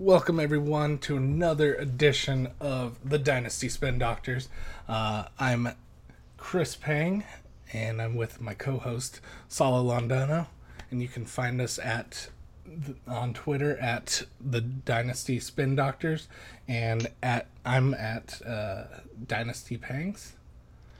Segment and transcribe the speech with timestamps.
[0.00, 4.48] Welcome everyone to another edition of the Dynasty Spin Doctors.
[4.88, 5.70] Uh, I'm
[6.36, 7.24] Chris Pang,
[7.72, 10.46] and I'm with my co-host Sala Londano,
[10.92, 12.28] and you can find us at
[13.08, 16.28] on Twitter at the Dynasty Spin Doctors,
[16.68, 18.84] and at I'm at uh,
[19.26, 20.34] Dynasty Pangs,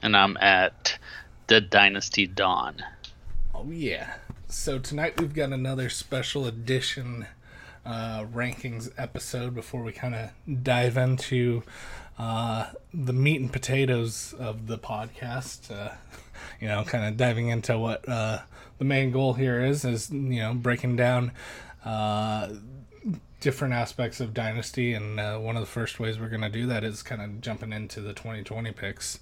[0.01, 0.99] and I'm at
[1.47, 2.83] the Dynasty Dawn.
[3.55, 4.15] Oh yeah!
[4.49, 7.27] So tonight we've got another special edition
[7.89, 11.63] uh, rankings episode before we kind of dive into
[12.19, 15.71] uh, the meat and potatoes of the podcast.
[15.71, 15.95] Uh,
[16.61, 18.39] you know, kind of diving into what uh,
[18.77, 21.31] the main goal here is, is, you know, breaking down
[21.83, 22.49] uh,
[23.39, 24.93] different aspects of Dynasty.
[24.93, 27.41] And uh, one of the first ways we're going to do that is kind of
[27.41, 29.19] jumping into the 2020 picks.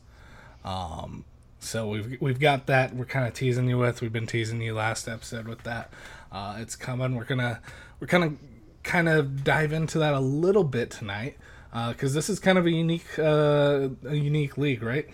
[0.65, 1.23] Um,
[1.59, 2.95] so we've we've got that.
[2.95, 4.01] We're kind of teasing you with.
[4.01, 5.89] We've been teasing you last episode with that.
[6.31, 7.15] Uh, it's coming.
[7.15, 7.61] We're gonna
[7.99, 8.37] we're kind of
[8.87, 11.37] kind of dive into that a little bit tonight
[11.89, 15.07] because uh, this is kind of a unique uh, a unique league, right?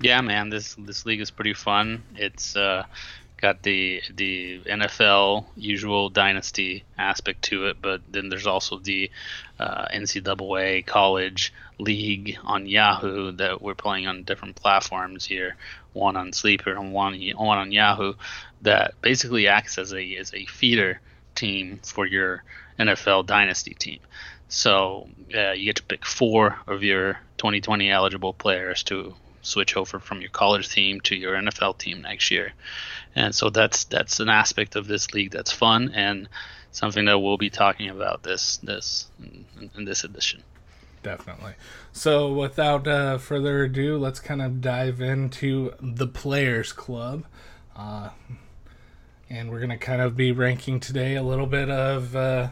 [0.00, 0.50] Yeah, man.
[0.50, 2.02] This this league is pretty fun.
[2.14, 2.84] It's uh,
[3.38, 9.10] got the the NFL usual dynasty aspect to it, but then there's also the
[9.58, 15.56] uh, NCAA college league on Yahoo that we're playing on different platforms here.
[15.94, 18.14] One on Sleeper and one one on Yahoo
[18.62, 21.00] that basically acts as a as a feeder
[21.34, 22.44] team for your
[22.78, 24.00] NFL dynasty team.
[24.48, 29.98] So uh, you get to pick four of your 2020 eligible players to switch over
[29.98, 32.52] from your college team to your NFL team next year.
[33.14, 36.28] And so that's that's an aspect of this league that's fun and
[36.72, 40.42] something that we'll be talking about this this in, in this edition.
[41.02, 41.54] Definitely.
[41.92, 47.24] So without uh, further ado, let's kind of dive into the Players Club.
[47.76, 48.10] Uh,
[49.30, 52.48] and we're going to kind of be ranking today a little bit of, uh,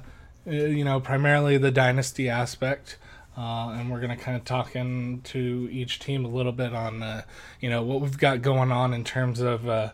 [0.47, 2.99] you know, primarily the dynasty aspect.
[3.37, 7.03] Uh, and we're going to kind of talk into each team a little bit on,
[7.03, 7.23] uh,
[7.61, 9.91] you know, what we've got going on in terms of uh,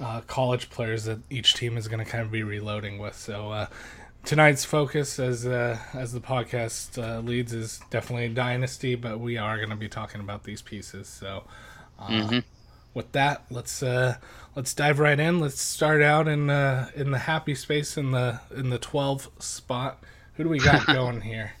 [0.00, 3.14] uh, college players that each team is going to kind of be reloading with.
[3.14, 3.66] So uh,
[4.24, 9.68] tonight's focus, as uh, as the podcast leads, is definitely dynasty, but we are going
[9.68, 11.08] to be talking about these pieces.
[11.08, 11.44] So
[12.00, 12.38] mm-hmm.
[12.94, 14.16] With that, let's uh,
[14.54, 15.40] let's dive right in.
[15.40, 20.02] Let's start out in uh, in the happy space in the in the twelve spot.
[20.34, 21.52] Who do we got going here?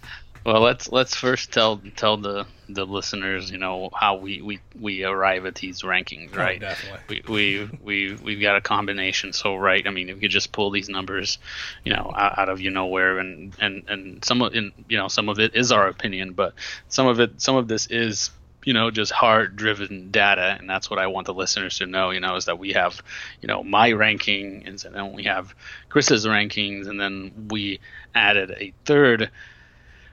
[0.44, 5.04] Well, let's let's first tell tell the the listeners, you know, how we we, we
[5.04, 6.56] arrive at these rankings, oh, right?
[6.56, 7.22] Oh, definitely.
[7.28, 9.32] We we we we've got a combination.
[9.32, 11.38] So right, I mean, if you just pull these numbers,
[11.84, 15.08] you know, out, out of you nowhere, and and and some of in you know
[15.08, 16.54] some of it is our opinion, but
[16.88, 18.30] some of it some of this is
[18.68, 22.10] you know just hard driven data and that's what i want the listeners to know
[22.10, 23.02] you know is that we have
[23.40, 25.54] you know my ranking and then we have
[25.88, 27.80] chris's rankings and then we
[28.14, 29.30] added a third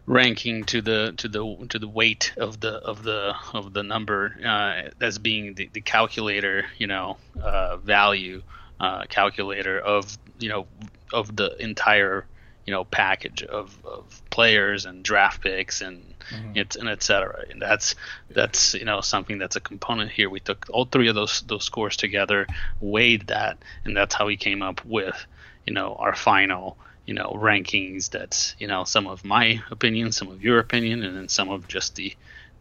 [0.05, 4.33] ranking to the to the to the weight of the of the of the number
[4.45, 8.41] uh, as being the, the calculator you know uh, value
[8.79, 10.65] uh, calculator of you know
[11.11, 12.25] of the entire
[12.65, 16.51] you know package of, of players and draft picks and mm-hmm.
[16.55, 17.95] it's and etc and that's
[18.31, 21.63] that's you know something that's a component here we took all three of those those
[21.63, 22.47] scores together
[22.81, 25.25] weighed that and that's how we came up with
[25.65, 30.29] you know our final you know rankings that's you know some of my opinion some
[30.29, 32.15] of your opinion and then some of just the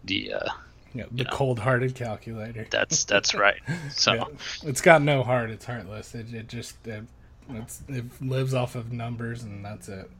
[0.05, 0.49] the uh
[0.97, 2.69] yeah, the cold-hearted calculator.
[2.71, 3.61] That's that's right.
[3.91, 4.25] So yeah.
[4.63, 5.51] it's got no heart.
[5.51, 6.15] It's heartless.
[6.15, 7.05] It, it just it,
[7.89, 10.11] it lives off of numbers, and that's it.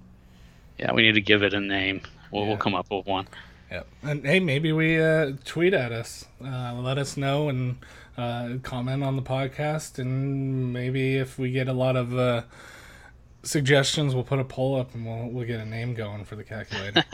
[0.79, 2.03] Yeah, we need to give it a name.
[2.31, 2.49] We'll, yeah.
[2.49, 3.29] we'll come up with one.
[3.71, 3.87] Yep.
[4.03, 6.27] And hey, maybe we uh, tweet at us.
[6.45, 7.77] Uh, let us know and
[8.17, 12.43] uh, comment on the podcast, and maybe if we get a lot of uh,
[13.43, 16.45] suggestions, we'll put a poll up and we'll we'll get a name going for the
[16.45, 17.05] calculator.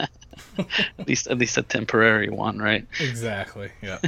[0.57, 2.85] at least at least a temporary one, right?
[2.99, 3.71] Exactly.
[3.81, 3.99] Yeah.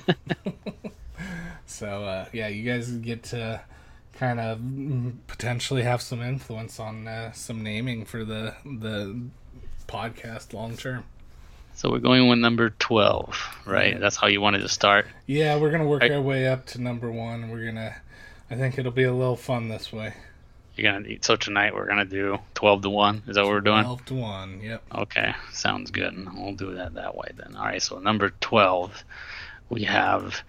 [1.66, 3.62] so uh, yeah, you guys get to
[4.14, 4.60] kind of
[5.28, 9.20] potentially have some influence on uh, some naming for the the
[9.88, 11.04] podcast long term.
[11.76, 13.94] So we're going with number twelve, right?
[13.94, 14.00] Yeah.
[14.00, 15.08] That's how you wanted to start.
[15.26, 16.12] Yeah, we're gonna work right.
[16.12, 17.50] our way up to number one.
[17.50, 17.96] We're gonna.
[18.50, 20.14] I think it'll be a little fun this way.
[20.76, 21.26] You're gonna eat.
[21.26, 23.24] So tonight we're gonna do twelve to one.
[23.28, 23.84] Is that what we're doing?
[23.84, 24.62] Twelve to one.
[24.62, 24.84] Yep.
[24.96, 26.16] Okay, sounds good.
[26.36, 27.56] We'll do that that way then.
[27.56, 27.82] All right.
[27.82, 29.04] So number twelve,
[29.70, 30.44] we have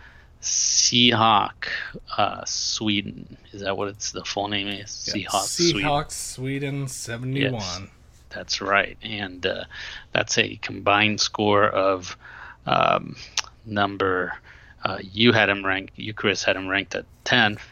[0.44, 1.68] Seahawk,
[2.16, 3.36] uh, Sweden.
[3.52, 5.12] Is that what it's the full name is?
[5.14, 5.26] Yep.
[5.26, 7.54] Seahawks, Seahawks, Sweden, Sweden seventy one.
[7.54, 7.82] Yes,
[8.30, 9.64] that's right, and uh,
[10.12, 12.16] that's a combined score of
[12.66, 13.16] um,
[13.64, 14.34] number.
[14.84, 15.92] Uh, you had him ranked.
[15.96, 17.62] You, Chris, had him ranked at tenth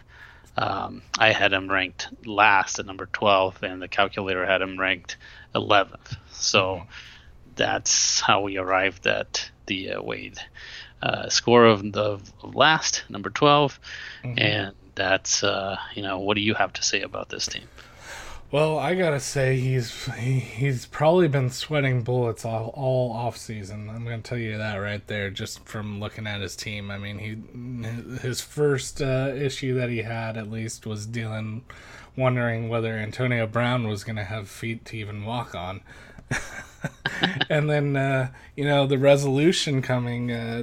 [0.56, 5.16] um, I had him ranked last at number 12, and the calculator had him ranked
[5.54, 6.16] 11th.
[6.32, 6.88] So mm-hmm.
[7.56, 10.38] that's how we arrived at the uh, Wade
[11.02, 13.80] uh, score of the last, number 12.
[14.24, 14.38] Mm-hmm.
[14.38, 17.64] And that's, uh, you know, what do you have to say about this team?
[18.52, 23.88] Well, I gotta say he's he, he's probably been sweating bullets all, all off season.
[23.88, 26.90] I'm gonna tell you that right there, just from looking at his team.
[26.90, 31.64] I mean, he his first uh, issue that he had at least was dealing,
[32.14, 35.80] wondering whether Antonio Brown was gonna have feet to even walk on.
[37.48, 40.62] and then uh, you know the resolution coming uh,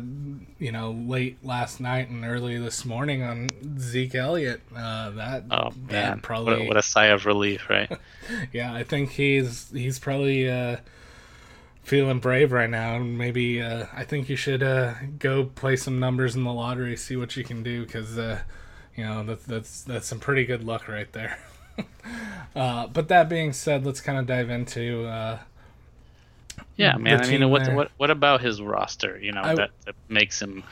[0.58, 5.72] you know late last night and early this morning on Zeke Elliott uh, that oh
[5.90, 7.92] man probably what, what, a sigh of relief right?
[8.54, 10.78] Yeah I think he's he's probably uh,
[11.84, 12.98] feeling brave right now.
[12.98, 16.96] And maybe uh, I think you should uh, go play some numbers in the lottery
[16.96, 20.88] see what you can do because you know that, that's that's some pretty good luck
[20.88, 21.40] right there.
[22.54, 25.08] but that being said, let's kind of dive into
[26.76, 27.22] yeah, man.
[27.22, 29.20] I mean, what, what what about his roster?
[29.20, 30.64] You know, I, that, that makes him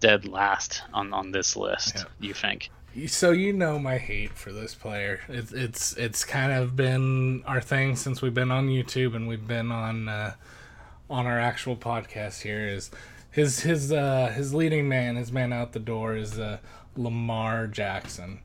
[0.00, 1.96] dead last on on this list.
[1.96, 2.28] Yeah.
[2.28, 2.70] You think?
[3.06, 5.20] So you know my hate for this player.
[5.28, 9.46] It's it's it's kind of been our thing since we've been on YouTube and we've
[9.46, 10.34] been on uh,
[11.08, 12.68] on our actual podcast here.
[12.68, 12.90] Is
[13.30, 16.58] his his uh, his leading man, his man out the door is uh,
[16.96, 18.40] Lamar Jackson.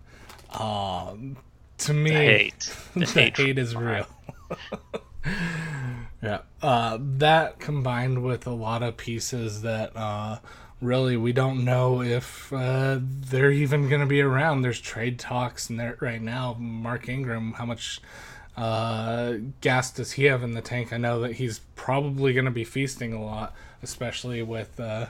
[0.57, 1.35] Um,
[1.79, 4.07] to me, the hate, the, the hate, hate is real.
[6.21, 6.39] Yeah.
[6.61, 10.39] Uh, that combined with a lot of pieces that uh,
[10.81, 14.61] really we don't know if uh, they're even going to be around.
[14.61, 16.55] There's trade talks there right now.
[16.59, 18.01] Mark Ingram, how much
[18.55, 20.91] uh, gas does he have in the tank?
[20.91, 23.53] I know that he's probably going to be feasting a lot,
[23.83, 25.07] especially with uh,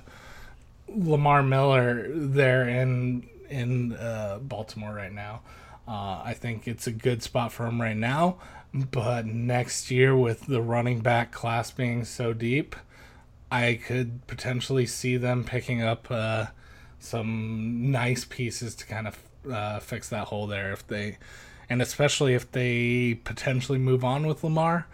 [0.89, 5.41] Lamar Miller there in in uh, Baltimore right now.
[5.89, 8.35] I think it's a good spot for him right now.
[8.73, 12.75] But next year, with the running back class being so deep,
[13.51, 16.47] I could potentially see them picking up uh,
[16.99, 19.17] some nice pieces to kind of
[19.49, 21.17] uh, fix that hole there if they,
[21.69, 24.85] and especially if they potentially move on with Lamar,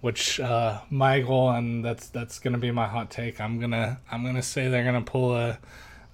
[0.00, 3.40] which uh, my goal and that's that's gonna be my hot take.
[3.40, 5.58] I'm gonna I'm gonna say they're gonna pull a,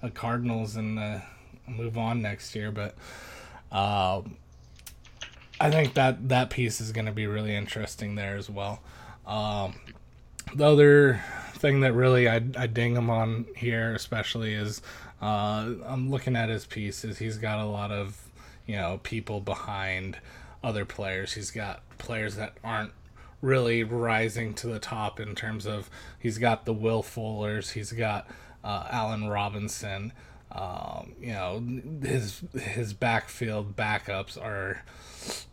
[0.01, 1.19] a Cardinals and uh,
[1.67, 2.95] move on next year, but.
[3.71, 4.21] Uh,
[5.59, 8.81] I think that that piece is going to be really interesting there as well.
[9.25, 9.75] Um,
[10.53, 11.21] the other
[11.53, 14.81] thing that really I, I ding him on here, especially, is
[15.21, 17.17] uh, I'm looking at his pieces.
[17.17, 18.21] He's got a lot of
[18.67, 20.17] you know people behind
[20.63, 21.33] other players.
[21.33, 22.91] He's got players that aren't
[23.41, 28.27] really rising to the top in terms of he's got the Will Fullers, he's got
[28.63, 28.87] uh,
[29.29, 30.11] Robinson.
[30.55, 31.61] Um, you know
[32.01, 34.83] his his backfield backups are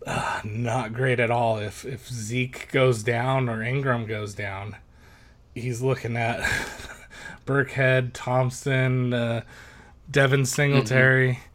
[0.06, 1.58] uh, not great at all.
[1.58, 4.76] If if Zeke goes down or Ingram goes down,
[5.56, 6.40] he's looking at
[7.46, 9.42] Burkhead, Thompson, uh,
[10.08, 11.32] Devin Singletary.
[11.32, 11.48] Mm-hmm.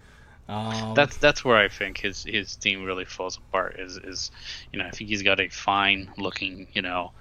[0.49, 3.79] Um, that's that's where I think his his team really falls apart.
[3.79, 4.31] Is is
[4.73, 7.11] you know I think he's got a fine looking you know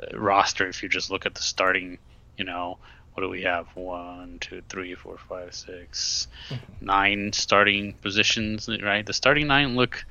[0.00, 1.98] uh, roster if you just look at the starting
[2.36, 2.78] you know
[3.18, 6.86] what do we have one two three four five six, mm-hmm.
[6.86, 10.04] nine starting positions right the starting nine look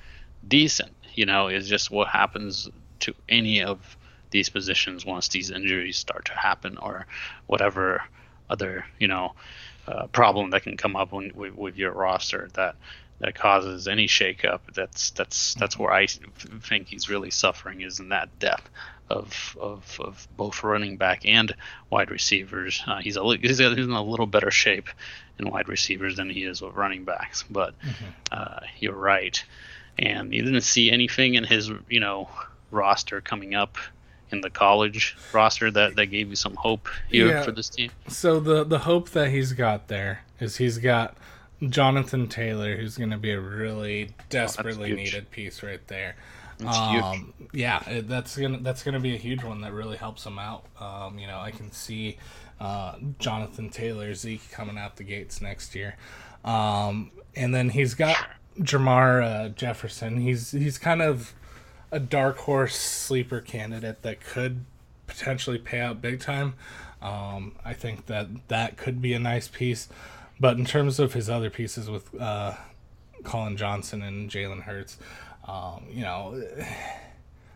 [0.46, 0.92] decent.
[1.16, 2.70] You know, it's just what happens
[3.00, 3.96] to any of
[4.32, 7.08] these positions once these injuries start to happen or
[7.46, 8.04] whatever
[8.50, 9.36] other you know
[9.88, 12.76] uh, problem that can come up when, with, with, your roster that
[13.20, 14.60] that causes any shakeup.
[14.74, 18.70] That's that's that's where I think he's really suffering is in that depth
[19.10, 21.56] of of, of both running back and
[21.90, 22.84] wide receivers.
[22.86, 24.90] Uh, he's a he's, in a little better shape
[25.40, 27.44] in wide receivers than he is with running backs.
[27.50, 28.06] But mm-hmm.
[28.32, 29.44] uh, you're right
[30.00, 32.30] and you didn't see anything in his you know
[32.72, 33.78] roster coming up
[34.32, 37.44] in the college roster that that gave you some hope here yeah.
[37.44, 37.92] for this team.
[38.08, 41.16] So the the hope that he's got there is he's got
[41.70, 46.16] Jonathan Taylor, who's going to be a really desperately oh, needed piece right there.
[46.66, 50.66] Um, yeah, that's gonna that's gonna be a huge one that really helps him out.
[50.80, 52.18] Um, you know, I can see
[52.60, 55.98] uh, Jonathan Taylor, Zeke coming out the gates next year,
[56.44, 58.18] um, and then he's got
[58.60, 60.20] Jamar uh, Jefferson.
[60.20, 61.34] He's he's kind of
[61.92, 64.66] a dark horse sleeper candidate that could
[65.06, 66.56] potentially pay out big time.
[67.02, 69.88] Um, I think that that could be a nice piece.
[70.40, 72.54] But in terms of his other pieces with uh,
[73.24, 74.98] Collin Johnson and Jalen Hurts,
[75.48, 76.42] um, you know,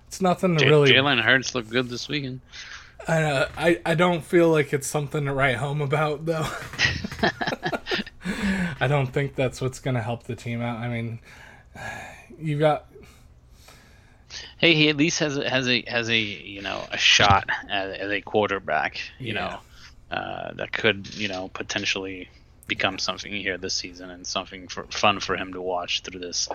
[0.07, 0.91] it's nothing to J- really.
[0.91, 2.41] Jalen Hurts looked good this weekend.
[3.07, 6.47] I, uh, I I don't feel like it's something to write home about though.
[8.79, 10.77] I don't think that's what's going to help the team out.
[10.79, 11.19] I mean,
[12.39, 12.88] you got.
[14.57, 17.97] Hey, he at least has a, has a has a you know a shot as,
[17.97, 19.00] as a quarterback.
[19.19, 19.59] You Yeah.
[20.11, 22.29] know, uh, that could you know potentially
[22.68, 26.48] become something here this season and something for, fun for him to watch through this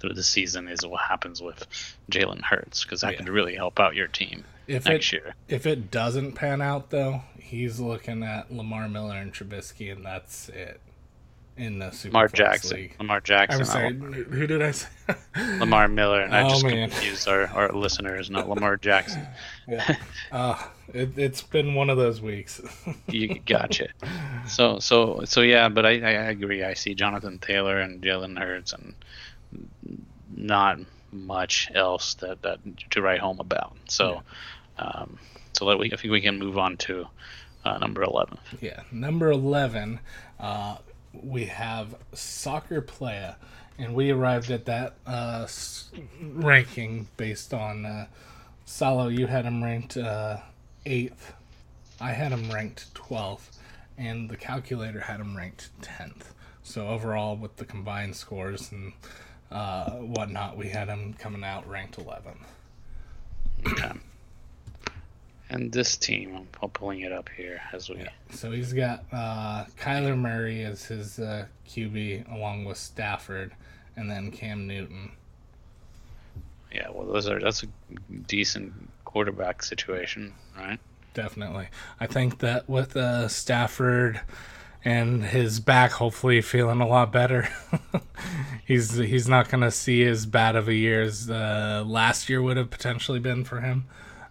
[0.00, 1.66] through the season is what happens with
[2.10, 3.16] Jalen Hurts because that oh, Yeah.
[3.18, 5.34] could really help out your team If next it year.
[5.48, 10.48] if it doesn't pan out though, he's looking at Lamar Miller and Trubisky, and that's
[10.50, 10.80] it
[11.56, 12.96] in the Super Lamar Flex Jackson, League.
[12.98, 14.88] Lamar Jackson, I'm sorry, who did I say?
[15.58, 16.90] Lamar Miller, and I Oh, just man.
[16.90, 19.26] confused our, our listeners, not Lamar Jackson.
[19.68, 19.96] yeah.
[20.32, 20.60] Uh,
[20.92, 22.60] it, it's been one of those weeks.
[23.08, 23.88] You gotcha.
[24.48, 26.64] So so so yeah, but I, I I agree.
[26.64, 28.94] I see Jonathan Taylor and Jalen Hurts and
[30.34, 30.78] not
[31.12, 32.58] much else that, that
[32.90, 33.76] to write home about.
[33.88, 34.22] So
[34.78, 35.18] um,
[35.52, 37.06] so let we I think we can move on to
[37.64, 38.38] uh, number eleven.
[38.60, 40.00] Yeah, number 11,
[40.40, 40.76] uh,
[41.22, 43.36] we have Soccer player,
[43.78, 45.46] and we arrived at that uh,
[46.20, 48.06] ranking based on uh,
[48.64, 49.08] Salo.
[49.08, 50.38] You had him ranked uh,
[50.86, 51.32] 8th,
[52.00, 53.56] I had him ranked 12th,
[53.96, 56.32] and the calculator had him ranked 10th.
[56.62, 58.92] So, overall, with the combined scores and
[59.50, 62.36] uh, whatnot, we had him coming out ranked 11th.
[65.50, 67.96] And this team, I'm pu- pulling it up here as we.
[67.96, 68.08] Yeah.
[68.30, 73.52] So he's got uh, Kyler Murray as his uh, QB, along with Stafford,
[73.96, 75.12] and then Cam Newton.
[76.72, 77.66] Yeah, well, those are that's a
[78.26, 78.72] decent
[79.04, 80.80] quarterback situation, right?
[81.12, 81.68] Definitely,
[82.00, 84.20] I think that with uh, Stafford
[84.84, 87.48] and his back, hopefully feeling a lot better,
[88.66, 92.42] he's he's not going to see as bad of a year as uh, last year
[92.42, 93.84] would have potentially been for him.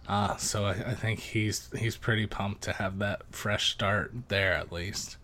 [0.06, 4.52] Uh, so I, I think he's he's pretty pumped to have that fresh start there
[4.54, 5.16] at least.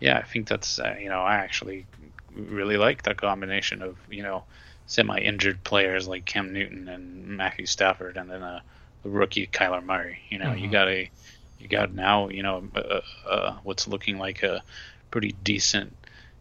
[0.00, 1.86] Yeah, I think that's uh, you know I actually
[2.34, 4.44] really like the combination of you know
[4.86, 8.62] semi-injured players like Cam Newton and Matthew Stafford, and then a,
[9.04, 10.20] a rookie Kyler Murray.
[10.30, 10.72] You know, you Mhm.
[10.72, 11.10] got a
[11.58, 14.62] you got now you know uh, uh, what's looking like a
[15.10, 15.96] pretty decent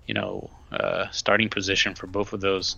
[0.08, 2.78] you know uh, starting position for both of those.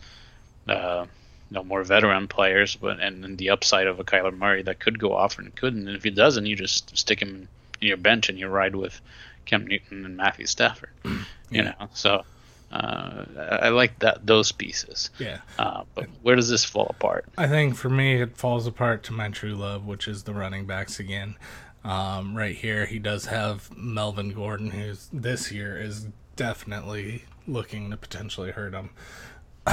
[1.50, 4.79] You know, more veteran players, but and, and the upside of a Kyler Murray that
[4.79, 5.88] could go off and couldn't.
[5.88, 7.48] And if he doesn't, you just stick him
[7.82, 9.00] in your bench and you ride with
[9.46, 10.89] Cam Newton and Matthew Stafford.
[11.51, 11.74] You Yeah.
[11.79, 12.24] know, so
[12.72, 15.10] uh, I I like that those pieces.
[15.18, 15.39] Yeah.
[15.58, 17.25] Uh, but where does this fall apart?
[17.39, 20.68] I think for me, it falls apart to my true love, which is the running
[20.68, 21.36] backs again.
[21.84, 27.98] Um, right here, he does have Melvin Gordon, who's this year is definitely looking to
[27.98, 28.91] potentially hurt him.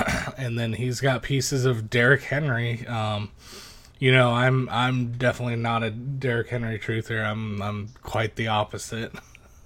[0.38, 2.86] and then he's got pieces of Derrick Henry.
[2.86, 3.30] Um,
[3.98, 7.24] you know, I'm I'm definitely not a Derrick Henry truther.
[7.24, 9.12] I'm I'm quite the opposite.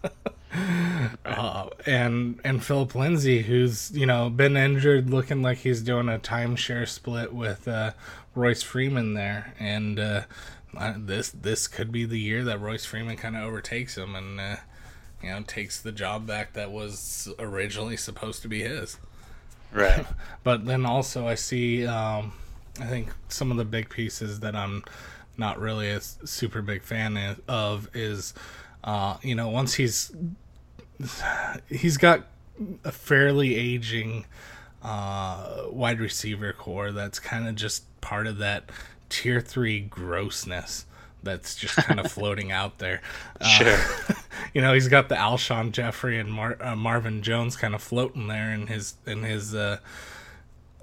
[1.24, 6.18] uh, and and Philip Lindsay, who's you know been injured, looking like he's doing a
[6.18, 7.92] timeshare split with uh,
[8.34, 10.22] Royce Freeman there, and uh,
[10.96, 14.56] this this could be the year that Royce Freeman kind of overtakes him and uh,
[15.22, 18.98] you know takes the job back that was originally supposed to be his.
[19.72, 20.06] Right.
[20.42, 22.32] But then also I see, um,
[22.80, 24.82] I think some of the big pieces that I'm
[25.36, 28.32] not really a super big fan of is,
[28.82, 30.12] uh, you know, once he's
[31.68, 32.26] he's got
[32.84, 34.24] a fairly aging
[34.82, 38.70] uh, wide receiver core that's kind of just part of that
[39.10, 40.86] tier three grossness
[41.22, 43.00] that's just kind of floating out there.
[43.40, 43.78] Uh, Sure.
[44.54, 48.26] you know, he's got the Alshon Jeffery and Mar- uh, Marvin Jones kind of floating
[48.28, 49.78] there in his in his uh,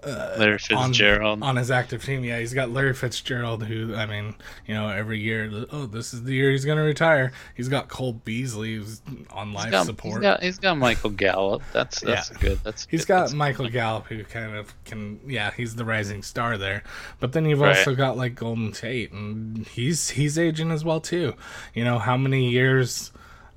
[0.05, 1.41] Larry on, Fitzgerald.
[1.43, 2.23] on his active team.
[2.23, 4.35] Yeah, he's got Larry Fitzgerald, who I mean,
[4.67, 7.31] you know, every year, oh, this is the year he's going to retire.
[7.55, 9.01] He's got Cole Beasley, who's
[9.31, 10.15] on life he's got, support.
[10.15, 11.63] He's got, he's got Michael Gallup.
[11.73, 12.37] That's that's Yeah.
[12.39, 12.59] good.
[12.63, 13.07] That's He's good.
[13.07, 16.83] got That's- Michael Gallup, who kind of can, yeah, he's the rising star there.
[17.19, 17.77] But then you've Right.
[17.77, 21.33] also got like Golden Tate, and he's he's aging as well too.
[21.73, 23.11] You know, how many years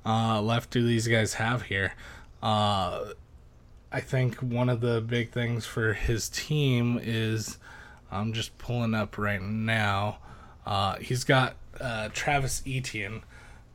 [0.05, 1.93] uh, left do these guys have here?
[2.41, 3.11] Uh,
[3.91, 7.57] I think one of the big things for his team is,
[8.09, 10.19] I'm just pulling up right now.
[10.65, 13.23] Uh, he's got uh, Travis Etienne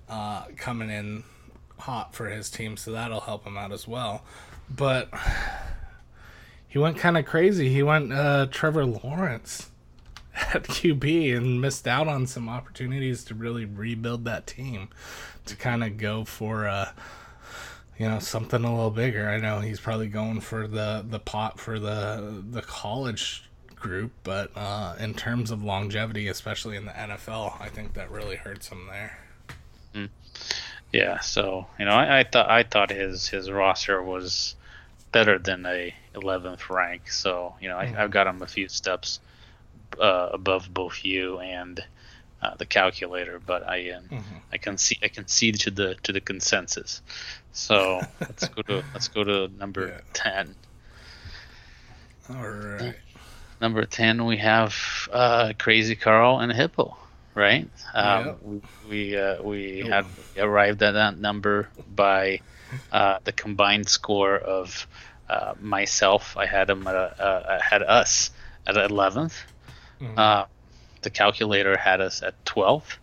[0.08, 1.24] uh, coming in
[1.78, 4.24] hot for his team, so that'll help him out as well.
[4.70, 5.10] But
[6.66, 7.68] he went kind of crazy.
[7.68, 9.70] He went uh, Trevor Lawrence
[10.34, 14.88] at QB and missed out on some opportunities to really rebuild that team
[15.44, 16.90] to kind of go for uh,
[17.98, 19.28] you know something a little bigger.
[19.28, 24.50] I know he's probably going for the the pot for the the college group, but
[24.56, 28.86] uh, in terms of longevity, especially in the NFL, I think that really hurts him
[28.90, 29.18] there.
[30.92, 34.54] Yeah, so you know, I, I thought I thought his his roster was
[35.12, 37.10] better than a 11th rank.
[37.10, 37.96] So you know, Mhm.
[37.96, 39.20] I, I've got him a few steps
[40.00, 41.82] uh, above both you and
[42.42, 44.42] uh, the calculator, but I um, Mhm.
[44.52, 47.02] I can see I concede to the to the consensus.
[47.52, 50.00] So let's go to let's go to number Yeah.
[50.12, 50.56] 10.
[52.28, 52.94] All right.
[53.60, 54.74] Number 10, we have
[55.12, 56.96] uh, Crazy Carl and Hippo,
[57.34, 57.68] right?
[57.94, 58.34] Um, Yeah.
[58.42, 59.88] We we, uh, we Yep.
[59.88, 62.40] had arrived at that number by
[62.92, 64.86] uh, the combined score of
[65.28, 66.36] uh, myself.
[66.36, 68.30] I had him at a, uh, I had us
[68.66, 69.46] at 11th.
[70.00, 70.46] Mhm.
[71.06, 72.96] The calculator had us at 12th,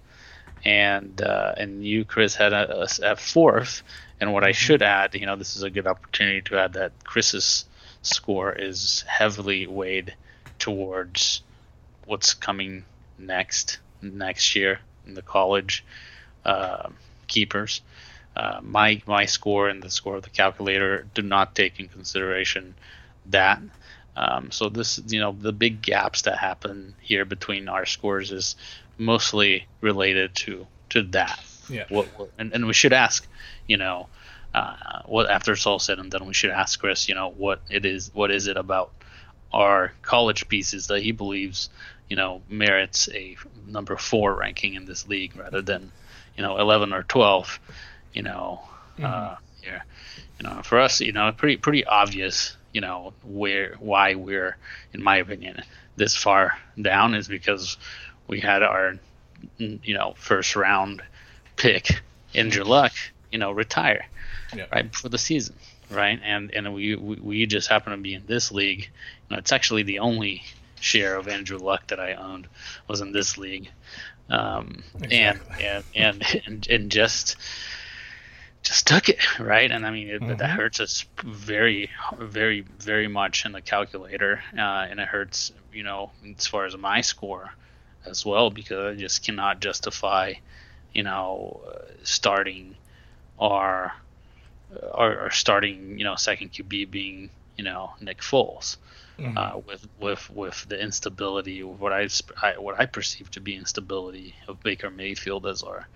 [0.65, 3.81] and uh, and you, Chris, had us at fourth.
[4.19, 6.91] And what I should add, you know, this is a good opportunity to add that
[7.05, 7.63] Chris's
[8.01, 10.15] score is heavily weighed
[10.60, 11.43] towards
[12.03, 12.83] what's coming
[13.17, 15.86] next next year in the college
[16.43, 16.89] uh,
[17.27, 17.79] keepers.
[18.36, 22.75] Uh, my my score and the score of the calculator do not take in consideration
[23.27, 23.62] that.
[24.15, 28.55] Um, so this, you know, the big gaps that happen here between our scores is
[28.98, 31.39] mostly related to to that.
[31.70, 31.86] Yeah.
[31.89, 33.27] What, what and, and we should ask,
[33.67, 34.08] you know,
[34.53, 37.62] uh, what after it's all said and done, we should ask Chris, you know, what
[37.70, 38.91] it is, what is it about
[39.51, 41.70] our college pieces that he believes,
[42.10, 43.36] you know, merits a
[43.67, 45.91] number four ranking in this league rather than,
[46.38, 47.60] you know, eleven or twelve,
[48.13, 48.62] you know,
[49.01, 49.84] uh, here,
[50.39, 54.58] you know, for us, you know, pretty pretty obvious, you know, where why we're,
[54.94, 55.62] in my opinion,
[55.98, 57.77] this far down is because
[58.27, 58.96] we had our,
[59.58, 61.03] you know, first round
[61.58, 62.01] pick,
[62.36, 62.94] Andrew Luck,
[63.32, 64.06] you know, retire
[64.53, 64.68] Yeah.
[64.72, 65.56] right before the season,
[65.89, 66.20] right?
[66.24, 68.82] And and we, we we just happen to be in this league.
[69.30, 70.44] You know, it's actually the only
[70.80, 72.48] share of Andrew Luck that I owned
[72.88, 73.70] was in this league,
[74.30, 75.12] um, Exactly.
[75.12, 77.38] and, and and and and just
[78.83, 79.71] just took it right.
[79.71, 80.57] And I mean, it, that Mhm.
[80.57, 86.11] hurts us very, very, very much in the calculator, uh, and it hurts, you know,
[86.37, 87.49] as far as my score
[88.05, 90.33] as well because I just cannot justify,
[90.93, 92.75] you know, uh, starting
[93.39, 93.93] our
[94.93, 98.77] our, our starting, you know, second QB being, you know, Nick Foles,
[99.17, 99.53] Mhm.
[99.53, 102.07] uh, with with with the instability, of what I,
[102.41, 105.87] I what I perceive to be instability of Baker Mayfield as our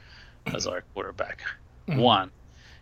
[0.54, 1.42] as our quarterback
[1.88, 2.18] Mhm.
[2.18, 2.32] one.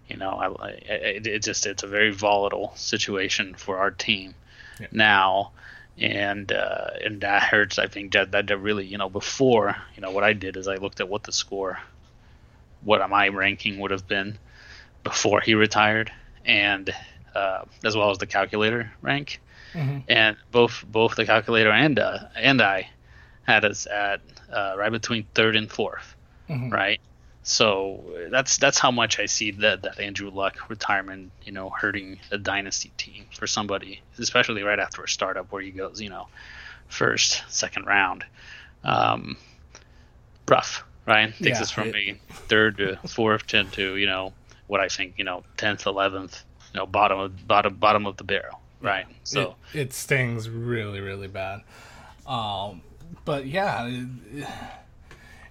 [0.07, 4.35] You know, I, I it, it just it's a very volatile situation for our team
[4.79, 4.87] Yeah.
[4.91, 5.51] now,
[5.97, 7.79] and uh, and that hurts.
[7.79, 10.75] I think that that really you know before you know what I did is I
[10.75, 11.79] looked at what the score,
[12.81, 14.37] what my ranking would have been
[15.03, 16.11] before he retired,
[16.45, 16.93] and
[17.35, 19.41] uh, as well as the calculator rank,
[19.73, 20.03] Mhm.
[20.07, 22.89] and both both the calculator and uh, and I
[23.43, 26.15] had us at uh, right between third and fourth
[26.49, 26.71] Mhm.
[26.71, 27.01] right?
[27.47, 32.19] So that's that's how much I see that that Andrew Luck retirement, you know, hurting
[32.31, 36.27] a dynasty team for somebody, especially right after a startup where he goes, you know,
[36.87, 38.25] first, second round.
[38.83, 39.37] Um,
[40.49, 41.31] rough, right?
[41.37, 44.33] Takes Yeah, us from it- a third to fourth to, to you know
[44.65, 48.23] what I think, you know, tenth, eleventh, you know, bottom of bottom bottom of the
[48.23, 49.05] barrel, right?
[49.23, 51.61] So it, it stings really really bad
[52.25, 52.81] um
[53.23, 54.47] but yeah it,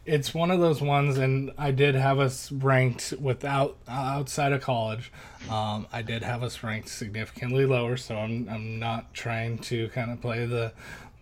[0.07, 5.11] it's one of those ones and i did have us ranked without outside of college
[5.51, 10.11] um i did have us ranked significantly lower so i'm i'm not trying to kind
[10.11, 10.73] of play the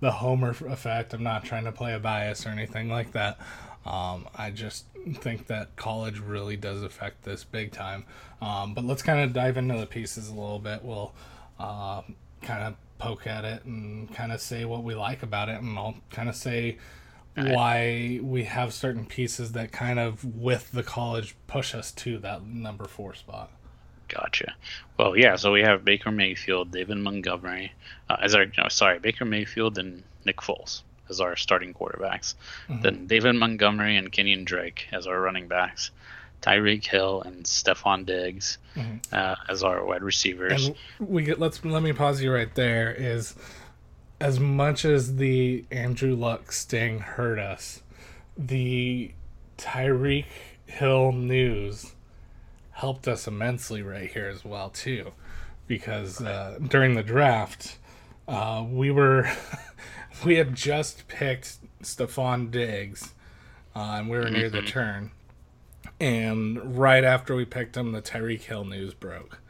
[0.01, 3.38] the homer effect i'm not trying to play a bias or anything like that
[3.85, 8.05] um, I just think that college really does affect this big time.
[8.40, 10.85] Um, but let's kind of dive into the pieces a little bit.
[10.85, 11.12] We'll
[11.59, 12.03] uh,
[12.42, 15.77] kind of poke at it and kind of say what we like about it, and
[15.77, 16.79] I'll kind of say
[17.35, 22.45] why we have certain pieces that kind of, with the college, push us to that
[22.45, 23.51] number four spot.
[24.09, 24.55] Gotcha.
[24.99, 25.37] Well, yeah.
[25.37, 27.73] So we have Baker Mayfield, David Montgomery
[28.11, 28.45] uh, as our.
[28.59, 32.35] No, sorry, Baker Mayfield and Nick Foles as our starting quarterbacks.
[32.83, 35.90] Then David Montgomery and Kenyon Drake as our running backs.
[36.42, 38.59] Tyreek Hill and Stefon Diggs
[39.12, 40.66] uh, as our wide receivers.
[40.66, 42.92] And we get let's let me pause you right there.
[42.92, 43.35] Is
[44.23, 47.83] as much as the Andrew Luck sting hurt us,
[48.39, 49.11] the
[49.59, 50.27] Tyreek
[50.65, 51.95] Hill news
[52.71, 55.11] helped us immensely right here as well too,
[55.67, 57.79] because uh, during the draft,
[58.29, 59.29] uh, we were
[60.25, 63.15] we had just picked Stefon Diggs,
[63.75, 65.11] uh, and we were near the turn.
[65.99, 69.42] And right after we picked him, the Tyreek Hill news broke.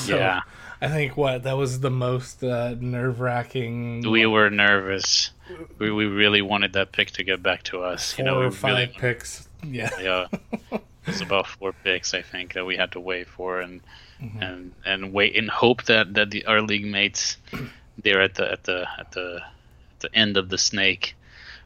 [0.00, 0.40] So, yeah,
[0.80, 4.10] I think what that was the most uh, nerve wracking.
[4.10, 5.30] we were nervous.
[5.78, 8.14] We, we really wanted that pick to get back to us.
[8.14, 9.48] four You know, we or five really picks.
[9.62, 10.26] Yeah, yeah,
[10.72, 13.82] it was about four picks I think that we had to wait for, and
[14.22, 14.42] mm-hmm.
[14.42, 17.36] and and wait and hope that that the, our league mates
[18.02, 21.14] there at the at the at the at the end of the snake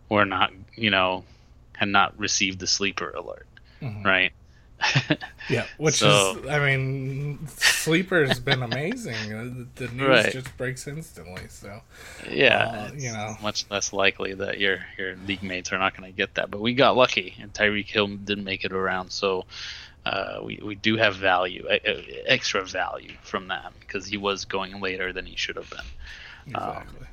[0.09, 1.25] were not you know
[1.75, 3.47] had not received the sleeper alert,
[3.81, 4.03] mm-hmm.
[4.03, 4.33] right?
[5.49, 9.33] yeah, which so, is, I mean, sleeper has been amazing.
[9.33, 10.33] Uh, the news right.
[10.33, 11.49] just breaks instantly.
[11.49, 11.81] So
[12.29, 16.11] yeah, uh, you know, much less likely that your your league mates are not going
[16.11, 16.51] to get that.
[16.51, 19.11] But we got lucky, and Tyreek Hill didn't make it around.
[19.11, 19.45] So
[20.07, 21.67] uh, we we do have value,
[22.27, 25.87] extra value from that because he was going later than he should have been.
[26.47, 27.01] Exactly.
[27.01, 27.07] Um,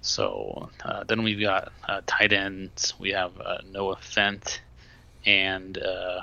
[0.00, 2.94] so uh, then we've got uh, tight ends.
[2.98, 4.58] We have uh, Noah Fant
[5.24, 6.20] and uh,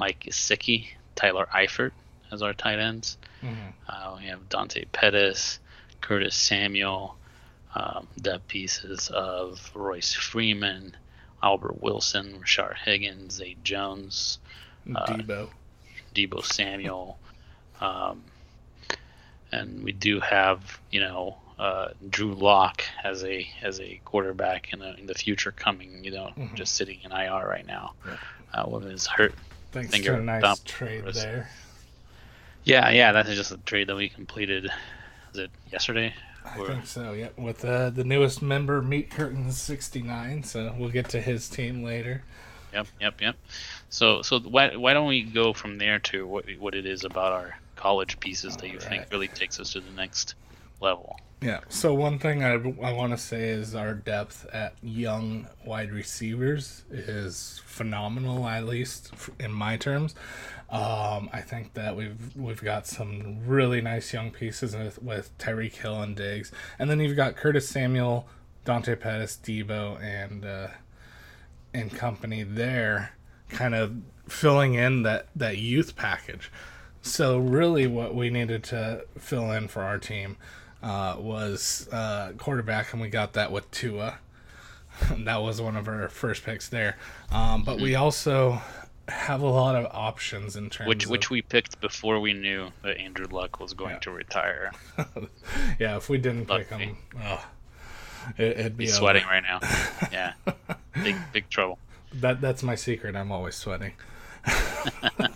[0.00, 1.92] Mike Gesicki, Tyler Eifert
[2.32, 3.18] as our tight ends.
[3.42, 3.68] Mm-hmm.
[3.86, 5.58] Uh, we have Dante Pettis,
[6.00, 7.16] Curtis Samuel,
[7.74, 10.96] um, depth pieces of Royce Freeman,
[11.42, 14.38] Albert Wilson, Rashard Higgins, Zay Jones,
[14.96, 15.50] uh, Deebo,
[16.14, 17.18] Deebo Samuel.
[17.82, 18.24] Um,
[19.52, 24.80] and we do have, you know, uh, Drew Lock as a as a quarterback in,
[24.80, 26.02] a, in the future coming.
[26.02, 26.54] You know, mm-hmm.
[26.54, 28.16] just sitting in IR right now yeah.
[28.54, 29.34] uh, with his hurt
[29.72, 30.14] Thanks finger.
[30.14, 31.48] To a nice trade there.
[32.64, 34.70] Yeah, yeah, that's just a trade that we completed.
[35.32, 36.14] Is it yesterday?
[36.44, 37.12] I think so.
[37.12, 40.42] Yeah, with uh, the newest member, Meat Curtain sixty nine.
[40.42, 42.22] So we'll get to his team later.
[42.72, 43.36] Yep, yep, yep.
[43.88, 47.32] So, so why why don't we go from there to what what it is about
[47.32, 48.82] our college pieces All that you right.
[48.82, 50.34] think really takes us to the next
[50.80, 51.18] level?
[51.42, 51.60] Yeah.
[51.70, 56.84] So one thing I, I want to say is our depth at young wide receivers
[56.90, 60.14] is phenomenal, at least in my terms.
[60.68, 65.76] Um, I think that we've we've got some really nice young pieces with, with Tyreek
[65.76, 68.28] Hill and Diggs, and then you've got Curtis Samuel,
[68.66, 70.68] Dante Pettis, Deebo, and uh,
[71.72, 73.12] and company there,
[73.48, 73.96] kind of
[74.28, 76.52] filling in that that youth package.
[77.00, 80.36] So really, what we needed to fill in for our team
[80.82, 84.18] uh, was uh, quarterback, and we got that with Tua.
[85.18, 86.96] that was one of our first picks there.
[87.30, 88.02] Um, but we mm-hmm.
[88.02, 88.60] also
[89.08, 92.96] have a lot of options in terms which which we picked before we knew that
[92.98, 93.98] Andrew Luck was going yeah.
[93.98, 94.72] to retire.
[95.78, 96.64] yeah, if we didn't Lucky.
[96.64, 97.44] pick him, oh,
[98.38, 99.60] it, would be He's sweating right now.
[100.12, 100.32] Yeah,
[101.02, 101.78] big big trouble.
[102.14, 103.16] That that's my secret.
[103.16, 103.92] I'm always sweating.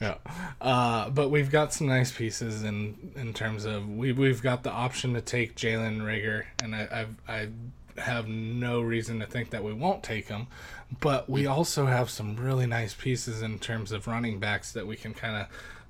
[0.00, 0.14] yeah,
[0.60, 4.70] uh, but we've got some nice pieces in in terms of we we've got the
[4.70, 7.48] option to take Jalen Reagor, and I I've, I
[8.00, 10.46] have no reason to think that we won't take him.
[11.00, 14.96] But we also have some really nice pieces in terms of running backs that we
[14.96, 15.46] can kind of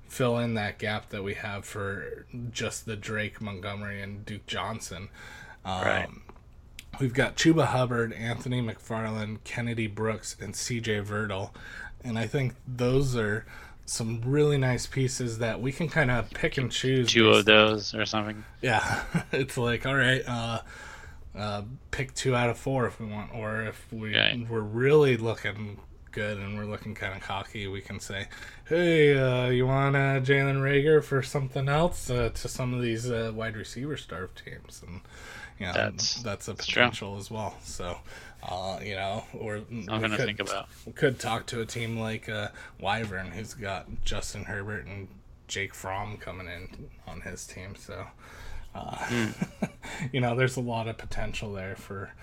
[0.07, 5.09] fill in that gap that we have for just the Drake Montgomery and Duke Johnson.
[5.65, 6.09] Um, right.
[6.99, 11.51] We've got Chuba Hubbard, Anthony McFarland, Kennedy Brooks, and CJ Verdell.
[12.03, 13.45] And I think those are
[13.85, 17.11] some really nice pieces that we can kind of pick and choose.
[17.11, 18.43] Two of those or something.
[18.61, 19.03] Yeah.
[19.31, 20.61] it's like, all right, uh,
[21.35, 23.33] uh, pick two out of four if we want.
[23.33, 24.45] Or if we, okay.
[24.49, 25.79] we're really looking
[26.11, 28.27] good and we're looking kind of cocky, we can say,
[28.65, 33.09] hey, uh, you want uh, Jalen Reagor for something else uh, to some of these
[33.09, 34.81] uh, wide receiver starved teams.
[34.87, 35.01] And
[35.63, 37.19] you know, that's that's a potential true.
[37.19, 37.55] as well.
[37.63, 37.97] So,
[38.43, 40.67] uh, you know, or I'm gonna could, think about.
[40.85, 42.49] We could talk to a team like uh,
[42.81, 45.07] Wyvern, who's got Justin Herbert and
[45.47, 47.75] Jake Fromm coming in on his team.
[47.77, 48.05] So,
[48.75, 49.49] uh, mm.
[50.11, 52.13] you know, there's a lot of potential there for.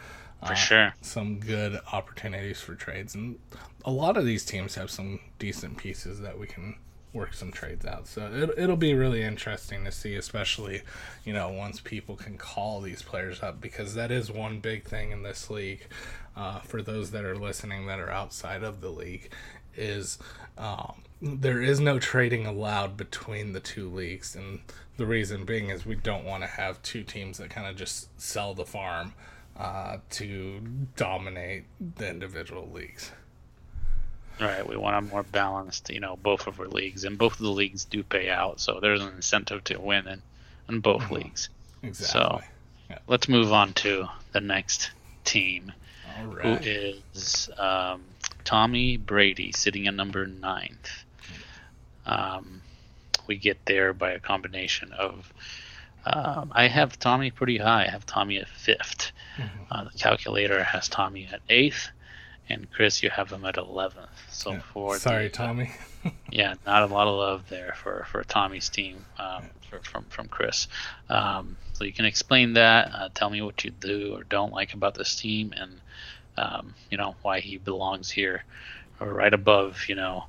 [0.41, 0.95] For uh, sure.
[1.03, 3.15] Some good opportunities for trades.
[3.15, 3.39] And
[3.85, 6.77] a lot of these teams have some decent pieces that we can
[7.13, 8.07] work some trades out.
[8.07, 10.83] So it, it'll be really interesting to see, especially,
[11.25, 15.11] you know, once people can call these players up, because that is one big thing
[15.11, 15.87] in this league.
[16.37, 19.33] Uh, for those that are listening that are outside of the league,
[19.77, 20.19] is
[20.57, 24.61] um, there is no trading allowed between the two leagues, and
[24.97, 28.09] the reason being is we don't want to have two teams that kind of just
[28.21, 29.13] sell the farm
[29.57, 30.61] uh, to
[30.97, 31.65] dominate
[31.97, 33.11] the individual leagues.
[34.41, 37.41] Right, we want a more balanced, you know, both of our leagues, and both of
[37.41, 40.23] the leagues do pay out, so there's an incentive to win in,
[40.69, 41.15] in both mm-hmm.
[41.15, 41.49] leagues.
[41.83, 42.21] Exactly.
[42.21, 42.41] So
[42.89, 42.99] yeah.
[43.07, 44.91] let's move on to the next
[45.25, 45.73] team,
[46.43, 48.03] who is um,
[48.45, 50.91] Tommy Brady, sitting at number ninth.
[52.07, 52.63] Um,
[53.27, 55.33] we get there by a combination of.
[56.05, 57.85] Um, I have Tommy pretty high.
[57.85, 59.63] I have Tommy at 5th mm-hmm.
[59.71, 61.91] uh, the calculator has Tommy at eighth
[62.51, 64.09] and Chris, you have him at 11th.
[64.31, 64.61] So yeah.
[64.73, 65.71] for sorry, the, Tommy.
[66.31, 70.29] yeah, not a lot of love there for for Tommy's team um, for, from from
[70.29, 70.69] Chris.
[71.09, 72.91] Um, so you can explain that.
[72.95, 75.81] Uh, tell me what you do or don't like about this team, and
[76.37, 78.45] um, you know why he belongs here,
[78.99, 80.25] or right above you know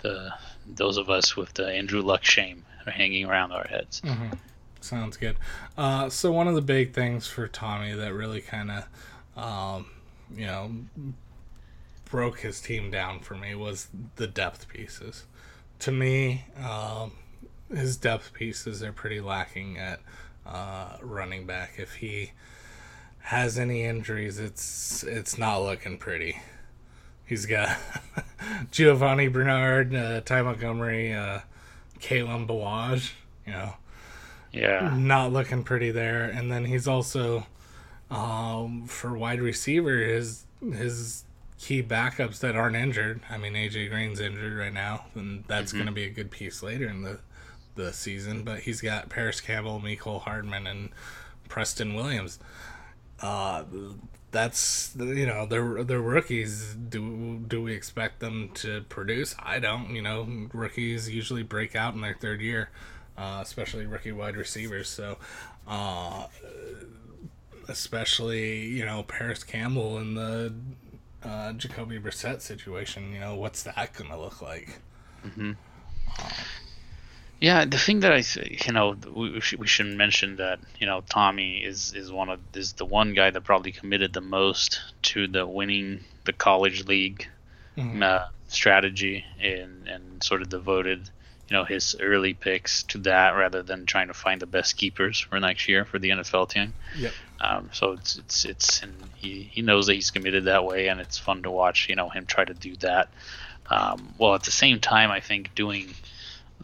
[0.00, 0.32] the
[0.66, 4.00] those of us with the Andrew Luck shame hanging around our heads.
[4.00, 4.34] Mm-hmm.
[4.80, 5.36] Sounds good.
[5.78, 9.86] Uh, so one of the big things for Tommy that really kind of, um,
[10.34, 10.72] you know,
[12.12, 15.24] broke his team down for me was the depth pieces.
[15.78, 17.12] To me, um,
[17.74, 20.00] his depth pieces are pretty lacking at
[20.44, 21.72] uh, running back.
[21.78, 22.32] If he
[23.20, 26.38] has any injuries, it's it's not looking pretty.
[27.24, 27.78] He's got
[28.70, 31.40] Giovani Bernard, uh, Ty Montgomery, uh,
[31.98, 33.12] Kalen Ballage,
[33.46, 33.74] you know.
[34.52, 34.94] Yeah.
[34.98, 36.24] Not looking pretty there.
[36.24, 37.46] And then he's also
[38.10, 41.24] um, for wide receiver his his
[41.62, 43.20] key backups that aren't injured.
[43.30, 45.78] I mean AJ Green's injured right now, and that's mm-hmm.
[45.78, 47.20] going to be a good piece later in the
[47.76, 48.42] the season.
[48.42, 50.90] But he's got Parris Campbell, Mecole Hardman, and
[51.48, 52.40] Preston Williams.
[53.20, 53.62] Uh,
[54.32, 56.74] that's you know they're they're rookies.
[56.74, 59.36] Do do we expect them to produce?
[59.38, 59.90] I don't.
[59.90, 62.70] You know, rookies usually break out in their third year,
[63.16, 64.88] uh, especially rookie wide receivers.
[64.88, 65.18] So,
[65.68, 66.26] uh,
[67.68, 70.52] especially you know Parris Campbell in the
[71.24, 73.12] uh, Jacoby Brissett situation.
[73.12, 74.80] You know, what's that gonna look like?
[75.26, 75.52] Mm-hmm.
[77.40, 78.22] Yeah, the thing that I,
[78.66, 82.40] you know, we, should, we should mention that you know Tommy is is one of
[82.54, 87.26] is the one guy that probably committed the most to the winning the college league
[87.76, 88.02] mm-hmm.
[88.02, 91.10] uh, strategy and and sort of devoted
[91.48, 95.18] you know his early picks to that rather than trying to find the best keepers
[95.18, 96.72] for next year for the NFL team.
[96.96, 97.12] Yep.
[97.42, 101.00] Um, so it's it's it's and he he knows that he's committed that way, and
[101.00, 103.08] it's fun to watch you know him try to do that.
[103.68, 105.92] Um, well, at the same time, I think doing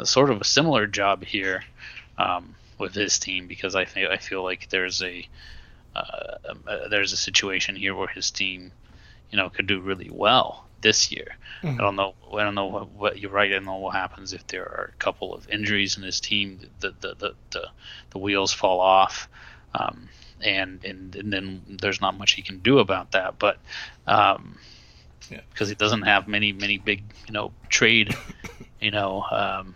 [0.05, 1.65] sort of a similar job here
[2.17, 5.27] um, with his team because I think I feel like there's a
[5.97, 6.37] uh,
[6.67, 8.71] uh, there's a situation here where his team,
[9.31, 11.37] you know, could do really well this year.
[11.63, 11.81] Mm-hmm.
[11.81, 12.15] I don't know.
[12.33, 13.51] I don't know what, what, you're right.
[13.51, 16.61] I don't know what happens if there are a couple of injuries in his team.
[16.79, 17.69] The the the the,
[18.11, 19.29] the wheels fall off.
[19.75, 20.09] Um,
[20.43, 23.39] and, and and then there's not much he can do about that.
[23.39, 23.59] But
[24.07, 24.59] um,
[25.31, 25.41] yeah.
[25.51, 28.17] because he doesn't have many many big you know trade
[28.81, 29.75] you know um,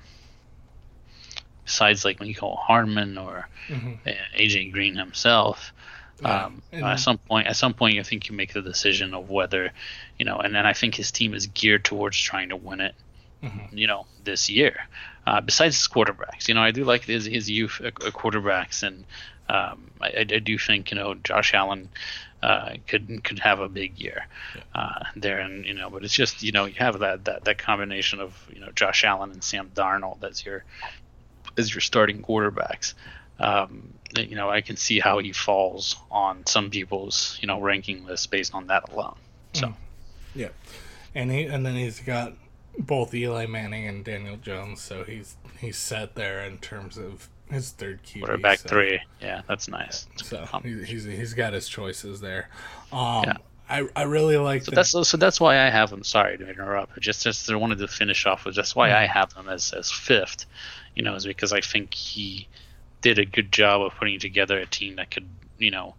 [1.65, 4.09] besides like Mecole Hardman or mm-hmm.
[4.37, 5.73] AJ Green himself.
[6.21, 6.47] Yeah.
[6.47, 9.73] Um, at some point, at some point, I think you make the decision of whether,
[10.19, 12.95] you know, and then I think his team is geared towards trying to win it,
[13.43, 13.77] mm-hmm.
[13.77, 14.87] you know, this year.
[15.27, 19.05] Uh, besides his quarterbacks, you know, I do like his his youth uh, quarterbacks, and
[19.53, 21.91] um, I, I, do think you know Josh Allen
[22.43, 24.27] uh, could could have a big year
[24.75, 27.59] uh, there, and you know, but it's just you know you have that, that that
[27.59, 30.65] combination of you know Josh Allen and Sam Darnold as your
[31.59, 32.95] as your starting quarterbacks.
[33.39, 38.07] Um, you know, I can see how he falls on some people's you know ranking
[38.07, 39.17] list based on that alone.
[39.53, 39.75] So, mm.
[40.35, 40.49] yeah,
[41.15, 42.33] and he and then he's got
[42.79, 47.71] both Eli Manning and Daniel Jones, so he's he's set there in terms of his
[47.71, 48.21] third QB.
[48.21, 48.69] Quarterback so.
[48.69, 50.07] three, yeah, that's nice.
[50.17, 52.49] So he's he's got his choices there.
[52.93, 53.37] Um, yeah.
[53.71, 54.75] I, I really like so the...
[54.75, 56.05] that's so that's why I have him.
[56.05, 58.97] Sorry to interrupt, just just I wanted to finish off with just why mm.
[58.97, 60.47] I have him as as fifth
[60.95, 62.49] you know, is because I think he
[63.01, 65.95] did a good job of putting together a team that could, you know,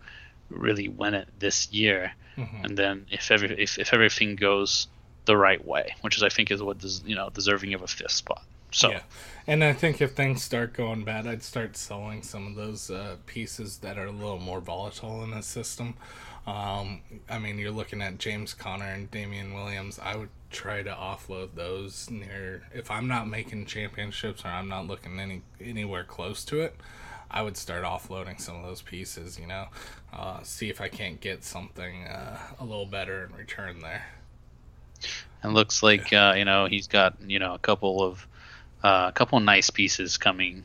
[0.49, 2.13] really win it this year.
[2.37, 2.65] Mm-hmm.
[2.65, 4.87] And then if every if, if everything goes
[5.25, 7.87] the right way, which is I think is what des, you know deserving of a
[7.87, 8.43] fifth spot.
[8.73, 9.01] So, yeah.
[9.47, 13.17] and I think if things start going bad, I'd start selling some of those uh,
[13.27, 15.93] pieces that are a little more volatile in the system.
[16.45, 19.99] Um, I mean, you're looking at James Conner and Damien Williams.
[19.99, 22.63] I would try to offload those near.
[22.73, 26.75] If I'm not making championships or I'm not looking any anywhere close to it,
[27.31, 29.39] I would start offloading some of those pieces.
[29.39, 29.67] You know,
[30.11, 34.05] uh, see if I can't get something uh, a little better in return there.
[35.43, 38.27] And looks like uh, you know he's got you know a couple of
[38.83, 40.63] uh, a couple of nice pieces coming.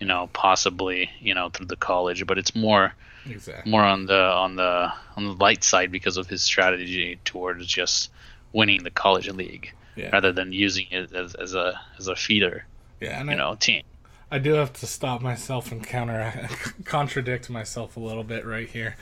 [0.00, 2.94] You know, possibly you know through the college, but it's more
[3.28, 3.70] Exactly.
[3.70, 8.10] More on the on the on the light side because of his strategy towards just
[8.52, 10.10] winning the college league yeah.
[10.10, 12.66] rather than using it as, as a as a feeder.
[13.00, 13.82] Yeah, you I, know, team.
[14.30, 16.48] I do have to stop myself and counter
[16.84, 18.96] contradict myself a little bit right here.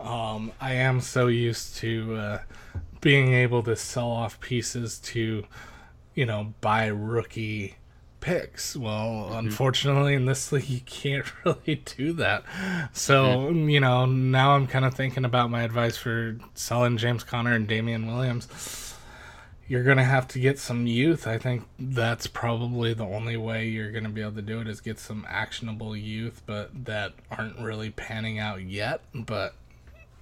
[0.00, 2.38] Um, I am so used to uh,
[3.00, 5.44] being able to sell off pieces to,
[6.14, 7.76] you know, buy rookie
[8.20, 8.76] picks.
[8.76, 9.36] Well, mm-hmm.
[9.36, 12.44] unfortunately, in this league, you can't really do that.
[12.92, 13.68] So, mm-hmm.
[13.68, 17.66] you know, now I'm kind of thinking about my advice for selling James Conner and
[17.66, 18.94] Damien Williams.
[19.66, 21.26] You're going to have to get some youth.
[21.26, 24.68] I think that's probably the only way you're going to be able to do it
[24.68, 29.54] is get some actionable youth, but that aren't really panning out yet, but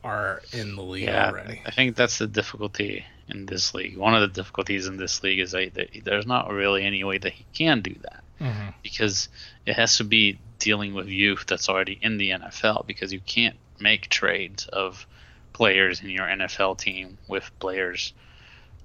[0.03, 1.63] are in the league yeah, already.
[1.65, 3.97] I think that's the difficulty in this league.
[3.97, 7.19] One of the difficulties in this league is that, that there's not really any way
[7.19, 8.69] that he can do that Mm-hmm.
[8.83, 9.31] because
[9.65, 13.57] it has to be dealing with youth that's already in the NFL because you can't
[13.81, 15.07] make trades of
[15.55, 18.13] players in your NFL team with players,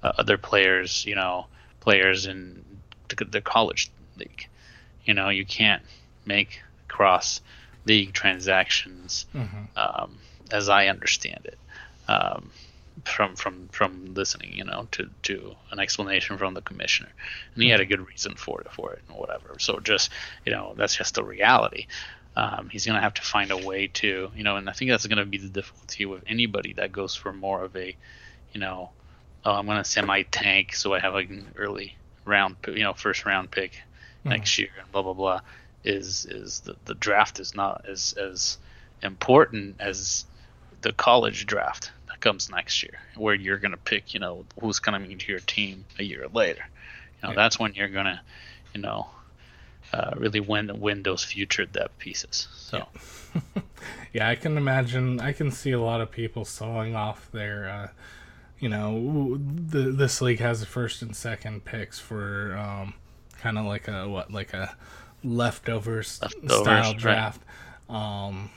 [0.04, 1.48] uh, other players, you know,
[1.82, 2.64] players in
[3.10, 4.48] the, college league.
[5.04, 5.84] You know, you can't
[6.26, 7.42] make cross
[7.86, 9.78] league transactions Mm-hmm.
[9.78, 10.18] um,
[10.50, 11.58] as I understand it,
[12.08, 12.52] um,
[13.06, 17.10] from from from listening, you know, to to an explanation from the commissioner,
[17.54, 19.56] and he had a good reason for it for it and whatever.
[19.60, 20.12] So just
[20.46, 21.88] you know, that's just the reality.
[22.36, 24.90] Um, he's going to have to find a way to, you know, and I think
[24.90, 27.94] that's going to be the difficulty with anybody that goes for more of a,
[28.54, 28.92] you know,
[29.44, 32.94] oh, I'm going to semi tank so I have like an early round, you know,
[32.94, 33.74] first round pick
[34.24, 35.42] next year and blah blah blah.
[35.84, 38.58] Is is the, the draft is not as as
[39.02, 40.26] important as
[40.82, 45.12] the college draft comes next year, where you're going to pick, you know, who's coming
[45.12, 46.64] into your team a year later.
[47.22, 47.36] You know, Yeah.
[47.36, 48.22] that's when you're going to,
[48.74, 49.08] you know,
[49.94, 52.48] uh, really win win those future depth pieces.
[52.56, 52.88] So
[54.14, 55.20] Yeah, I can imagine.
[55.20, 57.88] I can see a lot of people sawing off their, uh,
[58.60, 62.94] you know, the, this league has the first and second picks for um,
[63.42, 64.76] kind of like a what, like a
[65.24, 67.34] leftovers, Leftovers, style right.
[67.92, 68.50] Um,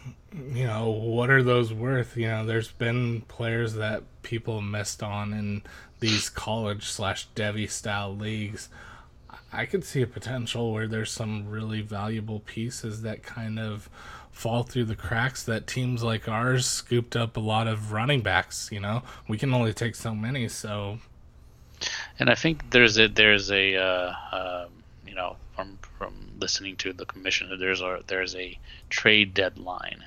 [0.52, 2.16] you know, what are those worth?
[2.16, 5.62] You know, there's been players that people missed on in
[6.00, 8.68] these college slash Devy style leagues.
[9.52, 13.88] I could see a potential where there's some really valuable pieces that kind of
[14.30, 18.68] fall through the cracks that teams like ours scooped up a lot of running backs,
[18.72, 19.02] you know.
[19.28, 20.98] We can only take so many, so
[22.18, 24.72] And I think there's a there's a uh, um,
[25.06, 28.58] you know from from listening to the commissioner there's a there's a
[28.90, 30.02] trade deadline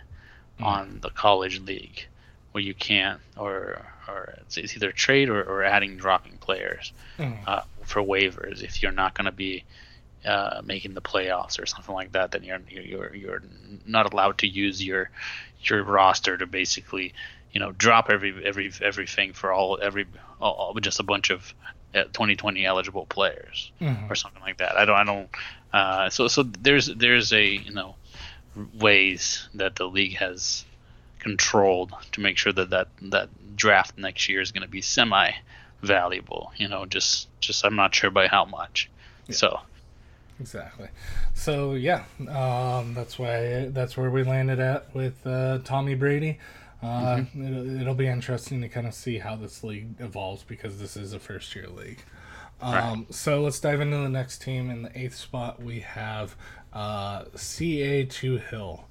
[0.59, 2.07] on the college league
[2.51, 7.47] where you can't or or it's, it's either trade or, or adding dropping players Mhm.
[7.47, 9.63] uh, for waivers if you're not going to be
[10.25, 13.41] uh, making the playoffs or something like that then you're you're you're
[13.85, 15.09] not allowed to use your
[15.61, 17.13] your roster to basically
[17.51, 20.05] you know drop every every everything for all every
[20.39, 21.53] all, just a bunch of
[22.05, 24.09] 2020 eligible players Mhm.
[24.09, 24.77] or something like that.
[24.77, 25.29] I don't I don't
[25.73, 27.95] uh, so so there's there's a you know
[28.79, 30.65] ways that the league has
[31.19, 35.31] controlled to make sure that that that draft next year is going to be semi
[35.81, 36.51] valuable.
[36.57, 38.89] You know, just just I'm not sure by how much.
[39.29, 39.59] So
[40.39, 40.87] exactly.
[41.33, 46.39] So yeah, um, that's why that's where we landed at with uh, Tommy Brady.
[46.81, 50.95] Uh, it'll, it'll be interesting to kind of see how this league evolves because this
[50.95, 52.03] is a first year league.
[52.61, 54.69] Um, So let's dive into the next team.
[54.69, 56.35] In the eighth spot, we have
[56.73, 58.85] uh, CA2 Hill.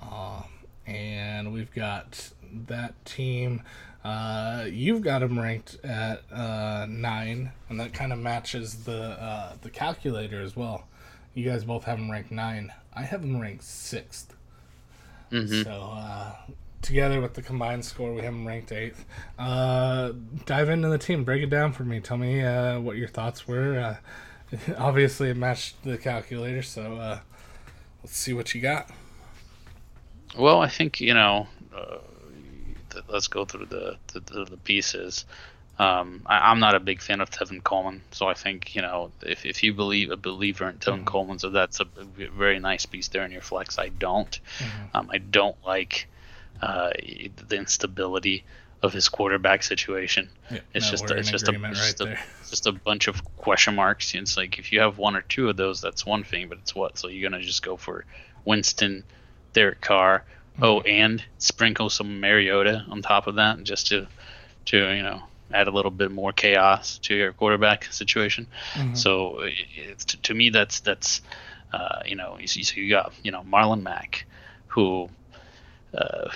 [0.00, 0.42] Uh,
[0.86, 2.30] and we've got
[2.66, 3.62] that team.
[4.04, 9.52] Uh, you've got them ranked at uh, nine, and that kind of matches the uh,
[9.62, 10.84] the calculator as well.
[11.34, 12.72] You guys both have them ranked nine.
[12.92, 14.34] I have them ranked sixth.
[15.30, 15.62] mhm.
[15.64, 16.32] So uh,
[16.82, 19.04] together with the combined score, we have them ranked eighth.
[19.38, 20.12] Uh,
[20.44, 22.00] dive into the team, break it down for me.
[22.00, 23.78] Tell me uh, what your thoughts were.
[23.78, 27.20] Uh, obviously, it matched the calculator, so uh,
[28.02, 28.90] let's see what you got.
[30.36, 31.46] Well, I think you know.
[31.74, 31.98] Uh,
[32.90, 35.24] th- let's go through the the, the, pieces.
[35.78, 39.10] Um, I, I'm not a big fan of Tevin Coleman, so I think you know
[39.22, 43.08] if, if you believe a believer in Tevin Coleman, so that's a very nice piece
[43.08, 43.78] there in your flex.
[43.78, 44.38] I don't.
[44.94, 46.08] Um, I don't like
[46.62, 46.90] uh,
[47.48, 48.44] the instability
[48.82, 50.28] of his quarterback situation.
[50.50, 52.18] Yeah, It's no, just it's just a, just, right a,
[52.50, 54.14] just a bunch of question marks.
[54.14, 56.74] It's like if you have one or two of those, that's one thing, but it's
[56.74, 56.98] what?
[56.98, 58.04] So you're gonna just go for
[58.44, 59.04] Winston,
[59.52, 60.24] Derek Carr,
[60.60, 60.88] oh, Mm-hmm.
[60.88, 64.06] and sprinkle some Mariota on top of that, just to
[64.66, 65.22] to you know
[65.54, 68.46] add a little bit more chaos to your quarterback situation.
[68.74, 68.96] Mhm.
[68.96, 69.40] So
[69.76, 71.20] it's, to, to me, that's that's
[71.72, 74.26] uh, you know you so you got you know Marlon Mack,
[74.68, 75.08] who
[75.96, 76.28] uh,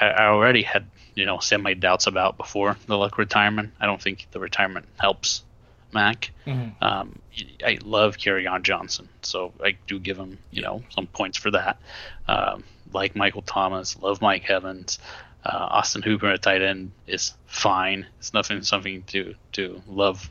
[0.00, 3.72] I, I already had you know semi doubts about before the Luck retirement.
[3.80, 5.44] I don't think the retirement helps
[5.92, 6.30] Mack.
[6.46, 6.72] Mhm.
[6.80, 7.18] Um,
[7.64, 8.16] I love
[8.48, 11.78] on Johnson, so I do give him you know some points for that.
[12.28, 14.98] Um, like Michael Thomas, love Mike Evans.
[15.44, 18.06] Uh, Austin Hooper at tight end is fine.
[18.18, 20.30] It's nothing something to to love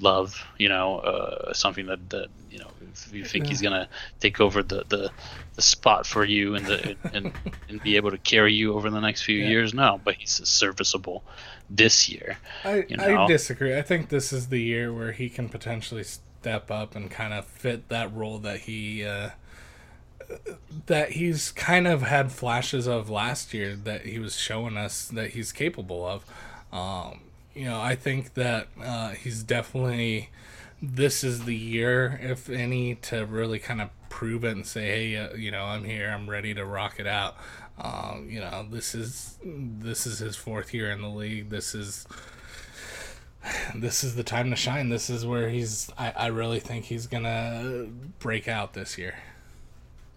[0.00, 0.44] love.
[0.58, 3.88] You know, uh, something that, that you know if you think he's gonna
[4.20, 5.12] take over the, the,
[5.54, 7.32] the spot for you and the and,
[7.68, 9.46] and be able to carry you over the next few Yeah.
[9.48, 9.74] years.
[9.74, 11.24] No, but he's serviceable
[11.70, 12.38] this year.
[12.64, 13.76] I, you I disagree.
[13.76, 17.46] I think this is the year where he can potentially step up and kind of
[17.46, 19.30] fit that role that he uh,
[20.86, 25.30] that he's kind of had flashes of last year that he was showing us that
[25.30, 26.24] he's capable of.
[26.72, 27.20] Um,
[27.54, 30.30] you know, I think that uh, he's definitely
[30.82, 35.16] this is the year, if any, to really kind of prove it and say, hey,
[35.16, 37.36] uh, you know, I'm here, I'm ready to rock it out.
[37.78, 41.50] Um, you know, this is this is his fourth year in the league.
[41.50, 42.06] This is
[43.74, 44.88] this is the time to shine.
[44.88, 45.90] This is where he's.
[45.96, 47.86] I, I really think he's gonna
[48.18, 49.14] break out this year.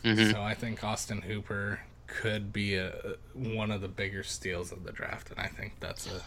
[0.03, 0.31] Mm-hmm.
[0.31, 4.91] So I think Austin Hooper could be a one of the bigger steals of the
[4.91, 6.21] draft, and I think that's a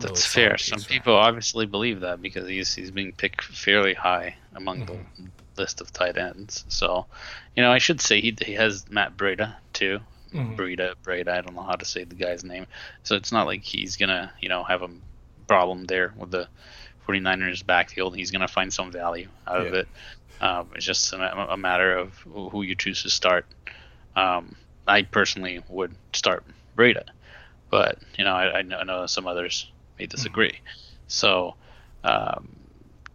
[0.00, 0.58] that's fair.
[0.58, 5.24] Some people obviously believe that because he's he's being picked fairly high among mm-hmm.
[5.24, 5.30] the
[5.60, 6.64] list of tight ends.
[6.68, 7.06] So,
[7.56, 10.00] you know, I should say he he has Matt Breida too.
[10.32, 10.54] Mm-hmm.
[10.54, 11.28] Breida, Breida.
[11.28, 12.66] I don't know how to say the guy's name.
[13.02, 14.90] So it's not like he's gonna you know have a
[15.46, 16.48] problem there with the
[17.06, 18.16] 49ers backfield.
[18.16, 19.68] He's gonna find some value out yeah.
[19.68, 19.88] of it.
[20.40, 23.44] Um, it's just a, a, matter of who you choose to start.
[24.16, 26.44] Um, I personally would start
[26.78, 27.04] Breida,
[27.68, 29.70] but you know I, I know some others
[30.00, 30.58] may disagree.
[31.06, 31.54] So,
[32.02, 32.48] um,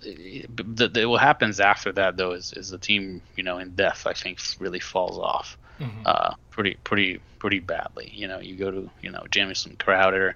[0.02, 4.06] the, the, what happens after that though is, is the team, you know, in depth,
[4.06, 6.02] I think really falls off, mm-hmm.
[6.06, 8.12] uh, pretty, pretty, pretty badly.
[8.14, 10.36] You know, you go to, you know, Jamison Crowder,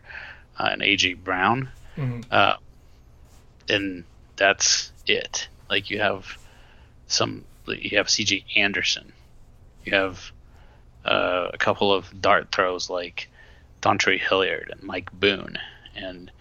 [0.58, 2.22] uh, and AJ Brown, mm-hmm.
[2.32, 2.56] uh,
[3.70, 4.04] and
[4.36, 5.47] that's it.
[5.70, 6.38] Like you have
[7.08, 9.14] some, you have CJ Anderson,
[9.86, 10.32] you have
[11.06, 13.30] uh, a couple of dart throws like
[13.82, 15.58] Dontrell Hilliard and Mike Boone,
[15.95, 16.32] and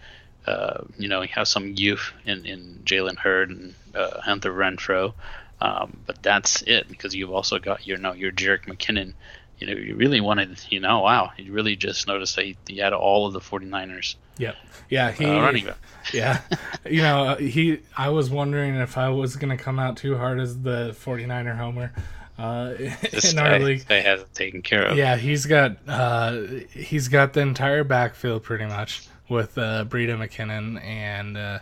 [0.45, 5.13] uh, you know, he has some youth in, in Jalen Hurd and uh, Hunter Renfrow.
[5.61, 9.13] Um, but that's it because you've also got your, you know, your Jerick McKinnon.
[9.59, 12.77] You know, you really wanted, you know, wow, you really just noticed that he, he
[12.77, 14.15] had all of the 49ers.
[14.37, 14.55] Yep.
[14.89, 15.11] Yeah.
[15.11, 15.77] He, uh, running back.
[16.13, 16.41] yeah.
[16.89, 20.17] You know, uh, he, I was wondering if I was going to come out too
[20.17, 21.91] hard as the 49er homer.
[22.37, 22.69] Uh,
[23.11, 24.97] this in guy, our league, they have it taken care of.
[24.97, 30.83] Yeah, he's got uh, he's got the entire backfield pretty much with uh, Breida McKinnon
[30.83, 31.59] and uh,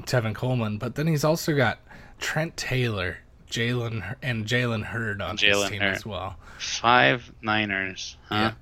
[0.00, 1.78] Tevin Coleman, but then he's also got
[2.18, 3.18] Trent Taylor,
[3.50, 5.96] Jalen and Jalen Hurd on Jalen his team Hurd.
[5.96, 6.36] as well.
[6.58, 8.34] Five Niners, huh?
[8.34, 8.52] Yeah.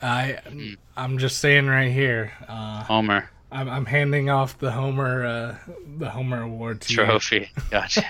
[0.00, 0.74] I hmm.
[0.96, 2.32] I'm just saying right here.
[2.46, 3.30] Uh, Homer.
[3.50, 7.50] I'm, I'm handing off the Homer uh, the Homer Award to trophy.
[7.56, 7.62] You.
[7.70, 8.04] Gotcha.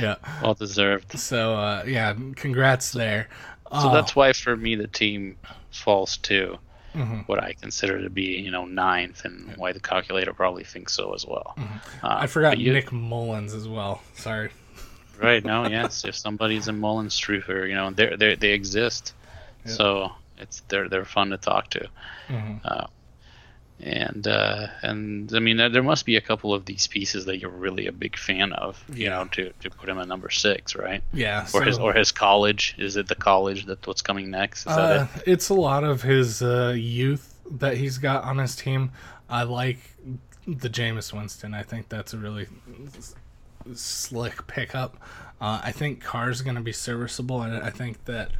[0.00, 1.18] yeah, well deserved.
[1.18, 3.28] So uh, yeah, congrats there.
[3.72, 5.36] So that's uh, why for me the team
[5.70, 6.58] falls too
[6.94, 7.20] mm-hmm.
[7.26, 11.14] what I consider to be, you know, ninth, and why the calculator probably thinks so
[11.14, 11.54] as well.
[11.56, 12.06] Mm-hmm.
[12.06, 14.02] Uh, I forgot you, Nick Mullens as well.
[14.14, 14.50] Sorry.
[15.20, 15.44] Right.
[15.44, 15.66] No.
[15.68, 16.04] yes.
[16.04, 19.14] If somebody's a Mullens truther, you know, they they they exist.
[19.64, 19.74] Yep.
[19.76, 21.88] So it's they're they're fun to talk to.
[22.28, 22.54] Mm-hmm.
[22.64, 22.86] Uh,
[23.80, 27.50] and uh, and I mean there must be a couple of these pieces that you're
[27.50, 31.02] really a big fan of, you know, to, to put him at number six, right?
[31.12, 31.42] Yeah.
[31.42, 32.74] Or so, his or his college.
[32.78, 34.66] Is it the college that's what's coming next?
[34.66, 35.22] Uh, it?
[35.26, 38.92] It's a lot of his uh, youth that he's got on his team.
[39.28, 39.78] I like
[40.46, 41.54] the Jameis Winston.
[41.54, 42.46] I think that's a really
[43.74, 44.96] slick pickup.
[45.40, 48.30] Uh, I think Carr's going to be serviceable, and I think that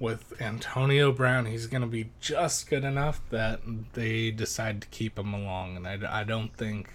[0.00, 3.60] with Antonio Brown, he's going to be just good enough that
[3.92, 5.76] they decide to keep him along.
[5.76, 6.88] And I, I don't think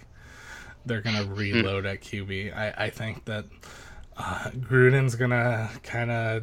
[0.84, 1.34] they're going to hmm.
[1.34, 2.54] reload at QB.
[2.54, 3.46] I, I think that
[4.18, 6.42] uh, Gruden's going to kind of.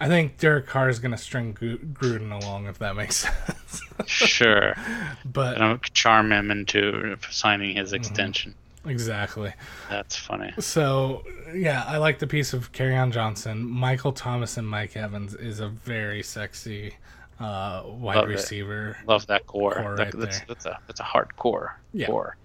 [0.00, 3.82] I think Derek Carr is going to string Gruden along, if that makes sense.
[4.06, 4.74] sure.
[5.24, 5.60] But.
[5.60, 7.96] And charm him into signing his mm-hmm.
[7.96, 8.54] extension.
[8.84, 9.52] Exactly.
[9.88, 10.52] That's funny.
[10.58, 11.24] So
[11.54, 13.64] yeah, I like the piece of Kerryon Johnson.
[13.64, 16.94] Michael Thomas and Mike Evans is a very sexy
[17.38, 18.98] uh, wide Love receiver.
[19.00, 19.08] It.
[19.08, 19.74] Love that core.
[19.74, 20.46] core that, right that's, there.
[20.48, 21.78] that's a that's a hard core.
[21.92, 22.06] Yeah.
[22.06, 22.36] Core.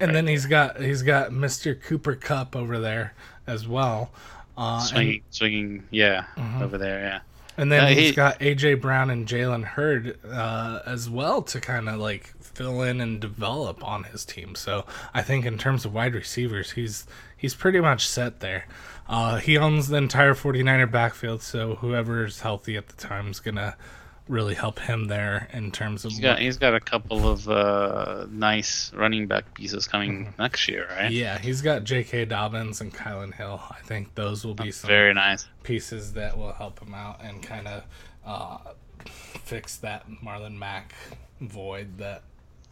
[0.00, 1.80] And right then he's got he's got Mr.
[1.80, 3.14] Cooper Kupp over there
[3.46, 4.10] as well.
[4.56, 6.62] Uh, swinging, and, swinging, yeah, mm-hmm.
[6.62, 7.20] over there, yeah.
[7.56, 11.60] And then uh, he's he, got AJ Brown and Jalen Hurd uh, as well to
[11.60, 14.54] kind of like fill in and develop on his team.
[14.54, 14.84] So
[15.14, 18.66] I think in terms of wide receivers, he's he's pretty much set there.
[19.08, 23.76] Uh, he owns the entire 49er backfield, so whoever's healthy at the time is gonna
[24.28, 26.12] really help him there in terms of.
[26.12, 30.42] He's got, he's got a couple of uh, nice running back pieces coming mm-hmm.
[30.42, 31.10] next year, right?
[31.10, 32.26] Yeah, he's got J.K.
[32.26, 33.60] Dobbins and Kylin Hill.
[33.70, 37.22] I think those will be That's some very nice pieces that will help him out
[37.22, 37.84] and kind of
[38.24, 38.58] uh,
[39.06, 40.94] fix that Marlon Mack
[41.40, 42.22] void that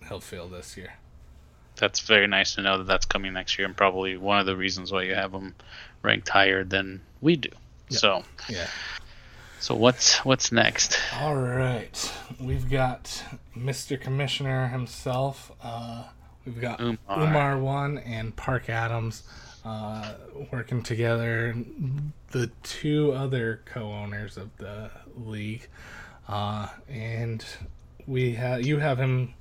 [0.08, 0.94] he'll feel this year.
[1.76, 4.56] That's very nice to know that that's coming next year, and probably one of the
[4.56, 5.54] reasons why you have him
[6.02, 7.50] ranked higher than we do.
[7.88, 8.00] Yep.
[8.00, 8.66] So, yeah.
[9.60, 10.98] So what's what's next?
[11.20, 13.22] All right, we've got
[13.56, 14.00] Mr.
[14.00, 16.04] Commissioner himself, uh,
[16.44, 19.22] We've got Umar, Umar one and Park Adams
[19.64, 20.14] uh,
[20.50, 21.54] working together.
[22.30, 25.68] The two other co-owners of the league,
[26.28, 27.44] uh, and
[28.06, 29.34] we have you have him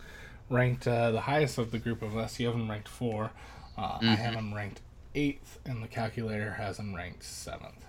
[0.50, 2.40] ranked uh, the highest of the group of us.
[2.40, 3.32] You have him ranked four.
[3.78, 4.10] Uh, mm-hmm.
[4.10, 4.82] I have him ranked
[5.16, 7.86] eighth, and the calculator has him ranked seventh.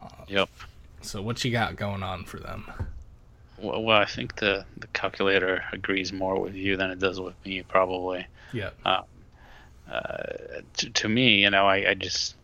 [0.00, 0.48] Uh, yep.
[1.02, 2.70] So what you got going on for them?
[3.58, 7.34] Well, well, I think the the calculator agrees more with you than it does with
[7.44, 8.26] me, probably.
[8.52, 8.70] Yeah.
[8.84, 9.02] Uh,
[9.90, 12.36] uh, to, to me, you know, I, I just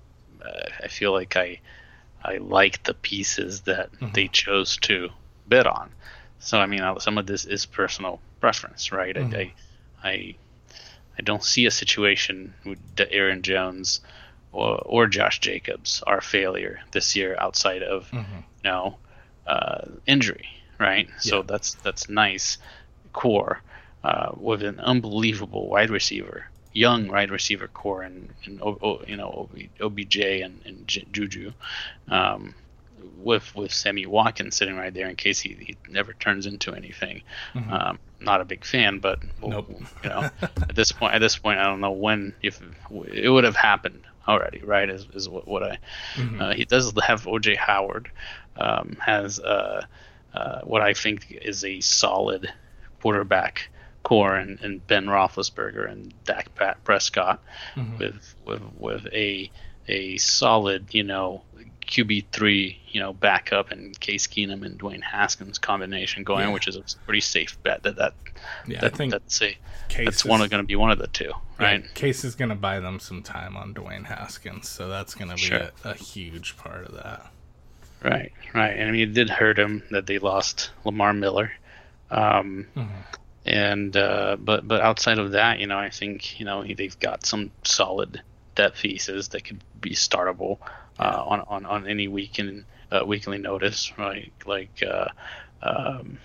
[0.44, 1.60] uh, I feel like I
[2.22, 4.12] I like the pieces that mm-hmm.
[4.12, 5.10] they chose to
[5.48, 5.90] bid on.
[6.40, 9.14] So I mean, some of this is personal preference, right?
[9.14, 9.34] Mm-hmm.
[9.34, 9.52] I,
[10.02, 10.34] I
[11.18, 12.78] I don't see a situation with
[13.10, 14.00] Aaron Jones
[14.52, 18.36] or, or Josh Jacobs are failure this year outside of mm-hmm.
[18.64, 18.96] you know
[19.46, 21.08] uh, injury, right?
[21.08, 21.18] Yeah.
[21.18, 22.58] So that's that's nice
[23.12, 23.60] core
[24.02, 28.60] uh, with an unbelievable wide receiver, young wide receiver core, and, and
[29.06, 29.48] you know
[29.80, 31.52] OBJ and, and Juju.
[32.08, 32.54] Um,
[33.18, 37.22] with with Sammy Watkins sitting right there in case he, he never turns into anything.
[37.54, 37.72] Mm-hmm.
[37.72, 39.70] Um, not a big fan, but nope.
[40.02, 42.60] you know, at this point, at this point, I don't know when if
[43.12, 44.88] it would have happened already, right?
[44.88, 45.78] Is, is what, what I
[46.14, 46.40] mm-hmm.
[46.40, 48.10] uh, he does have OJ Howard
[48.56, 49.84] um, has uh,
[50.34, 52.52] uh, what I think is a solid
[53.00, 53.68] quarterback
[54.02, 56.48] core and, and Ben Roethlisberger and Dak
[56.84, 57.42] Prescott
[57.74, 57.98] mm-hmm.
[57.98, 59.50] with with with a
[59.88, 61.42] a solid you know
[61.90, 66.52] QB three, you know, backup and Case Keenum and Dwayne Haskins combination going, yeah.
[66.54, 68.14] which is a pretty safe bet that that
[68.66, 70.98] yeah, that, I think that's a Case that's is, one going to be one of
[70.98, 71.82] the two, right?
[71.82, 75.30] Yeah, Case is going to buy them some time on Dwayne Haskins, so that's going
[75.30, 75.70] to be sure.
[75.84, 77.26] a, a, huge part of that.
[78.04, 81.50] Right, right, and I mean it did hurt him that they lost Lamar Miller,
[82.12, 82.88] um, mm-hmm.
[83.46, 87.26] and uh, but but outside of that, you know, I think you know they've got
[87.26, 88.22] some solid
[88.54, 90.58] depth pieces that could be startable
[91.00, 94.32] uh, on, on on any weekend uh, weekly notice, right?
[94.44, 95.08] Like uh,
[95.62, 96.18] um,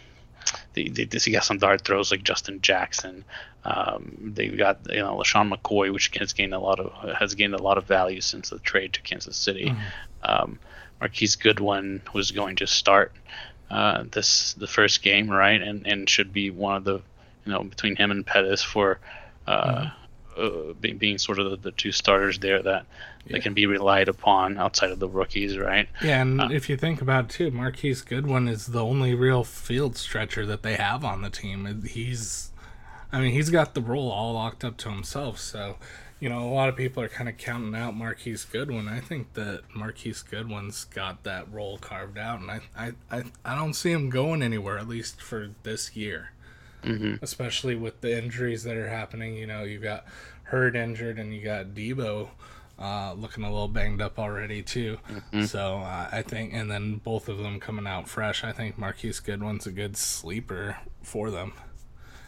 [0.74, 3.24] they, they, they got some dart throws like Justin Jackson.
[3.64, 7.56] Um, they've got you know LeSean McCoy, which has gained a lot of has gained
[7.56, 9.68] a lot of value since the trade to Kansas City.
[9.70, 9.82] Mm-hmm.
[10.24, 10.60] Um,
[11.00, 13.14] Marquise Goodwin was going to start
[13.72, 17.02] uh, this the first game, right, and and should be one of the
[17.46, 19.00] you know between him and Pettis for
[19.48, 20.02] uh, mm-hmm
[20.38, 22.86] uh, being, being sort of the, the, two starters there that,
[23.26, 23.34] yeah.
[23.34, 25.88] that can be relied upon outside of the rookies, right?
[26.02, 29.44] Yeah, and uh, if you think about it too, Marquise Goodwin is the only real
[29.44, 31.84] field stretcher that they have on the team.
[31.84, 32.52] He's,
[33.12, 35.40] I mean, he's got the role all locked up to himself.
[35.40, 35.78] So,
[36.20, 38.88] you know, a lot of people are kind of counting out Marquise Goodwin.
[38.88, 43.56] I think that Marquise Goodwin's got that role carved out, and I, I, I, I
[43.56, 46.32] don't see him going anywhere at least for this year
[46.86, 47.16] mm-hmm.
[47.22, 49.36] especially with the injuries that are happening.
[49.36, 50.06] You know, you got
[50.44, 52.30] Hurd injured, and you got Deebo
[52.78, 54.98] uh, looking a little banged up already too.
[55.10, 55.44] Mm-hmm.
[55.46, 58.44] So uh, I think, and then both of them coming out fresh.
[58.44, 61.54] I think Marquise Goodwin's a good sleeper for them.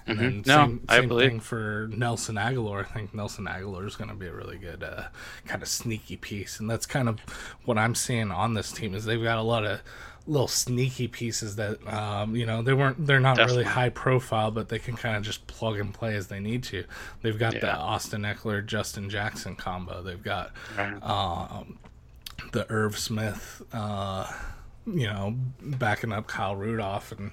[0.05, 0.25] And mm-hmm.
[0.25, 1.29] then no, same, I same believe.
[1.29, 2.79] thing for Nelson Agholor.
[2.79, 5.03] I think Nelson Agholor is going to be a really good uh,
[5.45, 7.19] kind of sneaky piece, and that's kind of
[7.65, 9.81] what I'm seeing on this team is they've got a lot of
[10.27, 13.63] little sneaky pieces that um, you know they weren't they're not Definitely.
[13.63, 16.63] really high profile but they can kind of just plug and play as they need
[16.63, 16.83] to
[17.21, 17.59] they've got yeah.
[17.61, 20.51] the austin Ekeler justin jackson combo they've got
[21.01, 21.79] um,
[22.51, 24.31] the irv smith uh,
[24.85, 27.31] you know backing up kyle rudolph and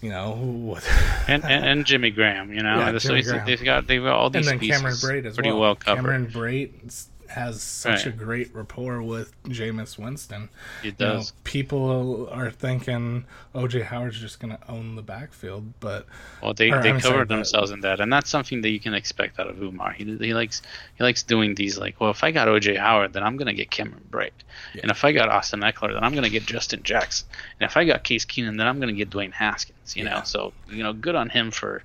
[0.00, 0.78] you know,
[1.28, 3.44] and, and, and Jimmy Graham, you know, yeah, Jimmy Graham.
[3.46, 6.02] they've got they've got all these and then Cameron Brate as pretty well, well covered.
[6.02, 8.06] Cameron Brate has such right.
[8.06, 10.48] a great rapport with Jameis Winston.
[10.82, 11.30] He does.
[11.30, 13.24] You know, people are thinking
[13.54, 16.06] OJ Howard's just going to own the backfield, but
[16.42, 18.94] well, they or, they I'm covered themselves in that, and that's something that you can
[18.94, 19.92] expect out of Umar.
[19.92, 20.62] He, he likes
[20.96, 23.54] he likes doing these like, well, if I got OJ Howard, then I'm going to
[23.54, 24.30] get Cameron Brate,
[24.74, 24.82] yeah.
[24.82, 27.28] and if I got Austin Ekeler, then I'm going to get Justin Jackson,
[27.60, 29.96] and if I got Case Keenum, then I'm going to get Dwayne Haskins.
[29.96, 30.14] You yeah.
[30.14, 31.82] know, so you know, good on him for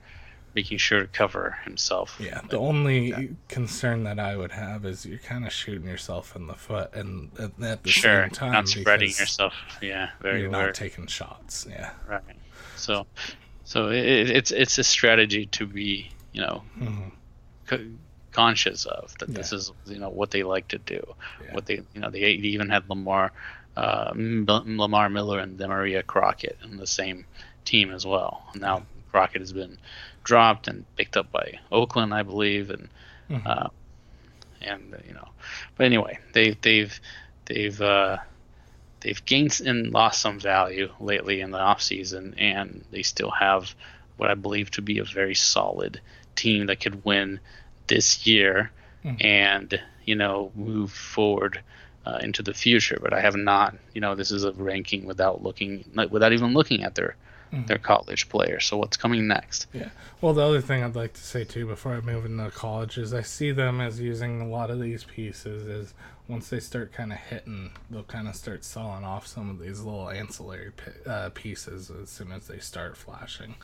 [0.55, 2.17] making sure to cover himself.
[2.19, 3.29] Yeah, the only that.
[3.47, 7.31] concern that I would have is you're kind of shooting yourself in the foot, and
[7.39, 9.53] at the sure, same time, not spreading yourself.
[9.81, 10.41] Yeah, very.
[10.41, 11.65] You're not taking shots.
[11.69, 11.91] Yeah.
[12.07, 12.21] Right.
[12.75, 13.05] So,
[13.63, 17.09] so it, it's it's a strategy to be you know mm-hmm.
[17.65, 17.85] co-
[18.31, 19.29] conscious of that.
[19.29, 19.35] Yeah.
[19.35, 21.03] This is you know what they like to do.
[21.43, 21.53] Yeah.
[21.53, 23.31] What they you know they, they even had Lamar.
[23.75, 27.25] Uh, Lamar Miller and Damarea Crockett in the same
[27.65, 28.43] team as well.
[28.53, 29.79] Now Crockett has been
[30.23, 32.89] dropped and picked up by Oakland, I believe, and
[33.29, 33.47] mm-hmm.
[33.47, 33.67] uh,
[34.61, 35.27] and you know,
[35.77, 36.99] but anyway, they've they've
[37.45, 38.17] they've uh,
[39.01, 43.73] they've gained and lost some value lately in the off season, and they still have
[44.17, 45.99] what I believe to be a very solid
[46.35, 47.39] team that could win
[47.87, 48.71] this year
[49.03, 49.23] Mhm.
[49.23, 51.61] and you know move forward
[52.05, 52.99] uh, into the future.
[53.01, 53.75] But I have not.
[53.93, 57.15] You know, this is a ranking without looking, like, without even looking at their
[57.53, 57.67] Mhm.
[57.67, 58.65] their college players.
[58.65, 59.67] So what's coming next?
[59.73, 59.89] Yeah.
[60.21, 63.13] Well, the other thing I'd like to say too before I move into college is
[63.13, 65.93] I see them as using a lot of these pieces is
[66.27, 69.81] once they start kind of hitting, they'll kind of start selling off some of these
[69.81, 73.55] little ancillary pi- uh, pieces as soon as they start flashing.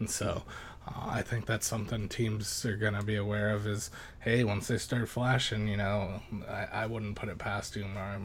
[0.00, 0.42] And so
[0.86, 3.90] uh, I think that's something teams are going to be aware of is,
[4.20, 8.22] hey, once they start flashing, you know, I, I wouldn't put it past Umar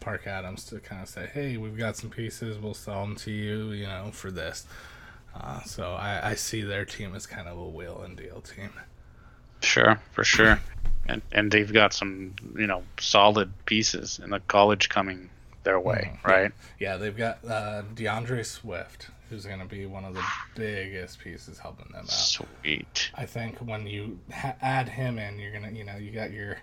[0.00, 3.30] Park Adams to kind of say, hey, we've got some pieces, we'll sell them to
[3.30, 4.66] you, you know, for this.
[5.34, 8.70] Uh, so I, I see their team as kind of a wheel and deal team.
[9.62, 10.60] Sure, for sure.
[11.06, 15.30] And and they've got some you know solid pieces in the college coming
[15.64, 16.24] their way, Mhm.
[16.28, 16.52] right?
[16.78, 20.22] Yeah, they've got uh, D'Andre Swift, who's going to be one of the
[20.54, 22.10] biggest pieces helping them out.
[22.10, 23.10] Sweet.
[23.14, 26.58] I think when you ha- add him in, you're gonna, you know, you got your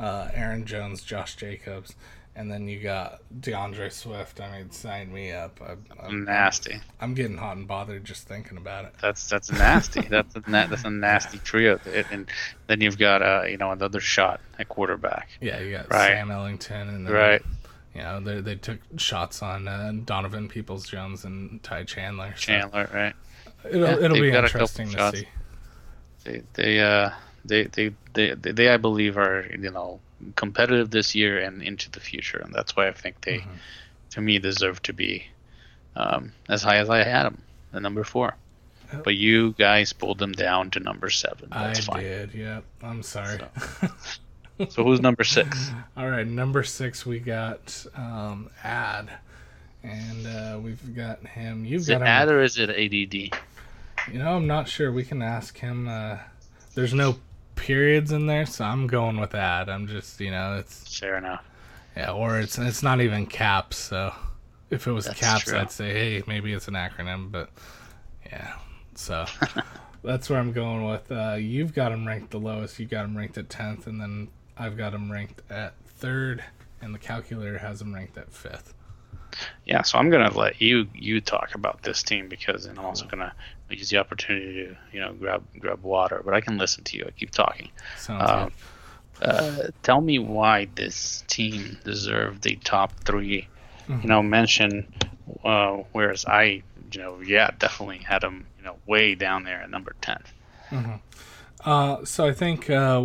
[0.00, 1.94] uh, Aaron Jones, Josh Jacobs,
[2.38, 4.40] and then you got D'Andre Swift.
[4.40, 5.60] I mean, sign me up.
[5.60, 5.74] I,
[6.06, 6.80] I'm, Nasty.
[7.00, 8.94] I'm getting hot and bothered just thinking about it.
[9.02, 10.02] That's that's nasty.
[10.02, 11.80] that's a na- that's a nasty trio.
[12.12, 12.26] And
[12.68, 15.28] then you've got uh you know another shot at quarterback.
[15.40, 16.08] Yeah, you got Right.
[16.08, 17.42] Sam Ehlinger, and then, Right.
[17.94, 22.34] You know, they they took shots on uh, Donovan Peoples Jones and Ty Chandler.
[22.36, 23.14] so Chandler, right?
[23.64, 25.28] It'll Yeah, it'll be got a couple interesting to see.
[26.22, 27.10] They they uh
[27.44, 29.98] they they, they they they I believe are you know
[30.36, 33.48] competitive this year and into the future, and that's why I think they Mhm.
[34.10, 35.26] to me deserve to be
[35.96, 37.42] um, as high as I had them,
[37.72, 38.36] the number four.
[38.92, 39.02] Oh.
[39.02, 41.48] But you guys pulled them down to number seven.
[41.52, 42.02] I That's fine.
[42.02, 42.34] did.
[42.34, 42.64] Yep.
[42.82, 43.38] I'm sorry.
[44.70, 45.70] So who's number six?
[45.96, 49.08] All right, number six we got um, Ad,
[49.84, 51.64] and uh, we've got him.
[51.64, 52.06] You've Is got it him.
[52.08, 53.14] Ad or is it ADD?
[54.12, 54.90] You know, I'm not sure.
[54.90, 55.86] We can ask him.
[55.88, 56.18] Uh,
[56.74, 57.18] there's no
[57.58, 59.68] periods in there, so I'm going with that.
[59.68, 61.44] I'm just, you know, it's Fair enough.
[61.96, 63.76] yeah, or it's it's not even caps.
[63.76, 64.12] So
[64.70, 65.58] if it was That's caps, true.
[65.58, 67.30] I'd say, hey, maybe it's an acronym.
[67.30, 67.50] But
[68.26, 68.54] yeah,
[68.94, 69.26] so
[70.02, 71.10] that's where I'm going with.
[71.10, 72.78] Uh, you've got them ranked the lowest.
[72.78, 76.42] You got them ranked at tenth, and then I've got them ranked at third,
[76.80, 78.74] and the calculator has them ranked at fifth.
[79.66, 83.06] Yeah, so I'm gonna let you you talk about this team because and I'm also
[83.06, 83.34] gonna
[83.70, 87.04] use the opportunity to you know grab grab water, but I can listen to you.
[87.06, 87.70] I keep talking.
[87.96, 88.52] Sounds Um,
[89.20, 93.48] uh, tell me why this team deserved the top 3
[93.88, 94.02] Mhm.
[94.02, 94.92] You know, mention
[95.44, 96.62] uh, whereas I
[96.92, 100.18] you know yeah definitely had them you know way down there at number ten.
[100.70, 101.00] good.
[101.64, 103.02] Uh, so I think uh,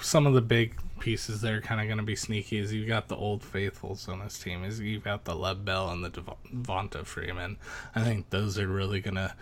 [0.00, 2.88] some of the big pieces that are kind of going to be sneaky is you've
[2.88, 4.64] got the old faithfuls on this team.
[4.64, 7.56] Is you've got the Leb Bell and the Devonta Freeman.
[7.94, 9.34] I think those are really going to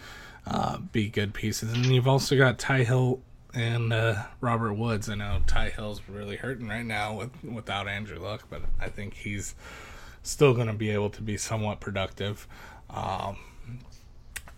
[0.47, 1.73] uh, be good pieces.
[1.73, 3.21] And you've also got Ty Hill
[3.55, 5.09] and uh, Robert Woods.
[5.09, 9.15] I know Ty Hill's really hurting right now with without Andrew Luck, but I think
[9.15, 9.55] he's
[10.23, 12.47] still going to be able to be somewhat productive.
[12.91, 13.37] Um,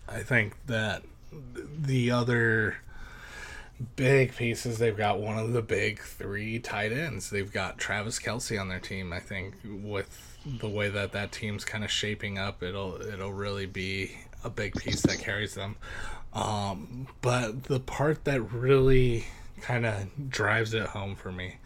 [0.08, 1.02] I think that
[1.78, 2.78] the other
[3.94, 8.58] big pieces they've got one of the big three tight ends they've got travis kelce
[8.58, 12.62] on their team i think with the way that that team's kind of shaping up
[12.62, 14.16] it'll it'll really be
[14.46, 15.76] a big piece that carries them
[16.32, 19.26] um, but the part that really
[19.60, 21.56] kind of drives it home for me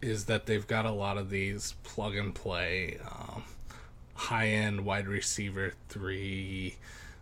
[0.00, 3.42] is that they've got a lot of these plug and play um,
[4.14, 6.76] high end wide receiver three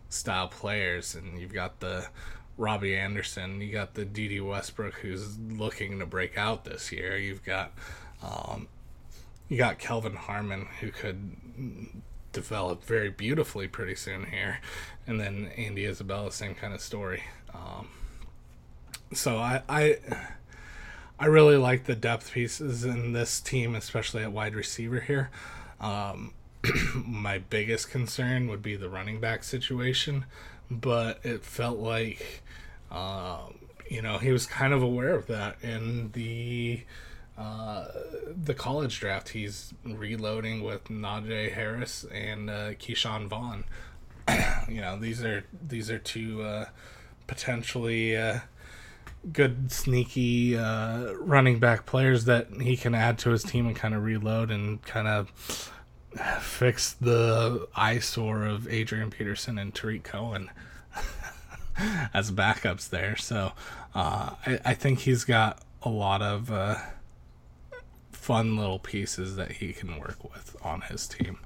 [0.09, 2.07] style players and you've got the
[2.57, 7.15] Robbie Anderson, you got the Dede Westbrook who's looking to break out this year.
[7.15, 7.71] You've got
[8.23, 8.67] um,
[9.47, 11.35] you got Kelvin Harmon who could
[12.37, 14.59] develop very beautifully pretty soon here,
[15.07, 17.23] and then Andy Isabella, same kind of story.
[17.53, 17.87] Um,
[19.11, 19.97] so I, I
[21.19, 25.31] I really like the depth pieces in this team, especially at wide receiver here.
[25.81, 26.33] Um,
[26.95, 30.25] my biggest concern would be the running back situation,
[30.69, 32.43] but it felt like,
[32.91, 33.55] um,
[33.89, 36.83] you know, he was kind of aware of that in the
[37.37, 37.85] uh,
[38.35, 39.29] the college draft.
[39.29, 43.63] He's reloading with Najee Harris and uh, Ke'Shawn Vaughn.
[44.67, 46.65] you know, these are these are two uh,
[47.27, 48.17] potentially.
[48.17, 48.39] Uh,
[49.31, 53.93] good sneaky uh, running back players that he can add to his team and kind
[53.93, 55.71] of reload and kind of
[56.39, 60.49] fix the eyesore of Adrian Peterson and Tarik Cohen
[62.13, 63.15] as backups there.
[63.17, 63.51] So
[63.93, 66.49] uh, I, I think he's got a lot of
[68.27, 71.39] fun little pieces that he can work with on his team.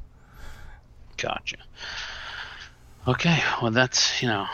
[1.15, 1.57] Gotcha.
[3.07, 4.47] Okay, well that's you know,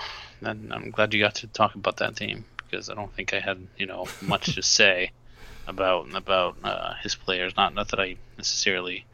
[0.43, 3.65] I'm glad you got to talk about that team because I don't think I had
[3.77, 5.11] you know much to say
[5.67, 7.55] about about uh, his players.
[7.55, 9.05] Not not that I necessarily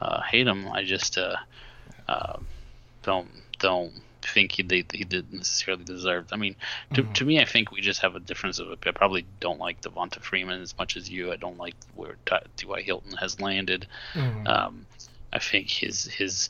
[0.00, 0.66] uh, hate him.
[0.66, 1.36] I just uh,
[2.08, 2.38] uh,
[3.04, 3.30] don't
[3.60, 3.92] don't
[4.28, 6.28] think he did, he didn't necessarily deserve.
[6.32, 6.56] I mean,
[6.94, 7.12] to, mm-hmm.
[7.12, 8.70] to me, I think we just have a difference of.
[8.70, 11.32] I probably don't like Devonta Freeman as much as you.
[11.32, 12.16] I don't like where
[12.56, 12.82] T.Y.
[12.82, 13.86] Hilton has landed.
[14.14, 14.46] Mm-hmm.
[14.46, 14.86] Um,
[15.32, 16.48] I think his his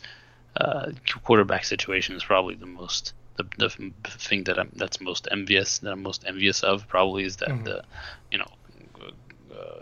[0.57, 5.79] uh, quarterback situation is probably the most the, the thing that I'm that's most envious
[5.79, 7.64] that I'm most envious of probably is that mm-hmm.
[7.64, 7.85] the
[8.31, 8.51] you know
[9.53, 9.81] uh,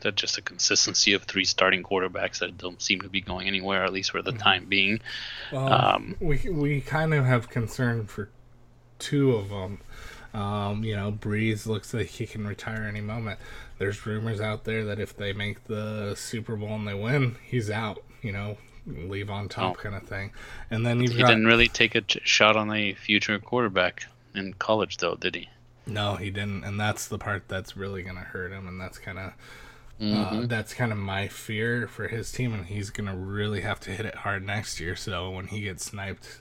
[0.00, 3.84] that just a consistency of three starting quarterbacks that don't seem to be going anywhere,
[3.84, 4.40] at least for the mm-hmm.
[4.40, 5.00] time being.
[5.52, 8.30] Well, um, we we kind of have concern for
[8.98, 9.80] two of them.
[10.34, 13.38] Um, you know, Brees looks like he can retire any moment.
[13.78, 17.70] There's rumors out there that if they make the Super Bowl and they win, he's
[17.70, 18.02] out.
[18.22, 19.82] You know, leave on top oh.
[19.82, 20.32] kind of thing.
[20.70, 24.06] And then you've he got, didn't really take a ch- shot on a future quarterback
[24.34, 25.48] in college, though, did he?
[25.86, 28.98] No, he didn't, and that's the part that's really going to hurt him, and that's
[28.98, 29.32] kind of
[30.00, 30.38] mm-hmm.
[30.38, 33.90] Uh, that's kind of my fear for his team, and he's gonna really have to
[33.90, 34.96] hit it hard next year.
[34.96, 36.40] So when he gets sniped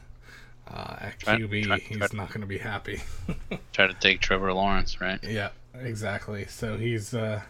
[0.68, 3.02] uh, at QB, try, try, he's try, not gonna be happy.
[3.74, 5.20] try to take Trevor Lawrence, right?
[5.24, 6.46] Yeah, exactly.
[6.46, 7.42] So he's, uh,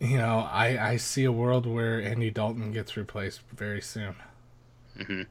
[0.00, 4.16] you know, I I see a world where Andy Dalton gets replaced very soon.
[4.98, 5.22] Mm-hmm.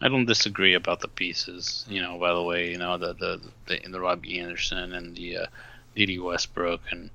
[0.00, 1.86] I don't disagree about the pieces.
[1.88, 5.38] You know, by the way, you know the the the, the Robbie Anderson and the
[5.38, 5.46] uh,
[5.94, 7.10] Dede Westbrook and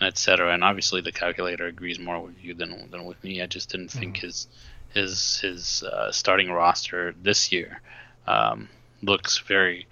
[0.00, 0.52] etc.
[0.52, 3.42] And obviously, the calculator agrees more with you than than with me.
[3.42, 3.98] I just didn't mm-hmm.
[3.98, 4.48] think his
[4.92, 7.80] his his uh, starting roster this year
[8.26, 8.68] um,
[9.02, 9.86] looks very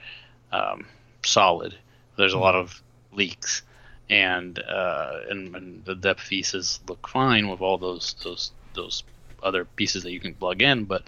[0.53, 0.87] um,
[1.25, 1.75] solid.
[2.17, 2.65] There's a lot mm-hmm.
[2.65, 2.83] of
[3.13, 3.63] leaks,
[4.09, 9.05] and, uh, and and the depth pieces look fine with all those those those
[9.43, 11.03] other pieces that you can plug in, but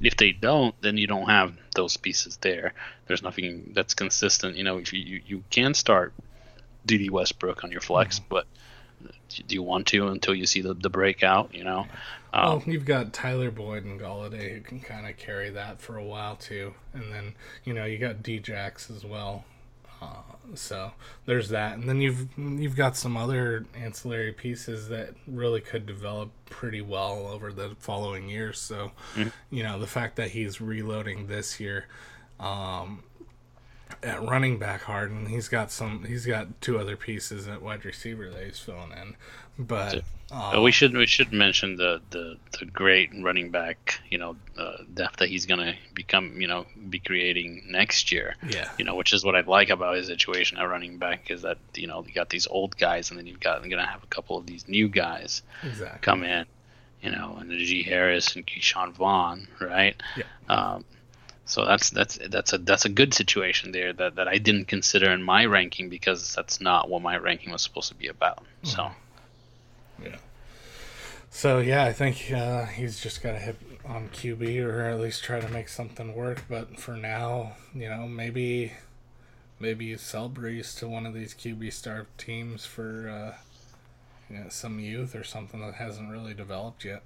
[0.00, 2.72] if they don't, then you don't have those pieces there.
[3.06, 4.56] There's nothing that's consistent.
[4.56, 6.12] You know, if you, you, you can start
[6.86, 8.26] Dede Westbrook on your flex, mm-hmm.
[8.28, 8.46] but
[9.46, 11.54] do you want to until you see the, the breakout?
[11.54, 11.86] You know.
[12.32, 15.96] Um, well, you've got Tyler Boyd and Golladay who can kind of carry that for
[15.96, 19.44] a while too, and then you know you got Djax as well.
[20.02, 20.22] Uh,
[20.54, 20.92] so
[21.26, 26.30] there's that, and then you've you've got some other ancillary pieces that really could develop
[26.46, 28.58] pretty well over the following years.
[28.58, 29.28] So, mm-hmm.
[29.50, 31.86] you know, the fact that he's reloading this year,
[32.38, 33.02] um,
[34.02, 35.26] at running back Harden.
[35.26, 36.04] He's got some.
[36.04, 39.16] He's got two other pieces at wide receiver that he's filling in.
[39.58, 44.36] But uh, we should we should mention the, the, the great running back you know
[44.56, 48.36] uh, depth that he's gonna become you know be creating next year.
[48.48, 48.70] Yeah.
[48.78, 51.58] You know, which is what I like about his situation at running back is that
[51.74, 54.08] you know you got these old guys and then you've got you're gonna have a
[54.08, 55.98] couple of these new guys exactly.
[56.00, 56.46] come in.
[57.02, 59.96] You know, and the G Harris and Ke'Shawn Vaughn, right?
[60.18, 60.24] Yeah.
[60.50, 60.84] Um,
[61.50, 65.10] so that's that's that's a that's a good situation there that, that I didn't consider
[65.10, 68.44] in my ranking because that's not what my ranking was supposed to be about.
[68.62, 70.06] So mm-hmm.
[70.06, 70.16] yeah.
[71.30, 75.24] So yeah, I think uh, he's just got to hit on QB or at least
[75.24, 76.44] try to make something work.
[76.48, 78.74] But for now, you know, maybe
[79.58, 83.38] maybe you sell Brees to one of these QB star teams for uh,
[84.32, 87.02] you know, some youth or something that hasn't really developed yet.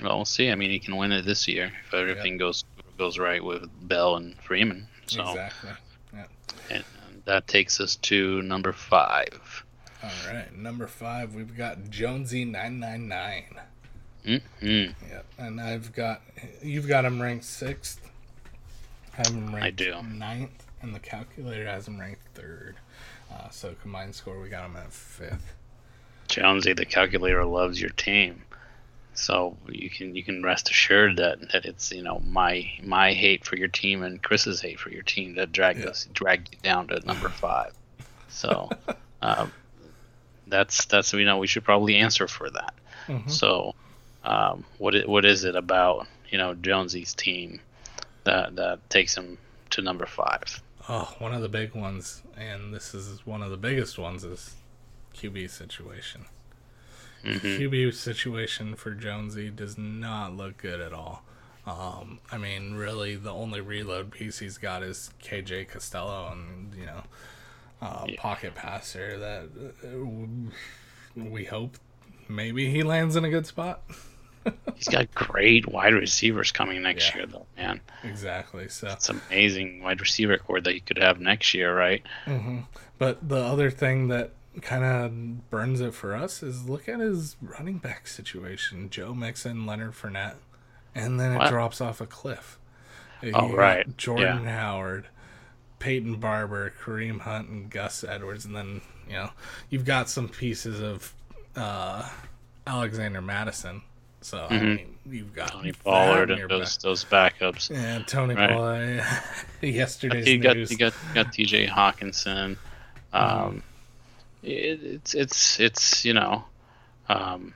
[0.00, 0.50] Well, we'll see.
[0.50, 2.40] I mean, he can win it this year if everything yep.
[2.40, 2.64] goes
[3.02, 4.86] goes right with Bell and Freeman.
[5.06, 5.70] So, exactly.
[6.14, 6.26] Yeah.
[6.70, 6.84] And
[7.24, 9.64] that takes us to number five.
[10.04, 13.60] All right, number five, we've got Jonesy nine nine nine.
[14.24, 14.92] Mm-hmm.
[15.10, 16.22] Yeah, and I've got
[16.62, 18.08] you've got him ranked sixth.
[19.14, 20.00] I have him ranked I do.
[20.02, 22.76] ninth, and the calculator has him ranked third.
[23.32, 25.54] Uh, so combined score, we got him at fifth.
[26.28, 28.44] Jonesy, the calculator loves your team.
[29.14, 33.44] So you can you can rest assured that, that it's you know my my hate
[33.44, 35.90] for your team and Chris's hate for your team that dragged yeah.
[35.90, 37.74] us dragged you down to number five.
[38.28, 38.70] So
[39.20, 39.52] um,
[40.46, 42.74] that's that's you know we should probably answer for that.
[43.06, 43.28] Mm-hmm.
[43.28, 43.74] So
[44.24, 47.60] um, what what is it about you know Jonesy's team
[48.24, 49.38] that that takes him
[49.70, 50.62] to number five?
[50.88, 54.54] Oh, one of the big ones, and this is one of the biggest ones, is
[55.14, 56.24] QB situation.
[57.24, 57.46] Mm-hmm.
[57.46, 61.22] QB situation for Jonesy does not look good at all.
[61.66, 66.86] Um, I mean, really, the only reload piece he's got is KJ Costello, and you
[66.86, 67.02] know,
[67.80, 68.20] uh, yeah.
[68.20, 69.44] pocket passer that
[69.84, 71.78] uh, we hope
[72.28, 73.82] maybe he lands in a good spot.
[74.74, 77.18] he's got great wide receivers coming next yeah.
[77.18, 77.80] year, though, man.
[78.02, 78.68] Exactly.
[78.68, 82.02] So it's amazing wide receiver core that you could have next year, right?
[82.26, 82.60] Mm-hmm.
[82.98, 87.36] But the other thing that kind of burns it for us is look at his
[87.40, 90.36] running back situation: Joe Mixon, Leonard Fournette,
[90.94, 91.48] and then it what?
[91.48, 92.58] drops off a cliff.
[93.34, 94.58] Oh right, Jordan yeah.
[94.58, 95.06] Howard,
[95.78, 99.30] Peyton Barber, Kareem Hunt, and Gus Edwards, and then you know
[99.70, 101.14] you've got some pieces of
[101.56, 102.08] uh,
[102.66, 103.82] Alexander Mattison.
[104.20, 104.54] So mm-hmm.
[104.54, 106.82] I mean, you've got Tony Pollard and those back.
[106.82, 107.70] those backups.
[107.70, 108.50] Yeah, Tony right.
[108.50, 109.04] Pollard.
[109.60, 110.70] yesterday's you got, news.
[110.70, 111.66] You got you got T.J.
[111.66, 112.56] Hockenson.
[113.12, 113.62] Um, mm.
[114.42, 116.44] It, it's it's it's you know,
[117.08, 117.54] um,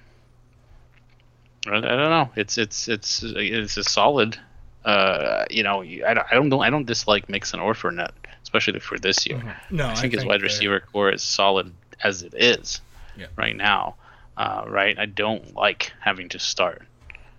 [1.66, 2.30] I, I, don't know.
[2.36, 4.38] It's it's it's it's a solid.
[4.84, 8.12] Uh, you know, I don't, I don't I don't dislike Mixon or Fournette,
[8.42, 9.38] especially for this year.
[9.38, 9.76] Mm-hmm.
[9.76, 11.72] No, I think I his wide receiver core is solid
[12.04, 12.80] as it is
[13.16, 13.26] yeah.
[13.36, 13.96] right now
[14.36, 14.98] uh, right?
[14.98, 16.82] I don't like having to start,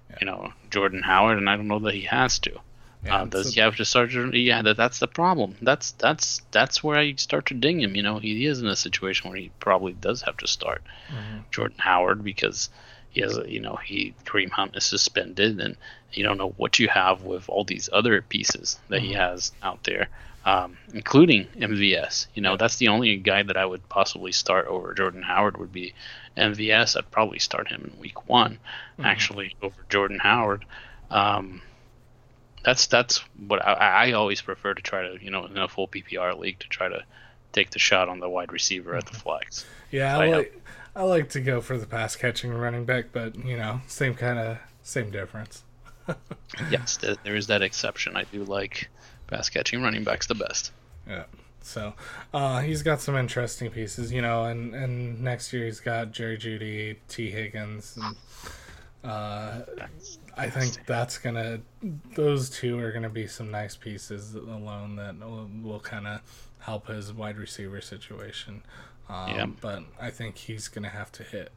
[0.10, 0.18] yeah.
[0.22, 2.60] you know, Jordan Howard, and I don't know that he has to.
[3.06, 4.12] Yeah, uh, does he have to start?
[4.34, 5.56] Yeah, that, that's the problem.
[5.62, 7.96] That's that's that's where I start to ding him.
[7.96, 11.40] You know, he is in a situation where he probably does have to start mm-hmm.
[11.52, 12.70] Jordan Howard because
[13.10, 15.78] he has, a, you know, he Kareem Hunt is suspended, and
[16.12, 19.06] you don't know what you have with all these other pieces that mm-hmm.
[19.06, 20.10] he has out there
[20.48, 22.28] um, including MVS.
[22.34, 25.74] You know, that's the only guy that I would possibly start over Jordan Howard would
[25.74, 25.94] be
[26.38, 26.96] MVS.
[26.96, 29.06] I'd probably start him in week one, mm-hmm.
[29.06, 30.64] actually, over Jordan Howard.
[31.12, 31.62] Um,
[32.68, 35.88] that's that's what I, I, always prefer to try to you know in a full
[35.88, 37.06] PPR league to try to
[37.54, 39.22] take the shot on the wide receiver at the mm-hmm.
[39.22, 39.66] flex.
[39.90, 40.62] Yeah, I like
[40.94, 44.38] I like to go for the pass catching running back, but you know, same kind
[44.38, 45.64] of same difference.
[46.70, 48.18] yes, there is that exception.
[48.18, 48.90] I do like
[49.28, 50.74] pass catching running backs the best.
[51.08, 51.24] Yeah.
[51.62, 51.94] So
[52.34, 56.38] uh, he's got some interesting pieces, you know, and, and next year he's got Jerry
[56.38, 57.30] Jeudy, T.
[57.30, 58.16] Higgins, and
[59.04, 59.62] uh,
[60.36, 61.62] I think that's gonna
[62.16, 66.22] those two are gonna be some nice pieces alone that will, will kind of
[66.60, 68.64] help his wide receiver situation.
[69.10, 69.46] Um, yeah.
[69.62, 71.52] But I think he's gonna have to hit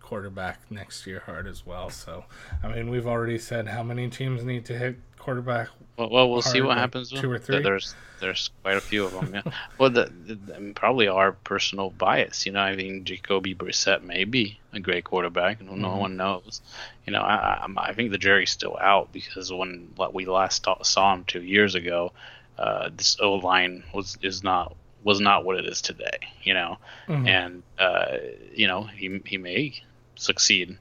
[0.00, 1.90] quarterback next year hard as well.
[1.90, 2.24] So,
[2.62, 5.68] I mean, we've already said how many teams need to hit quarterback.
[5.96, 7.10] Well, well we'll see what happens.
[7.10, 7.62] Two or three.
[7.62, 9.34] There's there's quite a few of them.
[9.34, 9.52] Yeah.
[9.78, 12.46] well, the, the, probably our personal bias.
[12.46, 15.60] You know, I mean, Jacoby Brissett may be a great quarterback.
[15.60, 15.98] No mm-hmm.
[15.98, 16.60] one knows.
[17.06, 21.14] You know, I, I, I think the jury's still out because when we last saw
[21.14, 22.12] him two years ago,
[22.58, 26.18] uh, this O line was is not was not what it is today.
[26.42, 27.26] You know, mm-hmm.
[27.26, 28.16] and uh,
[28.54, 29.82] you know he he may
[30.14, 30.78] succeed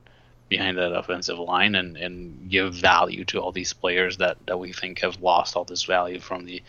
[0.50, 4.74] behind that offensive line and, and give value to all these players that, that we
[4.74, 6.62] think have lost all this value from the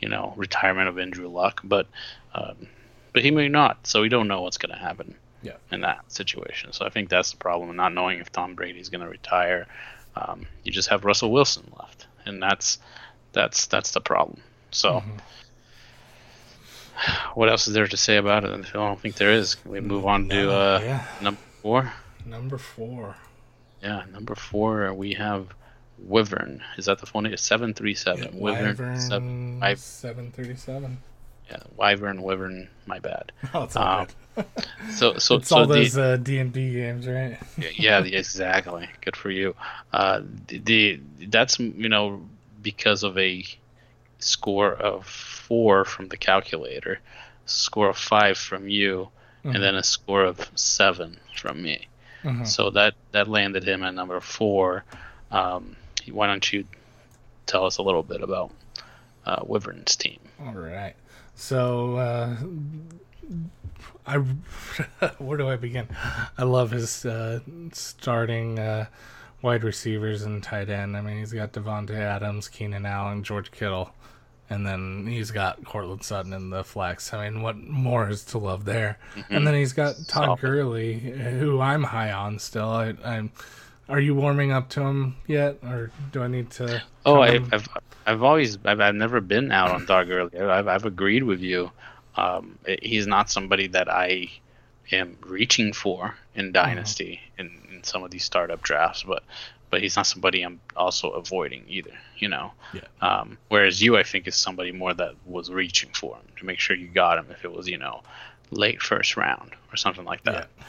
[0.00, 1.86] you know retirement of Andrew Luck, but
[2.34, 2.68] um,
[3.12, 5.56] but he may not, so we don't know what's going to happen yeah.
[5.70, 6.72] in that situation.
[6.72, 9.66] So I think that's the problem, not knowing if Tom Brady's going to retire.
[10.14, 12.78] Um, you just have Russell Wilson left, and that's
[13.32, 14.40] that's that's the problem.
[14.70, 14.94] So.
[14.94, 15.16] Mm-hmm.
[17.34, 18.50] What else is there to say about it?
[18.50, 19.56] I don't think there is.
[19.56, 21.04] Can we move on to uh, yeah.
[21.20, 21.92] number four?
[22.24, 23.16] Number four.
[23.82, 25.48] Yeah, number four we have
[25.98, 26.62] Wyvern.
[26.78, 27.26] Is that the phone?
[27.26, 28.38] It's seven three seven.
[28.38, 28.98] Wyvern
[29.76, 30.98] Seven three seven.
[31.50, 32.68] Yeah, Wyvern, Wyvern.
[32.86, 33.32] My bad.
[33.54, 34.14] Oh, it's all um, good.
[34.90, 37.38] So, so, it's so all those uh, D and D games, right?
[37.56, 38.88] yeah, yeah, exactly.
[39.00, 39.54] Good for you.
[39.92, 42.22] Uh, the, the that's you know
[42.62, 43.44] because of a
[44.18, 47.00] score of four from the calculator,
[47.46, 49.08] score of five from you,
[49.44, 49.54] mm-hmm.
[49.54, 51.88] and then a score of seven from me.
[52.24, 52.44] Mm-hmm.
[52.44, 54.84] So that that landed him at number four.
[55.30, 55.76] Um,
[56.10, 56.64] why don't you
[57.46, 58.50] tell us a little bit about
[59.24, 60.18] uh, Wyvern's team?
[60.44, 60.94] All right.
[61.34, 62.36] So uh,
[64.06, 64.16] I
[65.18, 65.88] where do I begin?
[66.38, 67.40] I love his uh,
[67.72, 68.86] starting uh,
[69.42, 70.96] wide receivers and tight end.
[70.96, 73.92] I mean, he's got Davante Adams, Keenan Allen, George Kittle
[74.48, 77.12] and then he's got Courtland Sutton in the flex.
[77.12, 78.98] I mean, what more is to love there?
[79.14, 79.34] Mm-hmm.
[79.34, 82.68] And then he's got Todd Gurley, who I'm high on still.
[82.68, 83.32] I, am
[83.88, 86.82] Are you warming up to him yet, or do I need to?
[87.04, 87.68] Oh, I, have
[88.06, 90.38] I've always I've, I've never been out on Todd Gurley.
[90.38, 91.72] I've I've agreed with you.
[92.16, 94.30] Um, he's not somebody that I
[94.92, 96.52] am reaching for in mm-hmm.
[96.52, 97.46] Dynasty mm-hmm.
[97.70, 99.22] in, in some of these startup drafts, but
[99.68, 101.98] but he's not somebody I'm also avoiding either.
[102.18, 102.52] You know.
[102.72, 102.82] Yeah.
[103.00, 106.60] Um, whereas you, I think, is somebody more that was reaching for him to make
[106.60, 108.02] sure you got him if it was you know
[108.50, 110.48] late first round or something like that.
[110.58, 110.64] Yeah.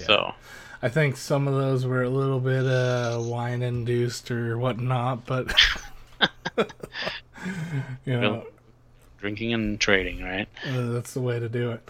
[0.00, 0.06] yeah.
[0.06, 0.34] So.
[0.80, 5.52] I think some of those were a little bit uh, wine induced or whatnot, but
[8.04, 8.46] you know,
[9.18, 10.48] drinking and trading, right?
[10.66, 11.88] Uh, that's the way to do it.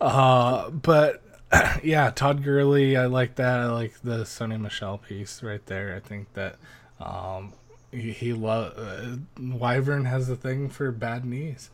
[0.00, 1.22] Uh, but
[1.82, 3.60] yeah, Todd Gurley, I like that.
[3.60, 5.94] I like the Sony Michel piece right there.
[5.94, 6.56] I think that
[7.00, 7.52] um,
[7.90, 11.70] he, he love uh, Wyvern has a thing for bad knees.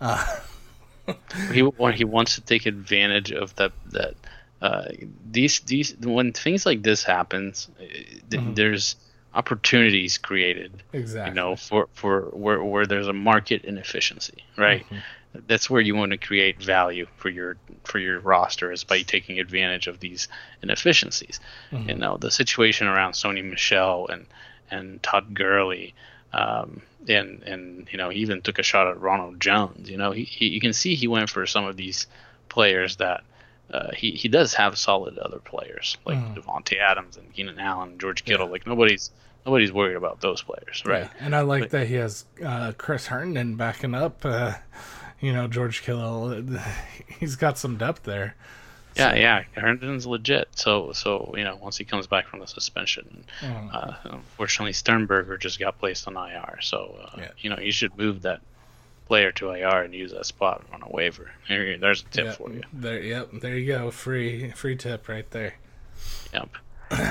[0.00, 0.24] Uh,
[1.52, 4.14] he he wants to take advantage of that that
[4.60, 4.84] uh,
[5.30, 7.84] these these when things like this happens, uh,
[8.30, 8.54] mm-hmm.
[8.54, 8.96] there's
[9.34, 10.82] opportunities created.
[10.92, 11.30] Exactly.
[11.30, 14.84] You know, for for where where there's a market inefficiency, right?
[14.84, 15.40] Mm-hmm.
[15.46, 19.38] That's where you want to create value for your for your roster is by taking
[19.38, 20.28] advantage of these
[20.62, 21.40] inefficiencies.
[21.70, 21.88] Mm-hmm.
[21.88, 24.26] You know, the situation around Sony Michel and
[24.70, 25.94] and Todd Gurley.
[26.32, 29.88] Um, and and you know he even took a shot at Ronald Jones.
[29.88, 32.06] You know he, he you can see he went for some of these
[32.48, 33.24] players that
[33.72, 36.36] uh, he he does have solid other players like Mhm.
[36.36, 38.48] Davante Adams and Keenan Allen, George Kittle.
[38.48, 39.10] Like nobody's
[39.46, 41.04] nobody's worried about those players, right?
[41.04, 44.24] Yeah, And I like But- that he has uh, Chris Herndon backing up.
[44.24, 44.54] Uh,
[45.20, 46.44] you know, George Kittle.
[47.20, 48.36] He's got some depth there.
[48.96, 49.42] Yeah, yeah.
[49.54, 50.48] Herndon's legit.
[50.56, 53.74] So so you know once he comes back from the suspension, Mm.
[53.74, 56.58] uh, unfortunately Sternberger just got placed on IR.
[56.62, 57.28] So uh, Yeah.
[57.38, 58.40] you know you should move that
[59.08, 61.30] player to IR and use that spot on a waiver.
[61.48, 62.62] There, there's a tip Yeah, for you.
[62.72, 63.30] There, yep.
[63.32, 63.90] There you go.
[63.90, 65.54] Free, free tip right there.
[66.32, 66.50] Yep.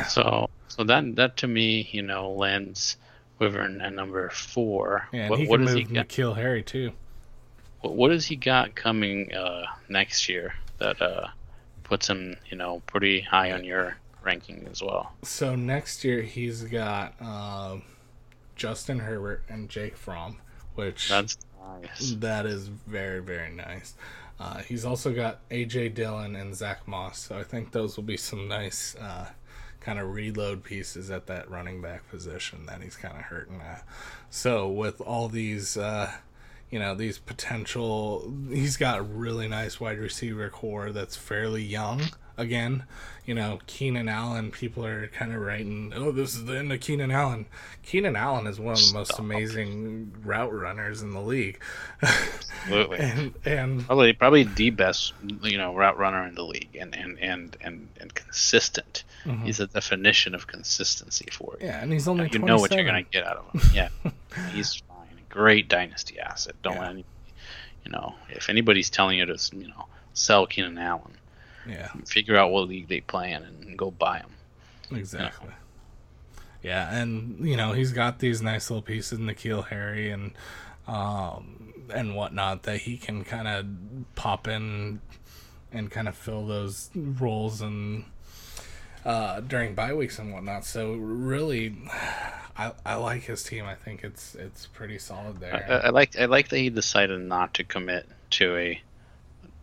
[0.08, 2.98] So so that that to me, you know, lands
[3.40, 5.08] Wyvern at number four.
[5.12, 6.08] Yeah, and what he what can he move got?
[6.08, 6.94] N'Keal Harry too.
[7.82, 11.28] What, what does he got coming uh, next year that uh,
[11.84, 15.14] puts him, you know, pretty high on your ranking as well?
[15.24, 17.84] So next year he's got um,
[18.56, 20.38] Justin Herbert and Jake Fromm,
[20.76, 21.38] which That's
[21.82, 22.12] nice.
[22.20, 23.96] that is very very nice.
[24.40, 28.18] Uh, he's also got AJ Dillon and Zach Moss, so I think those will be
[28.18, 29.30] some nice uh,
[29.80, 33.84] kind of reload pieces at that running back position that he's kind of hurting at.
[34.30, 36.12] So with all these, uh,
[36.70, 42.02] you know, these potential, he's got a really nice wide receiver core that's fairly young.
[42.38, 42.84] Again,
[43.26, 46.80] you know, Keenan Allen, people are kind of writing, oh, this is the end of
[46.80, 47.48] Keenan Allen.
[47.84, 49.20] Keenan Allen is one of the most Stop.
[49.22, 51.60] amazing route runners in the league.
[52.02, 52.98] Absolutely.
[53.00, 57.18] and and Probably probably the best, you know, route runner in the league, and and
[57.20, 59.04] and and, and consistent.
[59.44, 61.66] He's a definition of consistency for you.
[61.66, 61.66] Mm-hmm.
[61.66, 63.72] yeah, and he's only you know what you're gonna get out of him.
[63.74, 63.90] Yeah,
[64.54, 65.08] he's fine.
[65.28, 66.56] Great dynasty asset.
[66.64, 66.80] Don't Yeah.
[66.82, 67.06] let any,
[67.84, 71.17] you know, if anybody's telling you to, you know, sell Keenan Allen,
[71.68, 74.98] Yeah, figure out what league they play in and go buy him.
[74.98, 75.52] exactly.
[76.64, 80.34] Yeah, and you know he's got these nice little pieces, N'Keal Harry and
[80.88, 83.66] um and whatnot that he can kind of
[84.16, 85.00] pop in
[85.72, 88.06] and kind of fill those roles and
[89.06, 90.66] uh, during bye weeks and whatnot.
[90.66, 91.76] So really,
[92.58, 93.66] I I like his team.
[93.66, 95.82] I think it's it's pretty solid I, there.
[95.86, 98.82] I like I like that he decided not to commit to a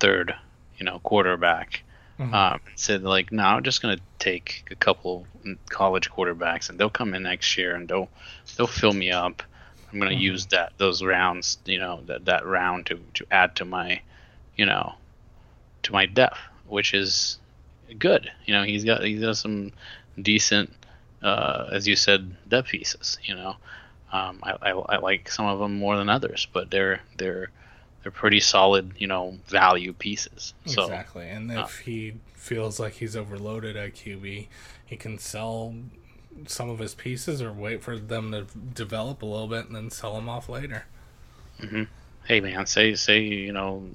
[0.01, 0.35] third,
[0.79, 1.83] you know, quarterback.
[2.19, 2.33] Mhm.
[2.33, 5.27] Um, said like, no, I'm just gonna take a couple
[5.69, 8.09] college quarterbacks, and they'll come in next year, and they'll
[8.57, 9.43] they'll fill me up.
[9.93, 13.65] I'm gonna use that those rounds, you know, that that round to to add to
[13.65, 14.01] my,
[14.57, 14.95] you know,
[15.85, 17.39] to my depth, which is
[17.99, 18.31] good.
[18.47, 19.73] You know, he's got he's got some
[20.21, 20.73] decent,
[21.23, 23.19] uh, as you said, depth pieces.
[23.25, 23.57] You know,
[24.13, 27.51] um, I, I, I like some of them more than others, but they're they're
[28.05, 28.93] they're pretty solid.
[28.99, 30.55] You know, value pieces.
[30.67, 31.29] So Exactly.
[31.29, 34.47] And if he feels like he's overloaded at QB,
[34.85, 35.75] he can sell
[36.47, 38.43] some of his pieces or wait for them to
[38.75, 40.85] develop a little bit and then sell them off later.
[41.61, 41.89] Mhm.
[42.27, 43.91] hey man, say say you know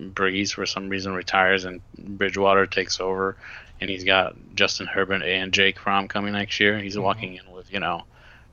[0.00, 3.36] Brees for some reason retires and Bridgewater takes over,
[3.80, 6.78] and he's got Justin Herbert and Jake Fromm coming next year.
[6.78, 8.04] He's walking in with you know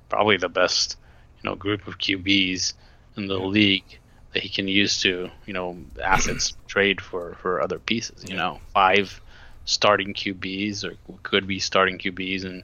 [0.10, 0.98] probably the best
[1.44, 2.74] you know group of QBs
[3.18, 4.00] in the league
[4.36, 8.24] that he can use to you know assets trade for for other pieces.
[8.30, 9.20] You know, five
[9.66, 12.64] starting QBs or could be starting QBs and.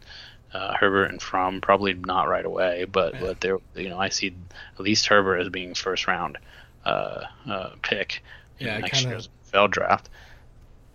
[0.54, 4.36] Uh, Herbert and Fromm probably not right away, but but they're you know I see
[4.78, 6.38] at least Herbert as being first round
[6.84, 8.22] uh, uh, pick
[8.60, 10.10] in Yeah, next kinda- year's NFL draft.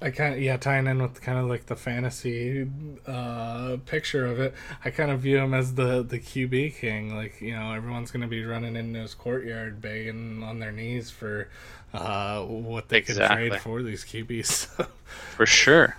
[0.01, 2.69] I kind of yeah, tying in with kind of like the fantasy
[3.07, 4.55] uh, picture of it.
[4.85, 7.17] I kind of view him as the the QB king.
[7.17, 11.49] Like you know, everyone's gonna be running into his courtyard, begging on their knees for
[11.95, 14.87] uh, what they could trade for these QBs.
[15.37, 15.97] For sure.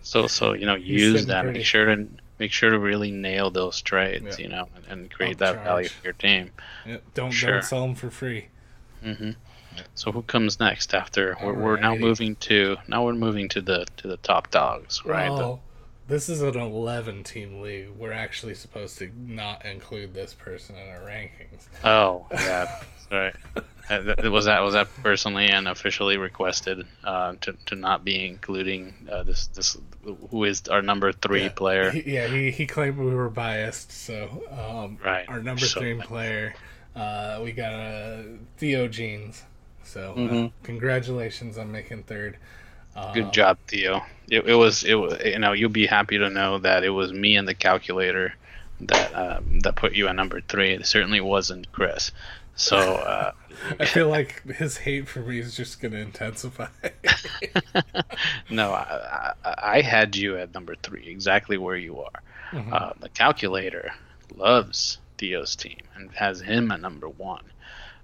[0.00, 1.42] so so you know use that.
[1.42, 1.58] pretty.
[1.58, 4.38] Make sure to make sure to really nail those trades.
[4.38, 4.44] Yeah.
[4.44, 5.38] You know, and, and create Upcharge.
[5.40, 6.50] that value for your team.
[6.86, 7.52] Yeah, don't Sure.
[7.52, 8.46] don't sell them for free.
[9.02, 9.32] hmm
[9.94, 13.86] So who comes next after we're, we're now moving to now we're moving to the
[13.98, 15.60] to the top dogs right The- Well,
[16.06, 17.88] this is an 11 team league.
[17.96, 21.66] We're actually supposed to not include this person in our rankings.
[21.82, 23.32] oh yeah sorry
[23.90, 28.94] Uh, was that was that personally and officially requested uh, to, to not be including
[29.12, 29.76] uh, this this
[30.30, 31.48] who is our number three yeah.
[31.50, 33.92] player He, yeah, he, he claimed we were biased.
[33.92, 35.28] So, um, Right.
[35.28, 36.54] our number So- three player,
[36.96, 38.22] uh, we got uh,
[38.56, 39.42] Theo Jeans.
[39.84, 40.52] So, uh, Mhm.
[40.62, 42.36] congratulations on making third.
[42.96, 44.04] Uh, Good job, Theo.
[44.30, 47.12] It, it was it was you know you'll be happy to know that it was
[47.12, 48.34] me and the calculator
[48.80, 50.72] that um, that put you at number three.
[50.72, 52.12] It certainly wasn't Chris.
[52.56, 53.32] So uh,
[53.80, 56.68] I feel like his hate for me is just going to intensify.
[58.50, 62.22] no, I, I, I, had you at number three, exactly where you are.
[62.52, 62.72] Mm-hmm.
[62.72, 63.92] Uh, the calculator
[64.36, 67.44] loves Theo's team and has him at number one.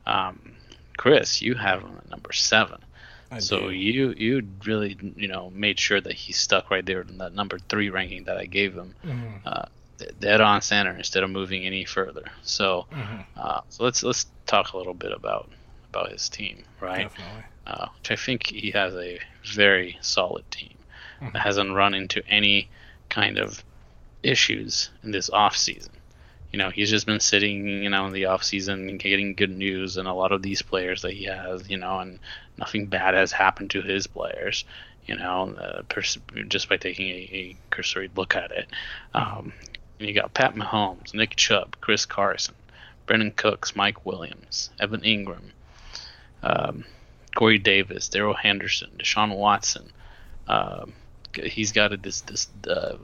[0.06, 0.54] Um,
[1.00, 2.78] Chris, you have him at number seven.
[3.30, 3.70] I so do.
[3.70, 7.58] you you really you know made sure that he stuck right there in that number
[7.58, 8.94] three ranking that I gave him.
[9.02, 9.36] Mm-hmm.
[9.46, 9.64] Uh,
[10.20, 12.24] dead on center instead of moving any further.
[12.42, 13.22] So, mm-hmm.
[13.34, 15.48] uh, so let's let's talk a little bit about
[15.88, 17.08] about his team, right?
[17.08, 17.44] Definitely.
[17.66, 19.20] Uh, which I think he has a
[19.54, 20.76] very solid team
[21.22, 21.32] mm-hmm.
[21.32, 22.68] that hasn't run into any
[23.08, 23.64] kind of
[24.22, 25.94] issues in this off season.
[26.52, 29.56] You know, he's just been sitting, you know, in the off season and getting good
[29.56, 32.18] news, and a lot of these players that he has, you know, and
[32.58, 34.64] nothing bad has happened to his players
[35.06, 38.68] you know, uh, pers- just by taking a, a, cursory look at it.
[39.12, 39.52] Um,
[39.98, 42.54] and you got Pat Mahomes, Nick Chubb, Chris Carson,
[43.06, 45.50] Brandin Cooks, Mike Williams, Evan Engram,
[46.44, 46.84] um,
[47.34, 49.90] Corey Davis, Darrell Henderson, Deshaun Watson.
[50.46, 50.92] Um,
[51.34, 52.96] he's got a, this this uh,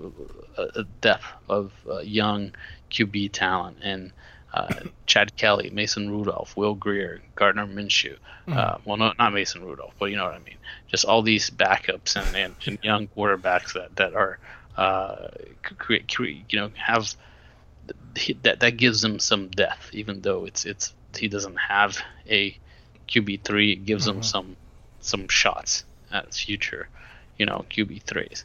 [0.56, 2.52] a depth of uh, young
[2.90, 4.12] QB talent and
[4.54, 4.74] uh,
[5.04, 8.16] Chad Kelly, Mason Rudolph, Will Grier, Gardner Minshew.
[8.46, 8.52] Mm-hmm.
[8.52, 10.56] Uh, well, no, not Mason Rudolph, but you know what I mean.
[10.88, 14.38] Just all these backups and, and, and young quarterbacks that, that are
[14.76, 15.28] uh,
[15.62, 17.14] create, create, you know, have
[18.42, 22.56] that that gives them some depth, even though it's it's he doesn't have a
[23.08, 23.72] QB three.
[23.72, 24.18] It gives mm-hmm.
[24.18, 24.56] him some
[25.00, 26.88] some shots at future,
[27.38, 28.44] you know, QB threes.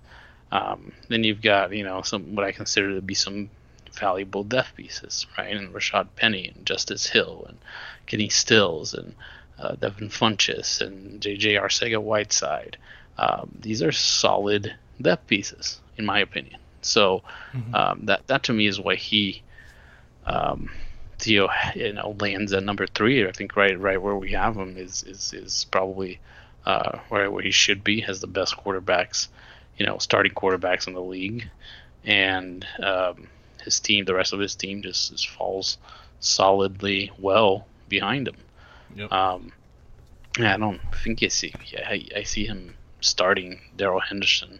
[0.52, 3.50] Um, then you've got you know some what I consider to be some
[3.94, 5.56] valuable depth pieces, right?
[5.56, 7.58] And Rashad Penny and Justice Hill and
[8.06, 9.16] Kenny Stills and
[9.60, 11.56] uh, Devin Funchess and J.J.
[11.56, 12.78] Arcega-Whiteside.
[13.18, 16.60] Um, these are solid depth pieces in my opinion.
[16.82, 17.24] So
[17.54, 17.76] mm-hmm.
[17.76, 19.44] um, that that to me is why he,
[20.26, 20.70] um,
[21.20, 23.28] Theo, you know, lands at number three.
[23.28, 26.20] I think right right where we have him is is is probably
[26.66, 28.02] uh, right where he should be.
[28.02, 29.28] Has the best quarterbacks,
[29.78, 31.50] you know, starting quarterbacks in the league,
[32.04, 33.28] and um,
[33.64, 35.78] his team, the rest of his team, just, just falls
[36.20, 38.38] solidly well behind him.
[38.96, 39.12] Yep.
[39.12, 39.52] Um,
[40.38, 41.54] I don't think you see.
[41.68, 44.60] Yeah, I, I see him starting Darrell Henderson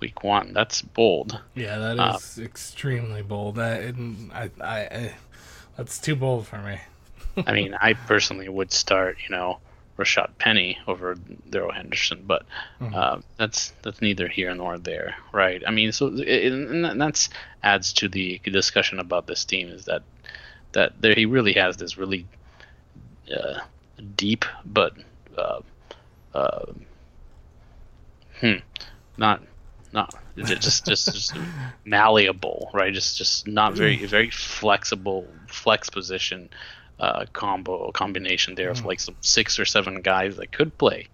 [0.00, 0.52] week one.
[0.52, 1.40] That's bold.
[1.54, 3.58] Yeah, that is uh, uh, extremely bold.
[3.58, 3.92] I,
[4.32, 5.14] I, I, I,
[5.76, 6.80] that's too bold for me.
[7.46, 9.58] I mean, I personally would start, you know,
[9.98, 11.14] Rashad Penny over
[11.48, 12.44] Darrell Henderson, but
[12.80, 12.94] mm-hmm.
[12.94, 15.62] uh, that's that's neither here nor there, right?
[15.66, 17.30] I mean, so it, and that's
[17.62, 20.02] adds to the discussion about this team is that
[20.72, 22.26] that there he really has this really
[23.34, 23.60] uh,
[24.14, 24.92] deep but
[25.38, 25.60] uh,
[26.34, 26.66] uh
[28.40, 28.56] hmm,
[29.16, 29.42] not
[29.92, 31.34] not just just, just
[31.86, 32.92] malleable, right?
[32.92, 36.50] Just just not very very flexible flex position
[36.98, 38.86] uh, combo combination there of mm.
[38.86, 41.08] like some six or seven guys that could play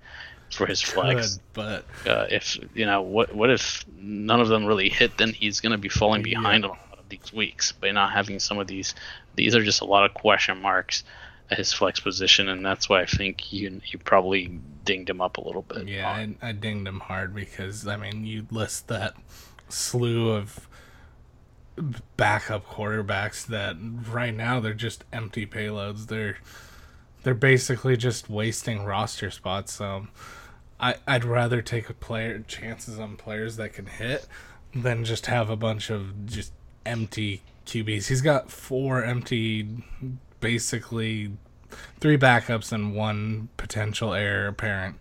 [0.50, 1.34] for his flex.
[1.34, 5.32] Could, but uh, if you know what what if none of them really hit, then
[5.32, 6.70] he's going to be falling behind yeah.
[6.70, 8.94] on a lot of these weeks by not having some of these.
[9.34, 11.04] These are just a lot of question marks
[11.50, 15.36] at his flex position, and that's why I think you you probably dinged him up
[15.38, 15.88] a little bit.
[15.88, 19.14] Yeah, I, I dinged him hard because I mean you list that
[19.68, 20.68] slew of
[22.16, 23.76] backup quarterbacks that
[24.10, 26.06] right now they're just empty payloads.
[26.06, 26.38] They're
[27.22, 29.72] they're basically just wasting roster spots.
[29.72, 30.08] So
[30.80, 34.26] I I'd rather take a player chances on players that can hit
[34.74, 36.52] than just have a bunch of just
[36.84, 38.08] empty QBs.
[38.08, 39.68] He's got four empty
[40.40, 41.32] basically
[42.00, 44.96] three backups and one potential heir apparent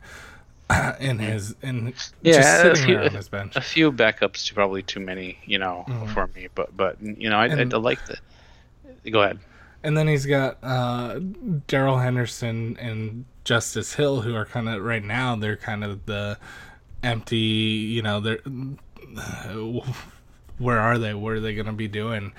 [1.00, 3.56] in his in yeah a few, his bench.
[3.56, 6.08] A few backups, to probably too many, you know, mm-hmm.
[6.14, 6.48] for me.
[6.54, 8.18] But but you know, I, and, I, I like the.
[9.10, 9.40] Go ahead.
[9.84, 11.20] And then he's got uh,
[11.68, 15.36] Darrell Henderson and Justice Hill, who are kind of right now.
[15.36, 16.38] They're kind of the
[17.02, 17.38] empty.
[17.38, 18.38] You know, they're
[20.58, 21.14] where are they?
[21.14, 22.34] What are they going to be doing?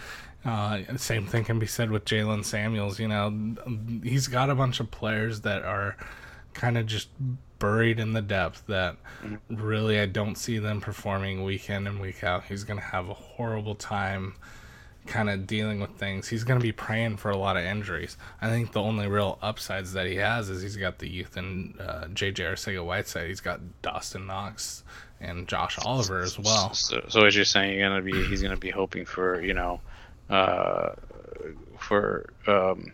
[0.45, 2.99] Uh, same thing can be said with Jaylen Samuels.
[2.99, 3.55] You know,
[4.03, 5.97] he's got a bunch of players that are
[6.53, 7.09] kind of just
[7.63, 9.55] buried in the depth that mm-hmm.
[9.55, 12.43] really I don't see them performing week in and week out.
[12.45, 14.35] He's going to have a horrible time
[15.07, 16.27] kind of dealing with things.
[16.27, 18.17] He's going to be praying for a lot of injuries.
[18.41, 21.81] I think the only real upsides that he has is he's got the youth and
[21.81, 23.29] uh, JJ Arcega-Whiteside.
[23.29, 24.83] He's got Dawson Knox
[25.21, 26.75] and Josh Oliver as well.
[26.75, 29.81] So, so as you're saying, you're gonna be he's gonna be hoping for you know
[30.29, 30.95] uh,
[31.79, 32.93] for um,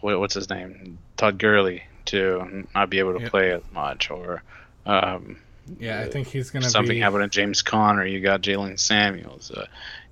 [0.00, 3.30] what, what's his name, Todd Gurley to not be able to yep.
[3.30, 4.42] play as much, or
[4.86, 5.36] um,
[5.78, 7.00] yeah, I think he's gonna something be...
[7.00, 8.04] happened to James Conner.
[8.04, 9.50] You got Jaylen Samuels.
[9.50, 9.66] Uh,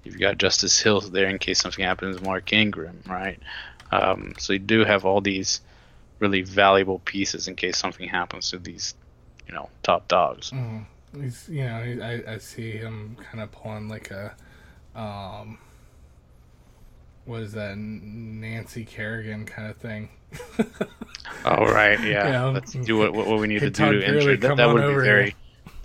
[0.05, 2.21] You've got Justice Hill there in case something happens.
[2.21, 3.39] Mark Ingram, right?
[3.93, 5.61] Um, so you do have all these
[6.19, 8.95] really valuable pieces in case something happens to these,
[9.47, 10.51] you know, top dogs.
[10.51, 10.87] Mm.
[11.21, 14.35] He's, you know, I, I see him kind of pulling like a,
[14.97, 15.59] um,
[17.25, 20.09] what is that, Nancy Kerrigan kind of thing.
[21.45, 22.29] oh right, yeah.
[22.31, 22.45] yeah.
[22.47, 25.25] Let's do what, what we need to do to ensure that, that would be very
[25.25, 25.35] here.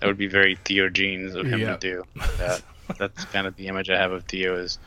[0.00, 1.80] that would be very Theo Genes of him yep.
[1.80, 2.04] to do.
[2.38, 2.62] That
[2.98, 4.78] that's kind of the image I have of Theo is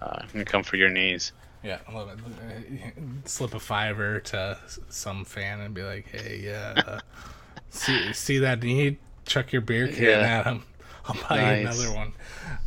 [0.00, 1.32] uh, come for your knees.
[1.64, 2.94] Yeah, I love it.
[3.24, 4.58] Slip a fiver to
[4.88, 7.00] some fan and be like, "Hey, yeah, uh,
[7.70, 8.98] see see that need?
[9.26, 10.38] Chuck your beer can yeah.
[10.38, 10.62] at him.
[11.04, 11.80] I'll buy nice.
[11.80, 12.12] you another one."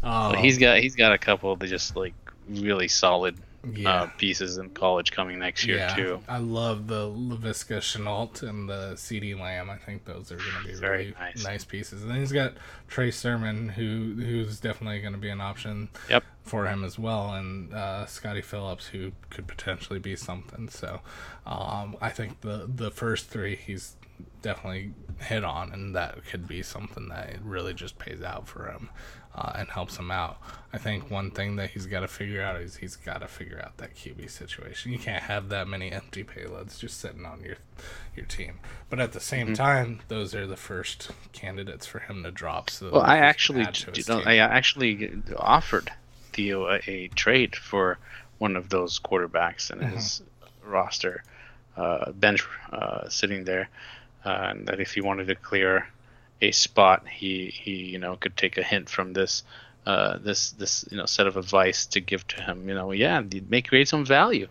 [0.04, 2.14] Um, well, he's got he's got a couple that just like
[2.48, 3.38] really solid
[3.74, 4.04] yeah.
[4.04, 6.20] uh, pieces in college coming next year yeah, too.
[6.28, 9.70] I love the Laviska Shenault and the CeeDee Lamb.
[9.70, 11.44] I think those are going to be Very really nice.
[11.44, 11.64] nice.
[11.64, 12.02] pieces.
[12.02, 12.54] And then he's got
[12.88, 16.24] Trey Sermon, who who's definitely going to be an option yep.
[16.44, 20.70] for him as well, and uh, Scottie Phillips, who could potentially be something.
[20.70, 21.02] So
[21.46, 23.96] um, I think the the first three he's
[24.42, 28.90] definitely hit on, and that could be something that really just pays out for him
[29.36, 30.38] uh, and helps him out.
[30.74, 33.62] I think one thing that he's got to figure out is he's got to figure
[33.64, 34.92] out that QB situation.
[34.92, 37.58] You can't have that many empty payloads just sitting on your
[38.16, 38.60] your team.
[38.90, 39.56] But at the same mm-hmm.
[39.56, 42.70] time, those are the first candidates for him to drop.
[42.70, 45.92] So well, I actually, you know, I actually offered
[46.34, 47.98] Theo a, a, trade for
[48.38, 49.96] one of those quarterbacks in mm-hmm.
[49.96, 50.22] his
[50.64, 51.24] roster
[51.76, 53.70] uh, bench uh, sitting there,
[54.26, 55.88] uh, and that if he wanted to clear
[56.42, 59.44] a spot, he he you know could take a hint from this
[59.86, 62.68] uh, this this you know set of advice to give to him.
[62.68, 64.48] You know, yeah, make create some value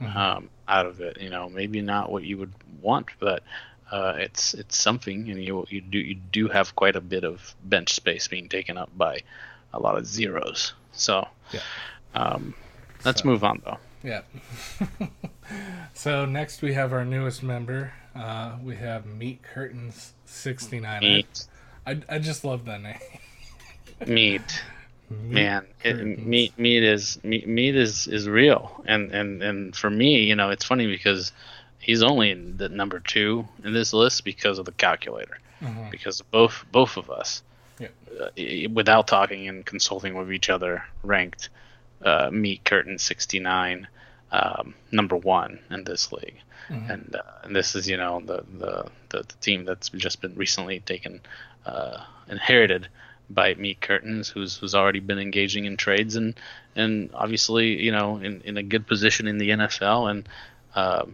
[0.00, 0.16] mm-hmm.
[0.16, 1.20] um, out of it.
[1.20, 3.42] You know, maybe not what you would want, but
[3.90, 7.54] uh, it's it's something, and you you do you do have quite a bit of
[7.64, 9.22] bench space being taken up by
[9.72, 10.72] a lot of zeros.
[10.92, 11.60] So, yeah.
[12.14, 12.54] um,
[13.04, 13.78] let's so, move on though.
[14.02, 14.22] Yeah.
[15.94, 17.92] so next we have our newest member.
[18.14, 21.00] Uh, we have Meat Curtains 69.
[21.00, 21.46] Meat.
[21.86, 22.98] I, I just love that name.
[24.06, 24.08] meat.
[24.08, 24.62] meat.
[25.10, 30.22] Man, it, meat meat is meat, meat is is real, and and and for me,
[30.24, 31.32] you know, it's funny because
[31.78, 35.90] he's only in the number two in this list because of the calculator, mm-hmm.
[35.90, 37.42] because both both of us,
[37.78, 37.88] yeah.
[38.20, 41.48] uh, without talking and consulting with each other, ranked
[42.04, 43.88] uh, Meat Curtain 69
[44.32, 46.38] um, number one in this league.
[46.68, 46.90] Mm-hmm.
[46.90, 50.34] And, uh, and this is you know the, the, the the team that's just been
[50.34, 51.20] recently taken
[51.64, 52.88] uh, inherited
[53.30, 56.34] by Meat Curtains, who's who's already been engaging in trades and
[56.76, 60.28] and obviously you know in, in a good position in the NFL and
[60.74, 61.06] uh,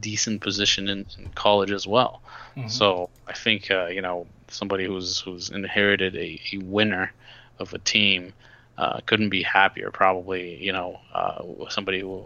[0.00, 2.22] decent position in, in, college as well.
[2.56, 2.68] Mm-hmm.
[2.68, 7.12] So I think uh, you know somebody who's who's inherited a, a winner
[7.58, 8.32] of a team
[8.78, 9.90] uh, couldn't be happier.
[9.90, 12.24] Probably you know uh, somebody who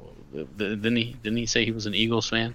[0.56, 2.54] didn't he didn't he say he was an Eagles fan?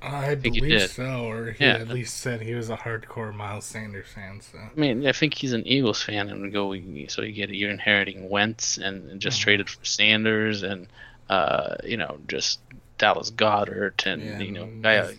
[0.00, 1.74] I, I believe so, or he yeah.
[1.74, 4.40] at least said he was a hardcore Miles Sanders fan.
[4.40, 6.72] So I mean, I think he's an Eagles fan, and go
[7.08, 9.44] so you get you're inheriting Wentz and just mm-hmm.
[9.44, 10.86] traded for Sanders, and
[11.28, 12.60] uh, you know just
[12.98, 15.14] Dallas Goedert, and yeah, you know I,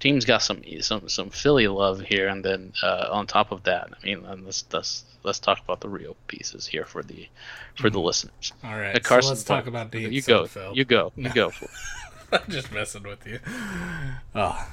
[0.00, 3.88] team's got some some some Philly love here, and then uh, on top of that,
[4.02, 7.28] I mean, let's let's let's talk about the real pieces here for the
[7.76, 8.06] for the mm-hmm.
[8.06, 8.52] listeners.
[8.64, 11.52] All right, Carson, so let's talk about the you go, you go, you go.
[12.32, 13.38] I'm just messing with you.
[14.34, 14.68] Oh,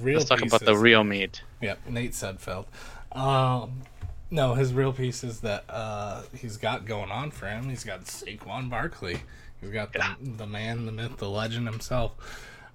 [0.00, 0.18] real.
[0.18, 1.42] Let's talk about the real meat.
[1.60, 2.66] Yep, Nate Sudfeld.
[3.12, 3.82] Um,
[4.30, 7.68] no, his real pieces that uh, he's got going on for him.
[7.68, 9.20] He's got Saquon Barkley.
[9.60, 10.14] He's got yeah.
[10.20, 12.12] the, the man, the myth, the legend himself.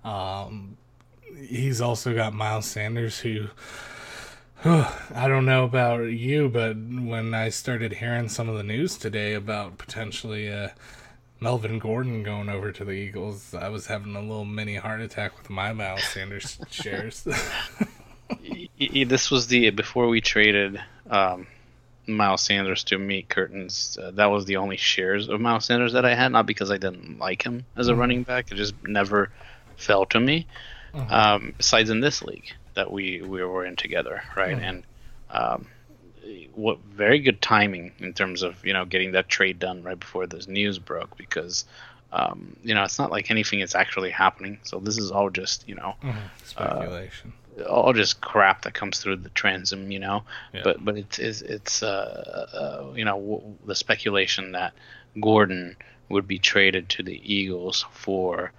[0.04, 0.78] Um,
[1.36, 3.48] he's also got Miles Sanders, who
[4.66, 9.34] I don't know about you, but when I started hearing some of the news today
[9.34, 10.70] about potentially uh,
[11.42, 15.38] Melvin Gordon going over to the Eagles, I was having a little mini heart attack
[15.38, 17.28] with my Miles Sanders shares.
[18.80, 21.46] this was the before we traded um,
[22.08, 23.98] Miles Sanders to Meat Curtains.
[24.02, 26.78] Uh, that was the only shares of Miles Sanders that I had, not because I
[26.78, 28.00] didn't like him as a mm-hmm.
[28.00, 28.50] running back.
[28.50, 29.30] It just never
[29.76, 30.48] fell to me.
[30.94, 31.14] Mm-hmm.
[31.14, 34.56] Um, besides in this league that we we were in together, right?
[34.56, 34.64] Mm-hmm.
[34.64, 34.84] And
[35.30, 35.68] um,
[36.54, 40.28] what very good timing in terms of you know getting that trade done right before
[40.28, 41.66] this news broke because
[42.12, 44.60] um, you know it's not like anything is actually happening.
[44.64, 46.20] So this is all just you know mm-hmm.
[46.44, 47.34] speculation.
[47.60, 50.24] Uh, all just crap that comes through the transom, you know.
[50.54, 50.62] Yeah.
[50.64, 54.74] But but it's it's, it's uh, uh, you know w- the speculation that
[55.20, 55.76] Gordon
[56.10, 58.52] would be traded to the Eagles for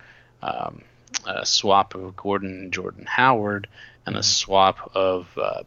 [0.42, 0.82] um,
[1.26, 3.68] a swap of Gordon and Jordan Howard
[4.06, 4.24] and a mm-hmm.
[4.24, 5.62] swap of uh,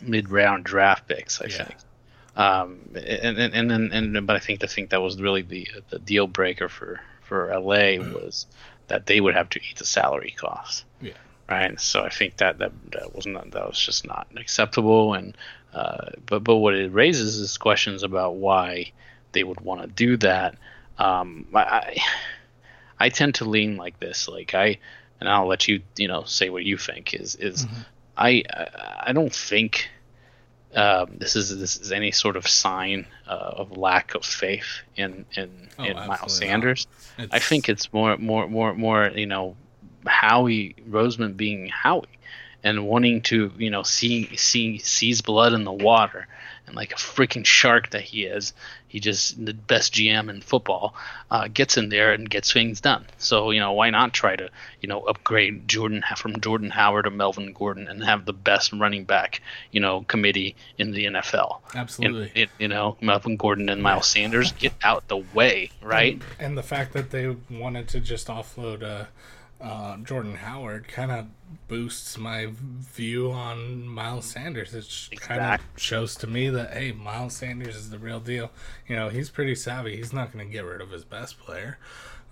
[0.00, 1.40] mid-round draft picks.
[1.40, 1.64] I yeah.
[1.64, 1.76] think.
[2.36, 5.68] Um, and and and and, and but I think the thing that was really the
[5.90, 8.46] the deal breaker for for LA was
[8.88, 10.84] that they would have to eat the salary costs.
[11.00, 11.12] Yeah.
[11.48, 11.80] Right.
[11.80, 15.14] So I think that that, that was not that was just not acceptable.
[15.14, 15.36] And
[15.74, 18.92] uh, but but what it raises is questions about why
[19.32, 20.56] they would want to do that.
[20.98, 21.96] Um, I I
[23.08, 24.28] tend to lean like this.
[24.28, 24.78] Like I
[25.20, 27.84] and I'll let you you know say what you think is is Mhm.
[28.16, 29.88] I I I don't think
[30.74, 35.24] um, this is this is any sort of sign uh, of lack of faith in
[35.34, 36.36] in, Oh, in Miles.
[36.36, 36.86] Sanders.
[37.32, 39.56] I think it's more more more more you know
[40.06, 42.06] Howie Roseman being Howie
[42.62, 46.28] and wanting to you know see see sees blood in the water
[46.66, 48.52] and like a freaking shark that he is
[48.90, 50.94] he just the best GM in football
[51.30, 53.06] uh, gets in there and gets things done.
[53.18, 54.50] So you know why not try to
[54.80, 59.04] you know upgrade Jordan from Jordan Howard to Melvin Gordon and have the best running
[59.04, 62.32] back you know committee in the NFL absolutely.
[62.34, 66.14] and, you know Melvin Gordon and Miles Sanders get out the way right?
[66.14, 69.04] And, and the fact that they wanted to just offload uh,
[69.60, 71.26] uh, Jordan Howard kind of
[71.68, 75.08] boosts my view on Miles Sanders.
[75.10, 78.50] It kind of shows to me that hey, Miles Sanders is the real deal.
[78.88, 79.96] You know, he's pretty savvy.
[79.96, 81.78] He's not going to get rid of his best player.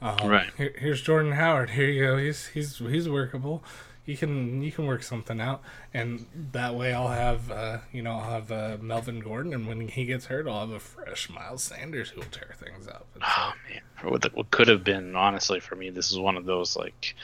[0.01, 0.51] Um, Right.
[0.57, 1.71] Here, here's Jordan Howard.
[1.71, 2.17] Here you go.
[2.19, 3.65] He's he's he's workable.
[4.07, 5.61] You can you can work something out,
[5.93, 9.87] and that way I'll have uh, you know I'll have uh, Melvin Gordon, and when
[9.89, 13.07] he gets hurt, I'll have a fresh Miles Sanders who will tear things up.
[13.15, 16.19] And so- Oh man, what, the, what could have been honestly for me, this is
[16.19, 17.15] one of those like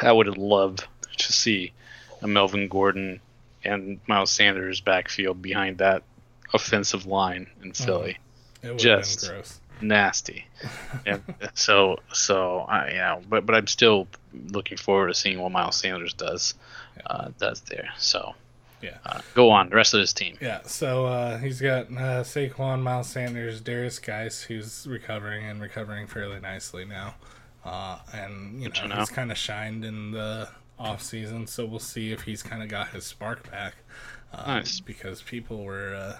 [0.00, 1.72] I would have loved to see
[2.20, 3.20] a Melvin Gordon
[3.64, 6.02] and Miles Sanders backfield behind that
[6.52, 8.18] offensive line in Philly.
[8.62, 9.60] It would Just- have been gross.
[9.82, 10.46] Nasty.
[11.06, 11.22] and
[11.54, 14.06] so so I you know, but but I'm still
[14.48, 16.54] looking forward to seeing what Miles Sanders does
[17.06, 17.90] uh, does there.
[17.98, 18.34] So
[18.80, 18.98] Yeah.
[19.06, 20.36] uh, go on the rest of this team.
[20.40, 26.06] Yeah, so uh, he's got uh, Saquon, Miles Sanders, Derrius Guice, who's recovering and recovering
[26.06, 27.14] fairly nicely now.
[27.64, 28.96] Uh, and, you know, know.
[28.96, 30.48] he's kind of shined in the
[30.80, 33.74] off season, so we'll see if he's kind of got his spark back.
[34.32, 34.80] Uh, Nice.
[34.80, 36.16] Because people were uh,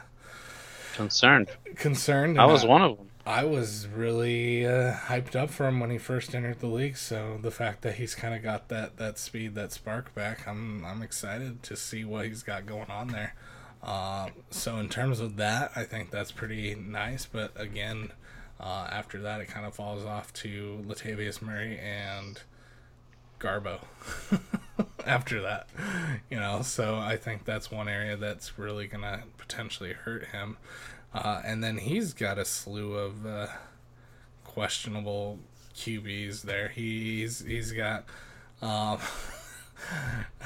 [0.95, 1.49] Concerned.
[1.77, 2.41] concerned.
[2.41, 3.09] I was one of them.
[3.25, 6.97] I was really uh, hyped up for him when he first entered the league.
[6.97, 10.85] So the fact that he's kind of got that, that speed, that spark back, I'm
[10.85, 13.35] I'm excited to see what he's got going on there.
[13.83, 17.27] Uh, so in terms of that, I think that's pretty nice.
[17.27, 18.13] But again,
[18.59, 22.41] uh, after that, it kind of falls off to Latavius Murray and
[23.39, 23.81] Garbo.
[25.07, 25.69] after that,
[26.31, 30.57] you know, so I think that's one area that's really gonna potentially hurt him.
[31.15, 33.47] Uh, and then he's got a slew of uh,
[34.45, 35.39] questionable
[35.75, 36.69] QBs there.
[36.69, 38.05] He's he's got.
[38.61, 38.99] Um,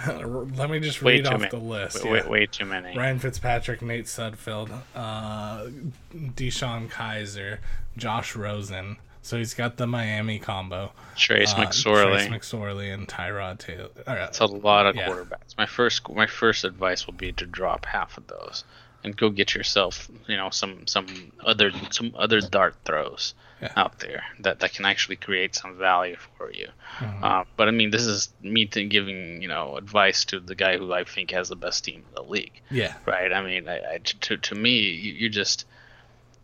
[0.56, 1.50] let me just read off many.
[1.50, 2.02] the list.
[2.04, 2.22] Way, yeah.
[2.24, 2.96] way, way too many.
[2.96, 5.66] Ryan Fitzpatrick, Nate Sudfeld, uh,
[6.14, 7.58] DeShone Kizer,
[7.96, 8.96] Josh Rosen.
[9.22, 10.92] So he's got the Miami combo.
[11.16, 12.26] Trace Uh, McSorley.
[12.26, 13.88] Trace McSorley and Tyrod Taylor.
[14.06, 15.08] That's a lot of Yeah.
[15.08, 15.56] quarterbacks.
[15.58, 18.62] My first my first advice will be to drop half of those
[19.06, 21.06] and go get yourself, you know, some some
[21.44, 23.72] other some other dart throws Yeah.
[23.74, 26.68] out there that, that can actually create some value for you.
[26.98, 27.22] Mhm.
[27.22, 30.92] Uh, but I mean, this is me giving you know advice to the guy who
[30.92, 32.94] I think has the best team in the league, yeah.
[33.06, 33.32] right?
[33.32, 35.64] I mean, I, I, to to me, you, you just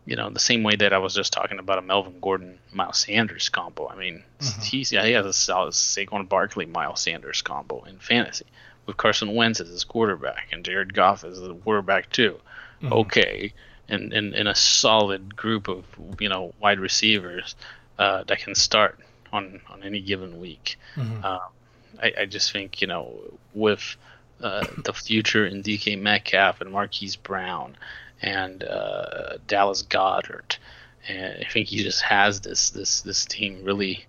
[0.05, 2.97] you know the same way that I was just talking about a Melvin Gordon Miles
[2.99, 3.87] Sanders combo.
[3.89, 4.63] I mean, Mhm.
[4.63, 8.45] he's yeah, he has a solid Saquon Barkley Miles Sanders combo in fantasy
[8.85, 12.39] with Carson Wentz as his quarterback and Jared Goff as the quarterback too.
[12.83, 12.91] Mhm.
[12.91, 13.53] Okay,
[13.89, 15.85] and in, in a solid group of
[16.19, 17.55] you know wide receivers
[17.97, 18.99] uh, that can start
[19.31, 20.77] on on any given week.
[20.95, 21.23] Mhm.
[21.23, 21.39] Um,
[22.01, 23.13] I, I just think you know
[23.53, 23.95] with
[24.41, 27.77] uh, the future in DK Metcalf and Marquise Brown
[28.21, 30.57] and uh, Dallas Goedert,
[31.07, 34.05] and I think he just has this this this team really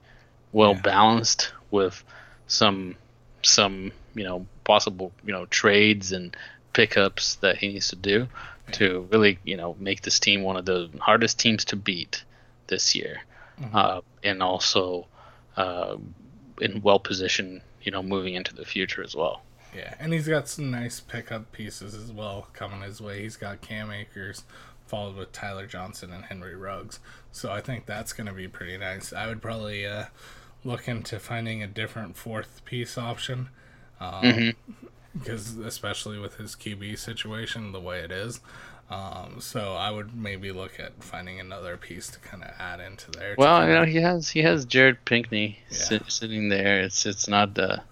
[0.53, 0.81] well Yeah.
[0.83, 2.03] balanced with
[2.49, 2.97] some
[3.43, 6.37] some you know possible you know trades and
[6.73, 8.27] pickups that he needs to do
[8.73, 12.25] to really you know make this team one of the hardest teams to beat
[12.67, 13.23] this year,
[13.61, 13.75] Mhm.
[13.75, 15.07] uh, and also
[15.57, 15.97] uh,
[16.61, 19.43] in well position you know moving into the future as well.
[19.75, 23.23] Yeah, and he's got some nice pickup pieces as well coming his way.
[23.23, 24.45] He's got Cam Akers,
[24.87, 27.01] followed with Tyler Johnson and Henry Ruggs.
[27.33, 29.13] So I think that's going to be pretty nice.
[29.13, 30.05] I would probably uh,
[30.63, 33.49] look into finding a different fourth piece option,
[34.01, 34.55] Mhm.
[35.19, 38.41] Because especially with his QB situation the way it is.
[38.91, 43.11] Um, so I would maybe look at finding another piece to kind of add into
[43.13, 43.35] there.
[43.39, 45.77] Well, you know he has he has Jared Pinkney Yeah.
[45.77, 46.81] sit, sitting there.
[46.83, 47.83] It's it's not the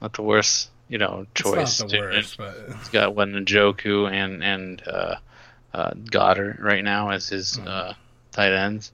[0.00, 1.80] not the worst you know it's choice.
[1.80, 5.16] not the worst, but He's got one Njoku and and uh,
[5.74, 7.68] uh, Goedert right now as his Mhm.
[7.68, 7.92] uh,
[8.32, 8.92] tight ends.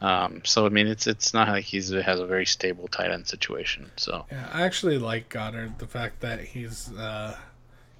[0.00, 3.26] Um, so I mean, it's it's not like he's has a very stable tight end
[3.26, 3.90] situation.
[3.96, 5.78] So Yeah, I actually like Goedert.
[5.78, 7.36] The fact that he's, uh,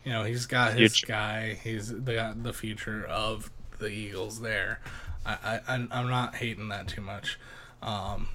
[0.05, 1.07] you know, he's got his Future.
[1.13, 1.55] guy.
[1.63, 4.81] He's got the future of the Eagles there.
[5.27, 7.39] I, I I'm- not hating that too much.
[7.83, 8.29] Um,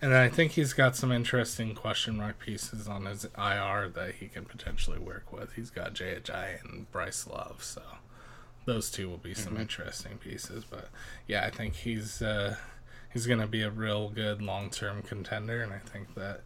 [0.00, 4.28] and I think he's got some interesting question mark pieces on his IR that he
[4.28, 5.54] can potentially work with.
[5.54, 7.80] He's got Jay Ajayi and Bryce Love, so
[8.66, 10.64] those two will be some interesting pieces.
[10.68, 10.90] But
[11.26, 12.56] yeah, I think he's uh,
[13.16, 16.42] he's going to be a real good long term contender, and I think that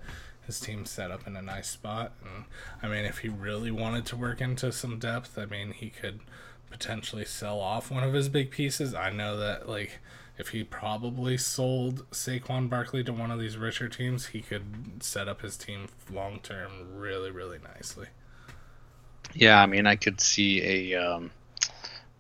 [0.46, 2.12] his team's set up in a nice spot.
[2.22, 2.44] And
[2.80, 6.20] I mean, if he really wanted to work into some depth, I mean, he could
[6.70, 8.94] potentially sell off one of his big pieces.
[8.94, 9.98] I know that like
[10.38, 15.26] if he probably sold Saquon Barkley to one of these richer teams, he could set
[15.26, 18.06] up his team long term really, really nicely.
[19.34, 21.32] yeah, I mean, I could see a um,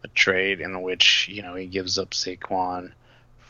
[0.02, 2.94] a trade in which you know he gives up Saquon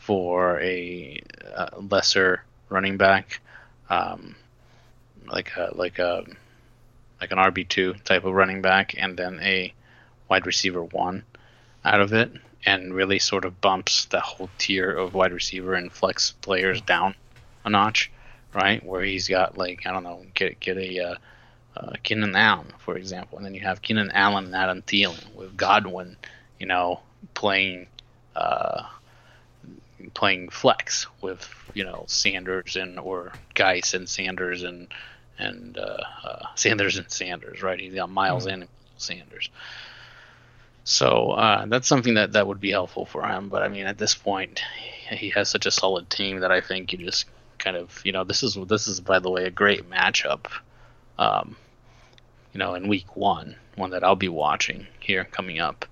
[0.01, 1.21] for a,
[1.55, 3.39] uh lesser running back,
[3.89, 4.35] um,
[5.27, 6.25] like a like a
[7.19, 9.73] like an RB two type of running back, and then a
[10.27, 11.23] wide receiver one
[11.85, 12.31] out of it,
[12.65, 17.13] and really sort of bumps the whole tier of wide receiver and flex players down
[17.63, 18.11] a notch,
[18.55, 18.83] right?
[18.83, 21.15] Where he's got like I don't know, get get a uh,
[21.77, 25.55] uh, Keenan Allen, for example, and then you have Keenan Allen and Adam Thielen with
[25.55, 26.17] Godwin,
[26.59, 27.01] you know,
[27.35, 27.85] playing
[28.35, 28.83] uh,
[30.13, 34.87] playing flex with you know Sanders and or Guice and Sanders and
[35.37, 37.79] and uh, uh, Sanders and Sanders, right?
[37.79, 38.67] He's got Miles and
[38.97, 39.49] Sanders.
[40.83, 43.49] So uh, that's something that that would be helpful for him.
[43.49, 44.61] But I mean, at this point,
[45.09, 47.25] he has such a solid team that I think you just
[47.57, 50.45] kind of you know this is this is by the way a great matchup.
[51.17, 51.55] Um,
[52.53, 55.85] you know, in week one, one that I'll be watching here coming up,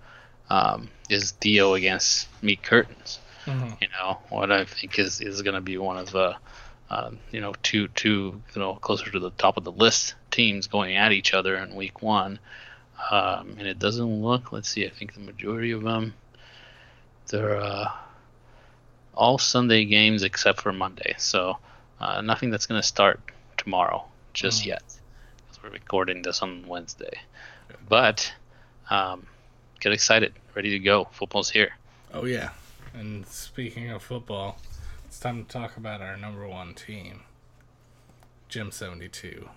[0.49, 3.19] um, is Dio against Meat Curtains.
[3.45, 3.73] Mm-hmm.
[3.81, 6.35] You know, what I think is is going to be one of the,
[6.89, 10.67] uh, you know, two two you know closer to the top of the list teams
[10.67, 12.39] going at each other in week one.
[13.11, 14.51] Um, and it doesn't look.
[14.51, 14.85] Let's see.
[14.85, 16.13] I think the majority of them,
[17.27, 17.91] they're uh,
[19.13, 21.15] all Sunday games except for Monday.
[21.17, 21.57] So
[21.99, 23.19] uh, nothing that's going to start
[23.57, 24.03] tomorrow
[24.33, 24.67] just Mhm.
[24.67, 24.83] yet.
[24.83, 27.19] 'Cause we're recording this on Wednesday.
[27.87, 28.33] But
[28.89, 29.27] um,
[29.79, 31.05] get excited, ready to go.
[31.11, 31.71] Football's here.
[32.13, 32.49] Oh yeah.
[32.93, 34.57] And speaking of football,
[35.05, 37.21] it's time to talk about our number one team,
[38.47, 39.49] Jim seventy two.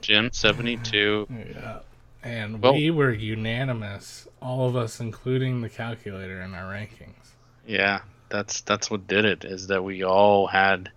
[0.00, 1.26] Jim seventy two.
[1.54, 1.80] Yeah.
[2.24, 7.32] And Well- we were unanimous, all of us, including the calculator in our rankings.
[7.66, 9.44] Yeah, that's that's what did it.
[9.44, 10.90] Is that we all had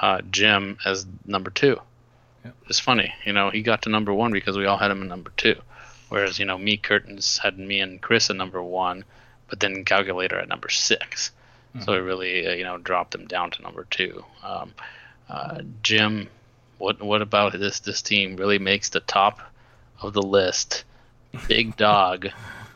[0.00, 1.78] uh, Jim as number two.
[2.44, 2.56] Yep.
[2.68, 5.08] It's funny, you know, he got to number one because we all had him at
[5.08, 5.56] number two,
[6.08, 9.04] whereas you know me Curtains had me and Chris at number one,
[9.50, 11.30] but then Calculator at number 6
[11.84, 14.24] So it really uh, you know dropped them down to number two.
[14.42, 14.72] Um,
[15.28, 16.28] uh, Jim,
[16.78, 19.38] what what about this this team really makes the top
[20.00, 20.84] of the list?
[21.46, 22.28] Big dog,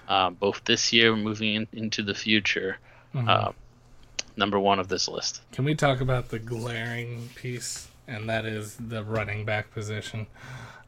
[0.09, 2.77] uh, both this year moving in, into the future
[3.15, 3.29] Mhm.
[3.29, 3.53] uh,
[4.37, 5.41] number one of this list.
[5.53, 7.89] Can we talk about the glaring piece?
[8.07, 10.27] And that is the running back position.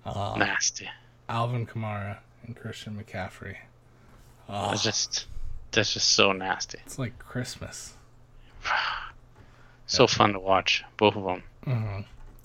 [0.04, 0.88] Uh, Nasty.
[1.28, 3.56] Alvin Kamara and Christian McCaffrey.
[4.48, 5.26] Oh, It's just
[5.72, 6.78] that's just so nasty.
[6.84, 7.94] it's like Christmas.
[9.88, 11.42] So fun to watch, both of them.
[11.62, 12.00] hmm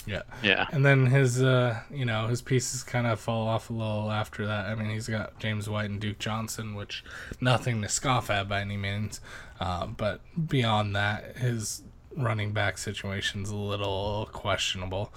[0.06, 0.22] Yeah.
[0.44, 4.12] Yeah, And then his, uh, you know, his pieces kind of fall off a little
[4.12, 4.68] after that.
[4.68, 7.04] I mean, he's got James White and Duke Johnson, which
[7.40, 9.22] nothing to scoff at by any means.
[9.60, 11.82] Uh, but beyond that, his
[12.16, 15.12] running back situation's a little questionable.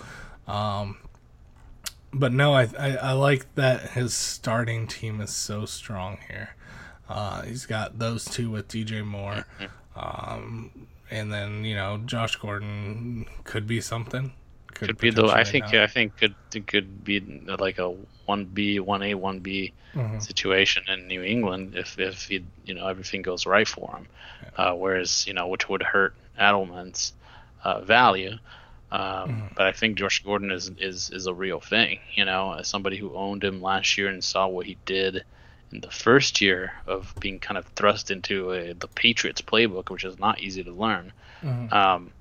[0.49, 0.97] Um,
[2.13, 6.55] but no, I, I I like that his starting team is so strong here.
[7.09, 9.45] Uh, he's got those two with DJ Moore,
[9.97, 10.71] um,
[11.11, 14.33] and then you know Josh Gordon could be something.
[14.73, 15.29] could be though.
[15.31, 15.75] I think not.
[15.75, 16.35] I think could
[16.67, 17.95] could be like a
[18.27, 20.21] one B, one A, one B Mhm.
[20.21, 24.07] situation in New England if if he, you know everything goes right for him.
[24.57, 27.13] Uh, whereas you know which would hurt Edelman's
[27.63, 28.39] uh, value.
[28.91, 29.01] Um,
[29.31, 29.55] Mhm.
[29.57, 32.01] But I think Josh Gordon is, is is a real thing.
[32.15, 35.25] You know, as somebody who owned him last year and saw what he did
[35.73, 40.05] in the first year of being kind of thrust into a, the Patriots playbook, which
[40.05, 41.13] is not easy to learn.
[41.43, 41.73] Mhm.
[41.73, 42.13] Um,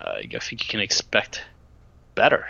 [0.00, 1.42] uh, I think you can expect
[2.14, 2.46] better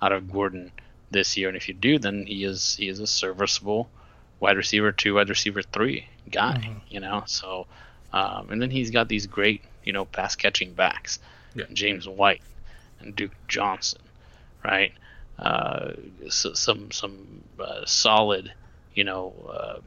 [0.00, 0.70] out of Gordon
[1.10, 3.88] this year, and if you do, then he is he is a serviceable
[4.40, 6.56] wide receiver two, wide receiver three guy.
[6.58, 6.80] Mhm.
[6.88, 7.66] You know, so
[8.12, 11.18] um, and then he's got these great you know pass catching backs,
[11.54, 11.64] Yeah.
[11.72, 12.42] James White
[13.00, 14.00] and Duke Johnson,
[14.64, 14.92] right?
[15.38, 15.92] Uh,
[16.28, 18.52] so, some some uh, solid
[18.98, 19.24] you know.
[19.58, 19.78] Uh,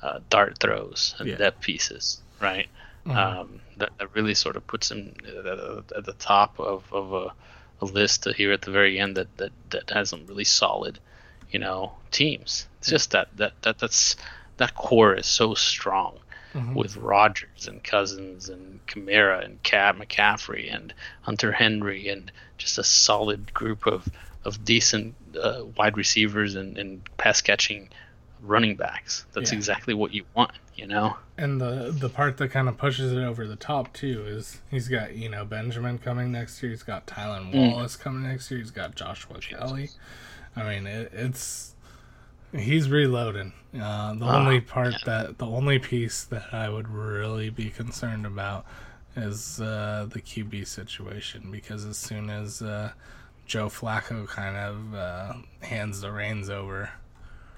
[0.00, 1.36] uh, dart throws and Yeah.
[1.36, 2.68] depth pieces, right?
[3.04, 3.16] Mhm.
[3.16, 7.32] Um, that, that really sort of puts him at, the top of, of a,
[7.80, 11.00] a list here at the very end that, that, that has some really solid,
[11.50, 12.68] you know, teams.
[12.78, 14.14] It's just that, that, that that's
[14.58, 16.18] that core is so strong
[16.54, 16.74] Mhm.
[16.74, 22.84] with Rodgers and Cousins and Kamara and Cat McCaffrey and Hunter Henry and just a
[22.84, 24.08] solid group of
[24.44, 27.88] of decent uh, wide receivers and, and pass catching
[28.40, 29.26] running backs.
[29.34, 29.58] That's Yeah.
[29.58, 31.16] exactly what you want, you know.
[31.36, 34.88] And the the part that kind of pushes it over the top too is he's
[34.88, 36.70] got you know Benjamin coming next year.
[36.70, 37.72] He's got Tylan Mm.
[37.72, 38.60] Wallace coming next year.
[38.60, 39.90] He's got Joshua Kelley.
[40.56, 41.74] I mean, it, it's
[42.52, 43.52] he's reloading.
[43.74, 44.98] Uh, the Ah, only part yeah.
[45.04, 48.64] that the only piece that I would really be concerned about
[49.16, 52.92] is uh, the QB situation because as soon as uh,
[53.48, 56.90] Joe Flacco kind of uh, hands the reins over,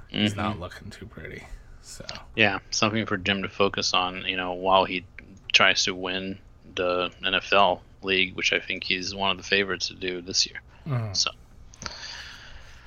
[0.09, 0.37] he's Mhm.
[0.39, 1.45] not looking too pretty.
[1.83, 2.07] So
[2.37, 5.05] Yeah, something for Jim to focus on, you know, while he
[5.53, 6.39] tries to win
[6.77, 10.61] the NFL league, which I think he's one of the favorites to do this year.
[10.87, 11.15] mhm.
[11.17, 11.31] So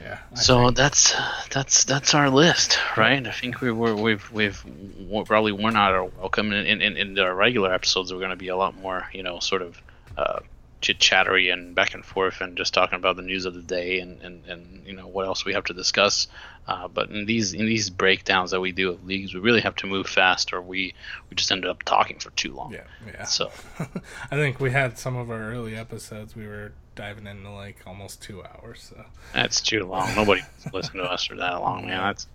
[0.02, 0.20] yeah.
[0.32, 1.14] I So think- that's
[1.52, 3.26] that's that's our list, right?
[3.28, 6.52] I think we were we've we've we probably worn out our welcome.
[6.54, 9.40] In in, in our regular episodes, we're going to be a lot more, you know,
[9.40, 9.82] sort of
[10.18, 10.40] uh,
[10.84, 14.00] chit chattery and back and forth, and just talking about the news of the day
[14.00, 16.28] and, and, and you know what else we have to discuss.
[16.68, 19.76] Uh, but in these in these breakdowns that we do of leagues, we really have
[19.76, 20.94] to move fast, or we
[21.30, 22.74] we just ended up talking for too long.
[22.74, 23.24] Yeah, yeah.
[23.24, 23.50] So
[23.80, 26.36] I think we had some of our early episodes.
[26.36, 28.94] We were diving into like almost two hours.
[28.94, 29.04] So
[29.34, 30.14] that's too long.
[30.16, 30.42] Nobody
[30.74, 31.98] listen to us for that long, man.
[32.02, 32.28] That's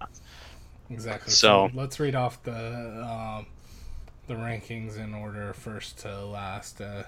[0.91, 1.33] exactly.
[1.33, 3.47] So- let's read off the um,
[4.27, 6.81] the rankings in order, first to last.
[6.81, 7.05] Uh,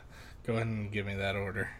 [0.51, 1.71] go ahead and give me that order.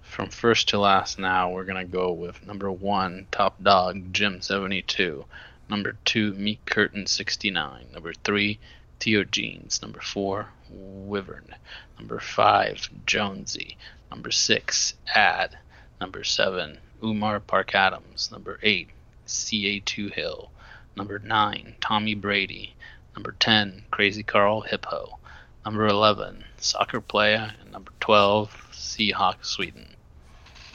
[0.00, 5.24] from first to last now we're gonna go with number one top dog jim 72
[5.68, 8.58] number two meek curtain 69 number three
[8.98, 9.82] Theo Jeans.
[9.82, 11.54] Number four, Wyvern.
[11.98, 13.76] Number five, Jonesy.
[14.10, 15.58] Number six, Ad.
[16.00, 18.30] Number seven, Umar Park Adams.
[18.32, 18.88] Number eight,
[19.26, 20.50] CA2 Hill.
[20.96, 22.74] Number nine, Tommy Brady.
[23.14, 25.18] Number 10, Crazy Carl Hippo.
[25.66, 27.50] Number 11, Soccer Playa.
[27.60, 29.96] And number 12, Seahawk Sweden.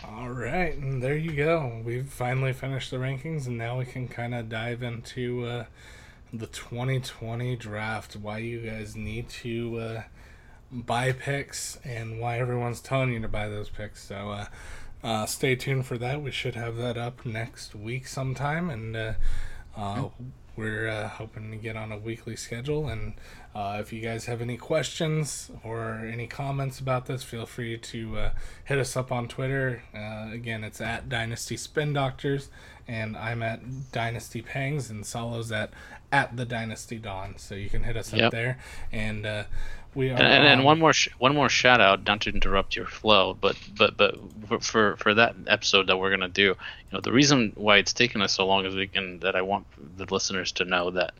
[0.06, 1.82] All right, and there you go.
[1.86, 5.66] We've finally finished the rankings, and now we can kind of dive into uh,
[6.34, 8.18] the 2020 draft.
[8.18, 10.04] Why you guys need to uh,
[10.70, 14.04] buy picks, and why everyone's telling you to buy those picks.
[14.04, 14.46] So uh,
[15.02, 16.22] uh, stay tuned for that.
[16.22, 19.14] We should have that up next week sometime, and uh,
[19.78, 20.10] uh,
[20.56, 22.88] we're uh, hoping to get on a weekly schedule.
[22.88, 23.14] And
[23.56, 28.18] uh, if you guys have any questions or any comments about this, feel free to
[28.18, 28.30] uh,
[28.66, 29.84] hit us up on Twitter.
[29.96, 32.50] Uh, again, it's at Dynasty Spin Doctors,
[32.88, 35.72] and I'm at Dynasty Pangs, and Solo's at
[36.14, 37.36] at the Dynasty Dawn.
[37.38, 38.26] So you can hit us Yep.
[38.26, 38.60] up there,
[38.92, 39.44] and uh,
[39.94, 40.14] we are.
[40.14, 43.38] And, and, and one more sh- one more shout out, not to interrupt your flow,
[43.40, 44.16] but but but
[44.62, 46.56] for for, that episode that we're gonna do, you
[46.92, 49.68] know, the reason why it's taken us so long is we can that I want
[49.98, 51.14] the listeners to know that,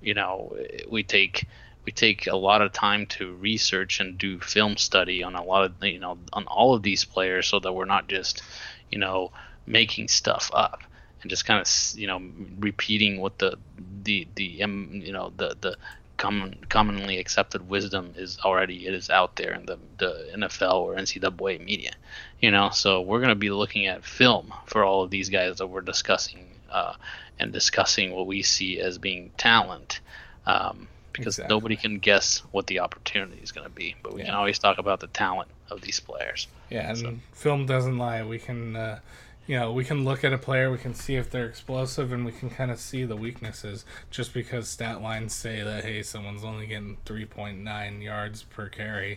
[0.00, 0.56] you know,
[0.88, 1.46] we take
[1.84, 5.64] we take a lot of time to research and do film study on a lot
[5.64, 8.42] of you know on all of these players, so that we're not just,
[8.90, 9.30] you know,
[9.66, 10.82] making stuff up
[11.22, 12.20] and just kind of you know
[12.58, 13.56] repeating what the
[14.02, 15.76] the the um, you know the the
[16.16, 20.94] common commonly accepted wisdom is already it is out there in the the NFL or
[20.96, 21.92] NCAA media,
[22.40, 22.70] you know.
[22.70, 26.46] So we're gonna be looking at film for all of these guys that we're discussing
[26.70, 26.94] uh,
[27.38, 30.00] and discussing what we see as being talent.
[30.46, 31.54] Um, because Exactly.
[31.54, 34.76] nobody can guess what the opportunity is going to be, but we can always talk
[34.76, 36.46] about the talent of these players.
[36.68, 38.22] Yeah, and So- film doesn't lie.
[38.22, 38.98] We can, uh,
[39.46, 42.24] you know, we can look at a player, we can see if they're explosive, and
[42.24, 43.84] we can kind of see the weaknesses.
[44.10, 48.68] Just because stat lines say that hey, someone's only getting three point nine yards per
[48.68, 49.16] carry,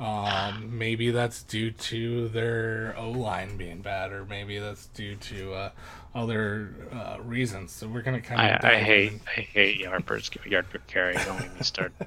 [0.00, 5.54] um, maybe that's due to their O line being bad, or maybe that's due to
[5.54, 5.70] uh,
[6.14, 7.72] other uh, reasons.
[7.72, 11.14] So we're gonna kind of I, I hate I hate yard per yard per carry.
[11.14, 11.92] Don't even start.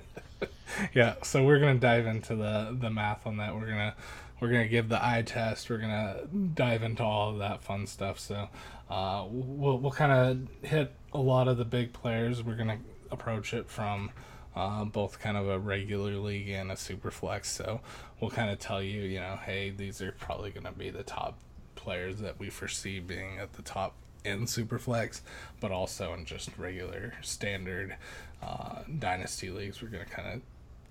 [0.94, 3.94] yeah so we're gonna dive into the the math on that we're gonna
[4.42, 8.20] we're gonna give the eye test we're gonna dive into all of that fun stuff
[8.20, 8.50] so
[8.90, 12.80] uh, we'll, we'll kind of hit a lot of the big players we're gonna
[13.12, 14.12] approach it from
[14.56, 17.80] uh, both kind of a regular league and a super flex so
[18.20, 21.38] we'll kind of tell you you know hey these are probably gonna be the top
[21.76, 25.22] players that we foresee being at the top in Superflex,
[25.60, 27.96] but also in just regular standard
[28.42, 29.82] uh, dynasty leagues.
[29.82, 30.42] We're gonna kind of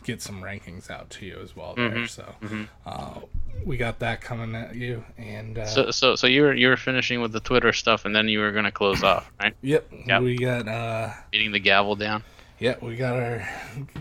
[0.05, 1.91] get some rankings out to you as well there.
[1.91, 2.69] Mhm, So mhm.
[2.87, 3.21] uh,
[3.65, 6.77] we got that coming at you, and uh, So so so you were you were
[6.77, 9.55] finishing with the Twitter stuff, and then you were going to close off, right?
[9.63, 10.23] yep, Yep.
[10.23, 12.23] we got uh, Beating the gavel down.
[12.59, 13.49] Yep, we got our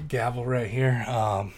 [0.07, 1.05] gavel right here.
[1.07, 1.53] Um,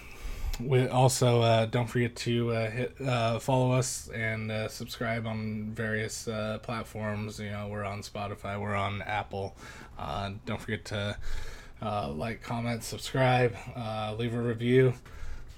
[0.60, 5.72] we also uh, don't forget to uh, hit uh, follow us and uh, subscribe on
[5.74, 7.40] various uh, platforms.
[7.40, 9.56] You know, we're on Spotify, we're on Apple.
[9.98, 11.18] Uh, don't forget to
[11.82, 14.94] Uh, like, comment, subscribe, uh, leave a review,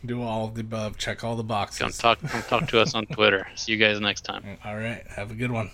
[0.06, 1.80] do all of the above, check all the boxes.
[1.80, 3.48] Come talk, come talk to us on Twitter.
[3.56, 4.58] See you guys next time.
[4.64, 5.70] All right, have a good one.